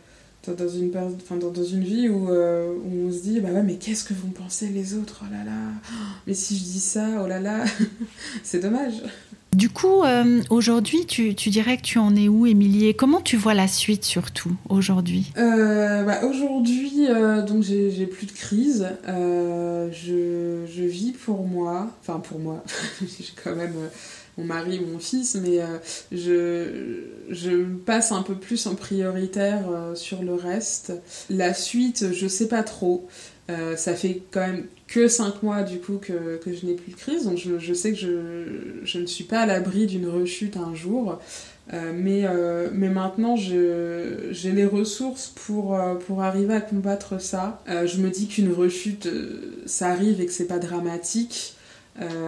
dans 0.57 0.69
une, 0.69 0.93
enfin, 0.97 1.37
dans, 1.37 1.51
dans, 1.51 1.65
une 1.65 1.83
vie 1.83 2.09
où, 2.09 2.31
euh, 2.31 2.73
où, 2.73 3.09
on 3.09 3.13
se 3.13 3.21
dit 3.21 3.41
bah 3.41 3.49
ouais 3.49 3.65
mais 3.65 3.79
qu'est-ce 3.79 4.05
que 4.05 4.15
vont 4.15 4.31
penser 4.31 4.69
les 4.69 4.95
autres? 4.95 5.25
Oh 5.25 5.33
là 5.33 5.43
là 5.43 5.73
mais 6.25 6.35
si 6.35 6.57
je 6.57 6.63
dis 6.63 6.79
ça 6.79 7.21
oh 7.21 7.27
là 7.27 7.41
là 7.41 7.65
c'est 8.45 8.61
dommage 8.61 9.03
du 9.57 9.71
coup 9.71 10.05
euh, 10.05 10.43
aujourd'hui 10.51 11.07
tu, 11.07 11.35
tu, 11.35 11.51
dirais 11.51 11.77
que 11.77 11.83
tu 11.83 11.99
en 11.99 12.15
es 12.15 12.29
où 12.29 12.47
Émilie 12.47 12.95
comment 12.95 13.21
tu 13.21 13.37
vois 13.37 13.55
la 13.55 13.67
suite 13.67 14.05
surtout 14.05 14.53
aujourd'hui? 14.69 15.33
Bah, 15.37 16.21
aujourd'hui 16.25 17.09
donc 17.47 17.63
j'ai 17.63 18.07
plus 18.07 18.27
de 18.27 18.33
crise 18.33 18.87
je, 19.07 20.65
je, 20.67 20.83
vis 20.83 21.13
pour 21.13 21.47
moi 21.47 21.91
enfin 22.01 22.21
pour 22.21 22.39
moi 22.39 22.63
j'ai 23.01 23.27
quand 23.43 23.57
même 23.57 23.75
mon 24.39 24.45
mari 24.45 24.79
ou 24.79 24.93
mon 24.93 24.99
fils, 24.99 25.37
mais 25.37 25.61
euh, 25.61 25.79
je, 26.13 27.03
je 27.31 27.65
passe 27.65 28.13
un 28.13 28.23
peu 28.23 28.35
plus 28.35 28.67
en 28.67 28.75
prioritaire 28.75 29.65
euh, 29.71 29.95
sur 29.95 30.23
le 30.23 30.35
reste. 30.35 30.93
La 31.31 31.55
suite, 31.55 32.13
je 32.13 32.27
sais 32.27 32.49
pas 32.49 32.63
trop. 32.63 33.09
Euh, 33.49 33.77
ça 33.77 33.95
fait 33.95 34.23
quand 34.33 34.41
même 34.41 34.65
que 34.89 35.07
5 35.07 35.43
mois 35.43 35.63
du 35.63 35.79
coup 35.79 35.99
que, 35.99 36.37
que 36.39 36.53
je 36.53 36.67
n'ai 36.67 36.75
plus 36.75 36.93
de 36.93 36.97
crise, 36.97 37.25
donc 37.25 37.39
je, 37.39 37.59
je 37.59 37.75
sais 37.75 37.93
que 37.93 37.99
je, 37.99 38.81
je, 38.83 38.99
ne 38.99 39.07
suis 39.07 39.25
pas 39.25 39.41
à 39.41 39.47
l'abri 39.47 39.87
d'une 39.87 40.09
rechute 40.09 40.57
un 40.57 40.75
jour. 40.75 41.19
mais, 41.73 42.25
mais 42.73 42.89
maintenant, 42.89 43.35
j'ai 43.37 44.53
les 44.53 44.67
ressources 44.67 45.33
pour, 45.35 45.77
pour 46.07 46.23
arriver 46.23 46.55
à 46.55 46.61
combattre 46.61 47.21
ça. 47.21 47.61
je 47.67 47.99
me 47.99 48.09
dis 48.11 48.29
qu'une 48.29 48.53
rechute, 48.53 49.09
ça 49.67 49.89
arrive 49.89 50.21
et 50.21 50.27
que 50.27 50.33
c'est 50.33 50.47
pas 50.47 50.61
dramatique. 50.61 51.55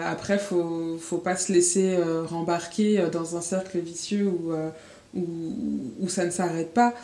après, 0.05 0.39
faut, 0.39 0.99
faut 0.99 1.19
pas 1.19 1.37
se 1.37 1.53
laisser 1.53 1.97
rembarquer 2.27 3.07
dans 3.13 3.37
un 3.37 3.41
cercle 3.41 3.79
vicieux 3.79 4.27
où, 4.27 4.53
où, 5.15 6.09
ça 6.09 6.25
ne 6.25 6.31
s'arrête 6.31 6.75
pas. 6.75 6.95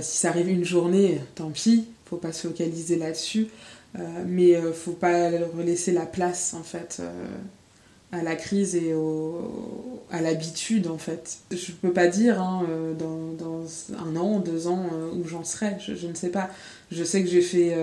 si 0.00 0.16
ça 0.18 0.30
arrive 0.30 0.48
une 0.48 0.64
journée, 0.64 1.20
tant 1.36 1.50
pis, 1.50 1.84
faut 2.08 2.16
pas 2.16 2.32
se 2.32 2.46
focaliser 2.48 2.96
là-dessus. 2.96 3.48
Euh, 3.98 4.24
mais 4.26 4.54
euh, 4.54 4.72
faut 4.72 4.92
pas 4.92 5.30
laisser 5.64 5.92
la 5.92 6.04
place 6.04 6.52
en 6.52 6.62
fait 6.62 6.98
euh, 7.00 7.10
à 8.12 8.22
la 8.22 8.36
crise 8.36 8.76
et 8.76 8.92
au, 8.92 10.02
à 10.10 10.20
l'habitude 10.20 10.88
en 10.88 10.98
fait. 10.98 11.38
Je 11.50 11.72
peux 11.72 11.92
pas 11.92 12.06
dire 12.06 12.40
hein, 12.40 12.66
dans, 12.98 13.32
dans, 13.32 13.64
un 13.98 14.16
an, 14.16 14.40
deux 14.40 14.66
ans 14.66 14.86
où 15.14 15.26
j'en 15.26 15.44
serai, 15.44 15.76
je, 15.80 16.06
ne 16.06 16.14
sais 16.14 16.30
pas. 16.30 16.50
Je 16.90 17.04
sais 17.04 17.22
que 17.22 17.28
j'ai 17.28 17.42
fait 17.42 17.74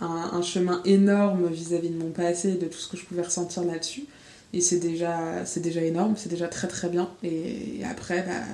un, 0.00 0.30
un, 0.32 0.42
chemin 0.42 0.80
énorme 0.86 1.48
vis-à-vis 1.48 1.90
de 1.90 1.98
mon 1.98 2.10
passé 2.10 2.50
et 2.50 2.54
de 2.54 2.66
tout 2.66 2.78
ce 2.78 2.88
que 2.88 2.96
je 2.96 3.04
pouvais 3.04 3.22
ressentir 3.22 3.64
là-dessus. 3.64 4.06
Et 4.54 4.62
c'est 4.62 4.78
déjà, 4.78 5.44
c'est 5.44 5.60
déjà 5.60 5.82
énorme, 5.82 6.14
c'est 6.16 6.30
déjà 6.30 6.48
très 6.48 6.68
très 6.68 6.88
bien. 6.88 7.10
Et, 7.22 7.82
après, 7.84 8.22
bah, 8.22 8.46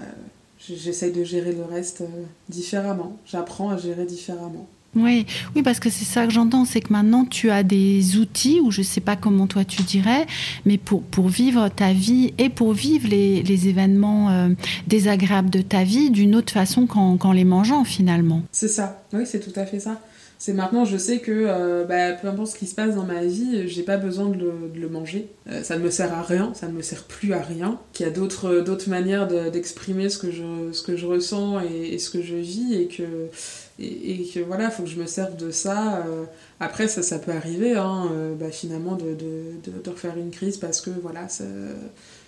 j'essaye 0.59 1.13
de 1.13 1.23
gérer 1.23 1.53
le 1.53 1.63
reste 1.63 2.03
différemment. 2.49 3.17
J'apprends 3.25 3.71
à 3.71 3.77
gérer 3.77 4.05
différemment. 4.05 4.67
Oui, 4.97 5.27
oui, 5.55 5.63
parce 5.63 5.81
que 5.81 5.91
c'est 5.91 6.05
ça 6.05 6.27
que 6.27 6.33
j'entends, 6.33 6.65
c'est 6.65 6.81
que 6.81 6.93
maintenant 6.93 7.25
tu 7.25 7.51
as 7.51 7.63
des 7.63 8.17
outils, 8.17 8.61
ou 8.61 8.71
je 8.71 8.81
ne 8.81 8.85
sais 8.85 9.01
pas 9.01 9.17
comment 9.17 9.47
toi 9.47 9.65
tu 9.65 9.83
dirais, 9.83 10.27
mais 10.65 10.79
pour, 10.79 11.03
vivre 11.29 11.69
ta 11.69 11.93
vie 11.93 12.33
et 12.39 12.49
pour 12.49 12.73
vivre 12.73 13.09
les, 13.09 13.43
les 13.43 13.69
événements 13.69 14.31
euh, 14.31 14.49
désagréables 14.87 15.51
de 15.51 15.63
ta 15.63 15.85
vie 15.85 16.11
d'une 16.11 16.37
autre 16.37 16.53
façon 16.53 16.87
qu'en 16.87 17.33
les 17.33 17.45
mangeant 17.45 17.85
finalement. 17.85 18.43
C'est 18.53 18.69
ça, 18.69 19.03
oui, 19.13 19.23
c'est 19.27 19.41
tout 19.41 19.59
à 19.59 19.67
fait 19.67 19.81
ça. 19.81 20.01
C'est 20.45 20.53
maintenant, 20.53 20.85
je 20.85 20.99
sais 20.99 21.21
que 21.21 21.33
euh, 21.33 21.87
bah, 21.87 22.13
peu 22.13 22.29
importe 22.29 22.49
ce 22.49 22.59
qui 22.59 22.67
se 22.67 22.75
passe 22.75 22.97
dans 22.97 23.07
ma 23.07 23.25
vie, 23.25 23.67
j'ai 23.67 23.83
pas 23.83 23.97
besoin 23.97 24.29
de 24.29 24.53
le, 24.75 24.89
manger. 24.91 25.31
Euh, 25.49 25.63
ça 25.63 25.79
ne 25.79 25.83
me 25.83 25.89
sert 25.89 26.13
à 26.13 26.21
rien, 26.21 26.53
ça 26.53 26.69
ne 26.69 26.75
me 26.75 26.83
sert 26.83 27.05
plus 27.05 27.33
à 27.33 27.41
rien. 27.41 27.81
Qu'il 27.95 28.05
y 28.05 28.09
a 28.11 28.13
d'autres 28.13 28.61
d'autres 28.61 28.91
manières 28.91 29.27
d'exprimer 29.27 30.11
ce, 30.11 30.19
que 30.19 30.31
je, 30.31 30.71
ce 30.73 30.83
que 30.83 30.99
je 30.99 31.07
ressens 31.07 31.63
et, 31.63 31.95
et, 31.95 31.99
ce 31.99 32.11
que 32.11 32.21
je 32.21 32.35
vis 32.35 32.75
et 32.75 32.89
que 32.89 33.31
et, 33.79 34.29
que 34.35 34.41
voilà, 34.41 34.67
il 34.67 34.71
faut 34.71 34.83
que 34.83 34.91
je 34.91 35.01
me 35.01 35.07
serve 35.07 35.35
de 35.39 35.51
ça. 35.51 36.05
Euh, 36.07 36.25
après, 36.61 36.89
ça, 36.89 37.03
ça 37.03 37.19
peut 37.19 37.33
arriver, 37.33 37.77
hein, 37.77 38.11
euh, 38.13 38.35
bah, 38.35 38.51
finalement, 38.51 38.97
de, 38.97 39.91
refaire 39.91 40.19
une 40.19 40.31
crise 40.31 40.59
parce 40.59 40.83
que 40.83 40.91
voilà, 40.91 41.27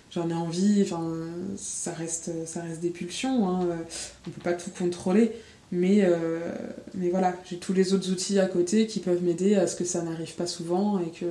j'en 0.09 0.27
ai 0.27 0.33
envie, 0.33 0.81
enfin, 0.81 1.07
ça 1.55 1.91
reste, 1.91 2.31
ça 2.47 2.61
reste 2.63 2.81
des 2.81 2.89
pulsions, 2.89 3.47
hein, 3.47 3.67
on 4.25 4.31
peut 4.31 4.41
pas 4.41 4.53
tout 4.53 4.71
contrôler. 4.71 5.33
Mais, 5.71 5.99
euh, 6.01 6.39
mais 6.95 7.09
voilà, 7.09 7.35
j'ai 7.49 7.57
tous 7.57 7.73
les 7.73 7.93
autres 7.93 8.09
outils 8.09 8.39
à 8.39 8.45
côté 8.45 8.87
qui 8.87 8.99
peuvent 8.99 9.23
m'aider 9.23 9.55
à 9.55 9.67
ce 9.67 9.75
que 9.75 9.83
ça 9.83 10.01
n'arrive 10.01 10.33
pas 10.35 10.47
souvent 10.47 10.99
et 10.99 11.09
que 11.09 11.25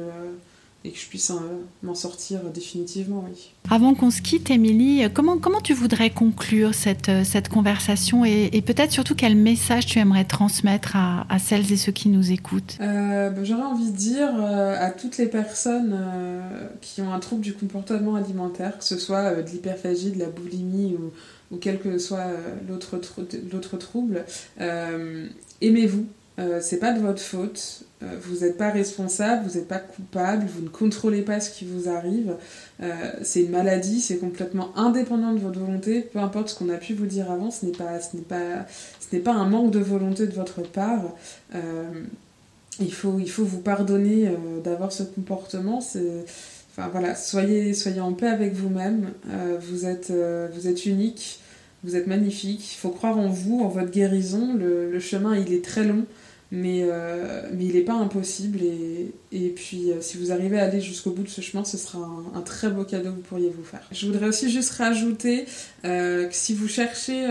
et 0.86 0.90
que 0.90 0.98
je 0.98 1.06
puisse 1.06 1.30
euh, 1.30 1.34
m'en 1.82 1.94
sortir 1.94 2.40
définitivement, 2.54 3.24
oui. 3.28 3.50
Avant 3.68 3.94
qu'on 3.94 4.10
se 4.10 4.22
quitte, 4.22 4.50
Émilie, 4.50 5.04
comment, 5.12 5.38
comment 5.38 5.60
tu 5.60 5.74
voudrais 5.74 6.10
conclure 6.10 6.74
cette, 6.74 7.08
euh, 7.08 7.24
cette 7.24 7.48
conversation 7.48 8.24
et, 8.24 8.62
peut-être 8.64 8.92
surtout 8.92 9.14
quel 9.14 9.36
message 9.36 9.86
tu 9.86 9.98
aimerais 9.98 10.24
transmettre 10.24 10.94
à, 10.94 11.26
à 11.28 11.38
celles 11.38 11.72
et 11.72 11.76
ceux 11.76 11.92
qui 11.92 12.08
nous 12.08 12.30
écoutent? 12.30 12.78
Euh, 12.80 13.30
ben, 13.30 13.44
J'aurais 13.44 13.64
envie 13.64 13.90
de 13.90 13.96
dire 13.96 14.28
à 14.36 14.90
toutes 14.90 15.18
les 15.18 15.26
personnes 15.26 15.96
qui 16.80 17.00
ont 17.00 17.12
un 17.12 17.18
trouble 17.18 17.42
du 17.42 17.52
comportement 17.52 18.14
alimentaire, 18.14 18.78
que 18.78 18.84
ce 18.84 18.98
soit 18.98 19.42
de 19.42 19.48
l'hyperphagie, 19.50 20.10
de 20.10 20.18
la 20.18 20.26
boulimie 20.26 20.94
ou, 20.94 21.12
ou 21.50 21.56
quel 21.56 21.78
que 21.78 21.98
soit 21.98 22.26
l'autre 22.68 23.76
trouble, 23.78 24.24
aimez-vous. 25.60 26.06
c'est 26.60 26.78
pas 26.78 26.92
de 26.92 27.00
votre 27.00 27.22
faute. 27.22 27.86
Euh, 28.02 28.16
vous 28.20 28.44
n'êtes 28.44 28.58
pas 28.58 28.70
responsable, 28.70 29.48
vous 29.48 29.58
n'êtes 29.58 29.68
pas 29.68 29.78
coupable, 29.78 30.44
vous 30.46 30.62
ne 30.62 30.68
contrôlez 30.68 31.22
pas 31.22 31.40
ce 31.40 31.50
qui 31.50 31.64
vous 31.64 31.88
arrive. 31.88 32.34
Euh, 32.82 32.92
c'est 33.22 33.42
une 33.42 33.50
maladie, 33.50 34.00
c'est 34.00 34.18
complètement 34.18 34.76
indépendant 34.76 35.32
de 35.32 35.38
votre 35.38 35.58
volonté. 35.58 36.02
Peu 36.02 36.18
importe 36.18 36.50
ce 36.50 36.54
qu'on 36.58 36.68
a 36.68 36.76
pu 36.76 36.92
vous 36.92 37.06
dire 37.06 37.30
avant, 37.30 37.50
ce 37.50 37.64
n'est 37.64 37.72
pas, 37.72 37.98
pas, 38.28 38.66
pas 39.24 39.32
un 39.32 39.48
manque 39.48 39.70
de 39.70 39.78
volonté 39.78 40.26
de 40.26 40.34
votre 40.34 40.60
part. 40.60 41.04
Euh, 41.54 41.84
il, 42.80 42.92
faut, 42.92 43.18
il 43.18 43.30
faut 43.30 43.44
vous 43.44 43.60
pardonner 43.60 44.30
d'avoir 44.62 44.92
ce 44.92 45.04
comportement. 45.04 45.80
Enfin 46.76 46.88
voilà, 46.88 47.14
soyez, 47.14 47.72
soyez 47.72 48.00
en 48.00 48.12
paix 48.12 48.26
avec 48.26 48.52
vous-même. 48.52 49.12
vous, 49.60 49.86
êtes, 49.86 50.12
vous 50.52 50.68
êtes 50.68 50.84
unique, 50.84 51.40
vous 51.84 51.96
êtes 51.96 52.06
magnifique. 52.06 52.74
Il 52.74 52.76
faut 52.76 52.90
croire 52.90 53.16
en 53.16 53.28
vous, 53.28 53.60
en 53.60 53.68
votre 53.68 53.90
guérison. 53.90 54.54
Le, 54.54 55.00
chemin, 55.00 55.36
il 55.36 55.54
est 55.54 55.64
très 55.64 55.84
long 55.84 56.04
mais, 56.52 56.82
euh, 56.82 57.42
mais 57.52 57.64
il 57.66 57.74
n'est 57.74 57.82
pas 57.82 57.94
impossible. 57.94 58.60
Et, 58.62 59.12
et 59.32 59.48
puis, 59.50 59.90
euh, 59.90 60.00
si 60.00 60.16
vous 60.16 60.32
arrivez 60.32 60.58
à 60.58 60.64
aller 60.64 60.80
jusqu'au 60.80 61.10
bout 61.10 61.22
de 61.22 61.28
ce 61.28 61.40
chemin, 61.40 61.64
ce 61.64 61.76
sera 61.76 61.98
un, 62.34 62.40
très 62.42 62.70
beau 62.70 62.84
cadeau 62.84 63.10
que 63.10 63.16
vous 63.16 63.22
pourriez 63.22 63.50
vous 63.50 63.64
faire. 63.64 63.82
Je 63.90 64.06
voudrais 64.06 64.28
aussi 64.28 64.50
juste 64.50 64.70
rajouter 64.72 65.46
euh, 65.84 66.26
que 66.26 66.34
si 66.34 66.54
vous 66.54 66.68
cherchez 66.68 67.26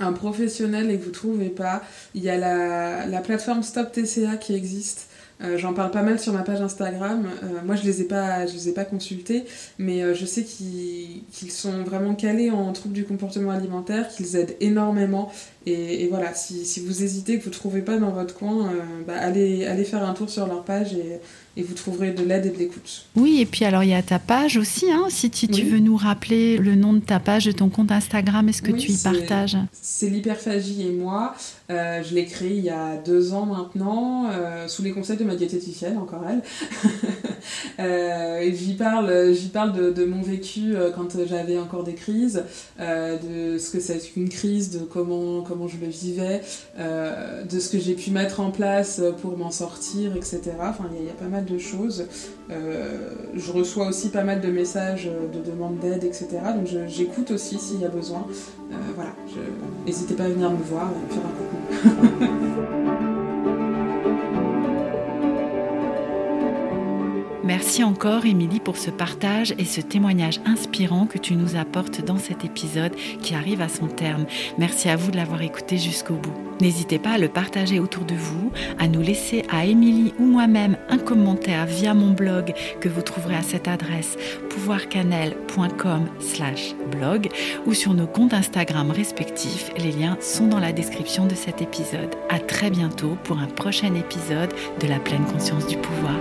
un 0.00 0.12
professionnel 0.12 0.90
et 0.90 0.98
que 0.98 1.02
vous 1.02 1.10
ne 1.10 1.14
trouvez 1.14 1.48
pas, 1.50 1.82
il 2.14 2.22
y 2.24 2.30
a 2.30 2.36
la, 2.36 3.06
la 3.06 3.20
plateforme 3.20 3.62
Stop 3.62 3.92
TCA 3.92 4.36
qui 4.36 4.54
existe. 4.54 5.08
Euh, 5.42 5.58
j'en 5.58 5.74
parle 5.74 5.90
pas 5.90 6.02
mal 6.02 6.18
sur 6.18 6.32
ma 6.32 6.42
page 6.42 6.60
Instagram. 6.60 7.26
Euh, 7.42 7.46
moi, 7.64 7.74
je 7.74 7.82
les 7.82 8.02
ai 8.02 8.04
pas, 8.04 8.46
je 8.46 8.52
les 8.52 8.68
ai 8.68 8.72
pas 8.72 8.84
consultés, 8.84 9.44
mais 9.78 10.02
euh, 10.02 10.14
je 10.14 10.24
sais 10.26 10.44
qu'ils 10.44 11.50
sont 11.50 11.82
vraiment 11.82 12.14
calés 12.14 12.50
en 12.50 12.72
troubles 12.72 12.94
du 12.94 13.04
comportement 13.04 13.50
alimentaire, 13.50 14.08
qu'ils 14.08 14.36
aident 14.36 14.56
énormément. 14.60 15.32
Et, 15.66 16.08
voilà, 16.08 16.34
si, 16.34 16.66
si, 16.66 16.80
vous 16.80 17.02
hésitez, 17.02 17.38
que 17.38 17.44
vous 17.44 17.50
trouvez 17.50 17.80
pas 17.80 17.96
dans 17.96 18.10
votre 18.10 18.34
coin, 18.34 18.70
bah, 19.06 19.14
allez, 19.18 19.64
allez 19.64 19.84
faire 19.84 20.04
un 20.04 20.12
tour 20.12 20.28
sur 20.28 20.46
leur 20.46 20.64
page 20.64 20.92
et 20.94 21.20
et 21.56 21.62
vous 21.62 21.74
trouverez 21.74 22.10
de 22.10 22.24
l'aide 22.24 22.46
et 22.46 22.50
de 22.50 22.58
l'écoute. 22.58 23.06
Oui, 23.14 23.40
et 23.40 23.46
puis 23.46 23.64
alors 23.64 23.84
il 23.84 23.90
y 23.90 23.94
a 23.94 24.02
ta 24.02 24.18
page 24.18 24.56
aussi, 24.56 24.90
hein, 24.90 25.06
si 25.08 25.30
tu, 25.30 25.46
veux 25.62 25.78
nous 25.78 25.96
rappeler 25.96 26.56
le 26.56 26.74
nom 26.74 26.92
de 26.92 26.98
ta 26.98 27.20
page, 27.20 27.44
de 27.44 27.52
ton 27.52 27.68
compte 27.68 27.92
Instagram, 27.92 28.48
est-ce 28.48 28.62
que 28.62 28.72
tu 28.72 28.90
y 28.90 28.96
partages? 28.96 29.56
C'est 29.72 30.08
l'hyperphagie 30.08 30.88
et 30.88 30.90
moi. 30.90 31.34
Euh, 31.70 32.02
je 32.02 32.14
l'ai 32.14 32.26
créé 32.26 32.56
il 32.56 32.64
y 32.64 32.70
a 32.70 32.96
deux 32.96 33.32
ans 33.32 33.46
maintenant, 33.46 34.28
euh, 34.30 34.68
sous 34.68 34.82
les 34.82 34.90
conseils 34.90 35.16
de 35.16 35.24
ma 35.24 35.36
diététicienne, 35.36 35.96
encore 35.96 36.24
elle. 36.28 36.42
euh, 37.78 38.50
j'y 38.52 38.74
parle, 38.74 39.32
j'y 39.32 39.48
parle 39.48 39.72
de, 39.72 39.90
de, 39.90 40.04
mon 40.04 40.20
vécu 40.20 40.74
euh, 40.74 40.90
quand 40.90 41.24
j'avais 41.26 41.56
encore 41.56 41.84
des 41.84 41.94
crises, 41.94 42.42
de 42.78 43.58
ce 43.58 43.70
que 43.70 43.80
c'est 43.80 43.98
qu'une 43.98 44.28
crise, 44.28 44.72
de 44.72 44.80
comment, 44.80 45.42
comment 45.42 45.53
je 45.68 45.76
le 45.78 45.86
vivais, 45.86 46.42
de 46.78 47.58
ce 47.58 47.68
que 47.68 47.78
j'ai 47.78 47.94
pu 47.94 48.10
mettre 48.10 48.40
en 48.40 48.50
place 48.50 49.00
pour 49.22 49.36
m'en 49.36 49.50
sortir, 49.50 50.16
etc. 50.16 50.40
Enfin, 50.60 50.84
il 50.98 51.06
y, 51.06 51.10
a 51.10 51.12
pas 51.12 51.28
mal 51.28 51.44
de 51.44 51.58
choses. 51.58 52.06
Euh, 52.50 53.10
je 53.34 53.52
reçois 53.52 53.88
aussi 53.88 54.10
pas 54.10 54.24
mal 54.24 54.40
de 54.40 54.48
messages 54.48 55.08
de 55.32 55.40
demandes 55.40 55.78
d'aide, 55.78 56.04
etc. 56.04 56.28
Donc 56.54 56.66
j'écoute 56.88 57.30
aussi 57.30 57.58
s'il 57.58 57.80
y 57.80 57.84
a 57.84 57.88
besoin. 57.88 58.26
Euh, 58.70 58.74
voilà, 58.94 59.14
n'hésitez 59.86 60.14
pas 60.14 60.24
à 60.24 60.28
venir 60.28 60.50
me 60.50 60.62
voir 60.62 60.90
et 60.90 61.14
faire 61.14 61.22
un. 62.28 62.70
Merci 67.44 67.84
encore, 67.84 68.24
Émilie, 68.24 68.58
pour 68.58 68.78
ce 68.78 68.90
partage 68.90 69.54
et 69.58 69.66
ce 69.66 69.82
témoignage 69.82 70.40
inspirant 70.46 71.04
que 71.04 71.18
tu 71.18 71.36
nous 71.36 71.56
apportes 71.56 72.02
dans 72.02 72.16
cet 72.16 72.42
épisode 72.42 72.94
qui 73.20 73.34
arrive 73.34 73.60
à 73.60 73.68
son 73.68 73.86
terme. 73.86 74.24
Merci 74.56 74.88
à 74.88 74.96
vous 74.96 75.10
de 75.10 75.16
l'avoir 75.16 75.42
écouté 75.42 75.76
jusqu'au 75.76 76.14
bout. 76.14 76.32
N'hésitez 76.62 76.98
pas 76.98 77.10
à 77.10 77.18
le 77.18 77.28
partager 77.28 77.80
autour 77.80 78.06
de 78.06 78.14
vous, 78.14 78.50
à 78.78 78.88
nous 78.88 79.02
laisser 79.02 79.44
à 79.50 79.66
Émilie 79.66 80.14
ou 80.18 80.24
moi-même 80.24 80.78
un 80.88 80.96
commentaire 80.96 81.66
via 81.66 81.92
mon 81.92 82.12
blog 82.12 82.54
que 82.80 82.88
vous 82.88 83.02
trouverez 83.02 83.36
à 83.36 83.42
cette 83.42 83.68
adresse 83.68 84.16
pouvoircanel.com/blog 84.48 87.28
ou 87.66 87.74
sur 87.74 87.92
nos 87.92 88.06
comptes 88.06 88.32
Instagram 88.32 88.90
respectifs. 88.90 89.70
Les 89.76 89.92
liens 89.92 90.16
sont 90.22 90.46
dans 90.46 90.60
la 90.60 90.72
description 90.72 91.26
de 91.26 91.34
cet 91.34 91.60
épisode. 91.60 92.14
À 92.30 92.38
très 92.38 92.70
bientôt 92.70 93.18
pour 93.24 93.38
un 93.38 93.48
prochain 93.48 93.94
épisode 93.94 94.54
de 94.80 94.86
la 94.86 94.98
pleine 94.98 95.26
conscience 95.26 95.66
du 95.66 95.76
pouvoir. 95.76 96.16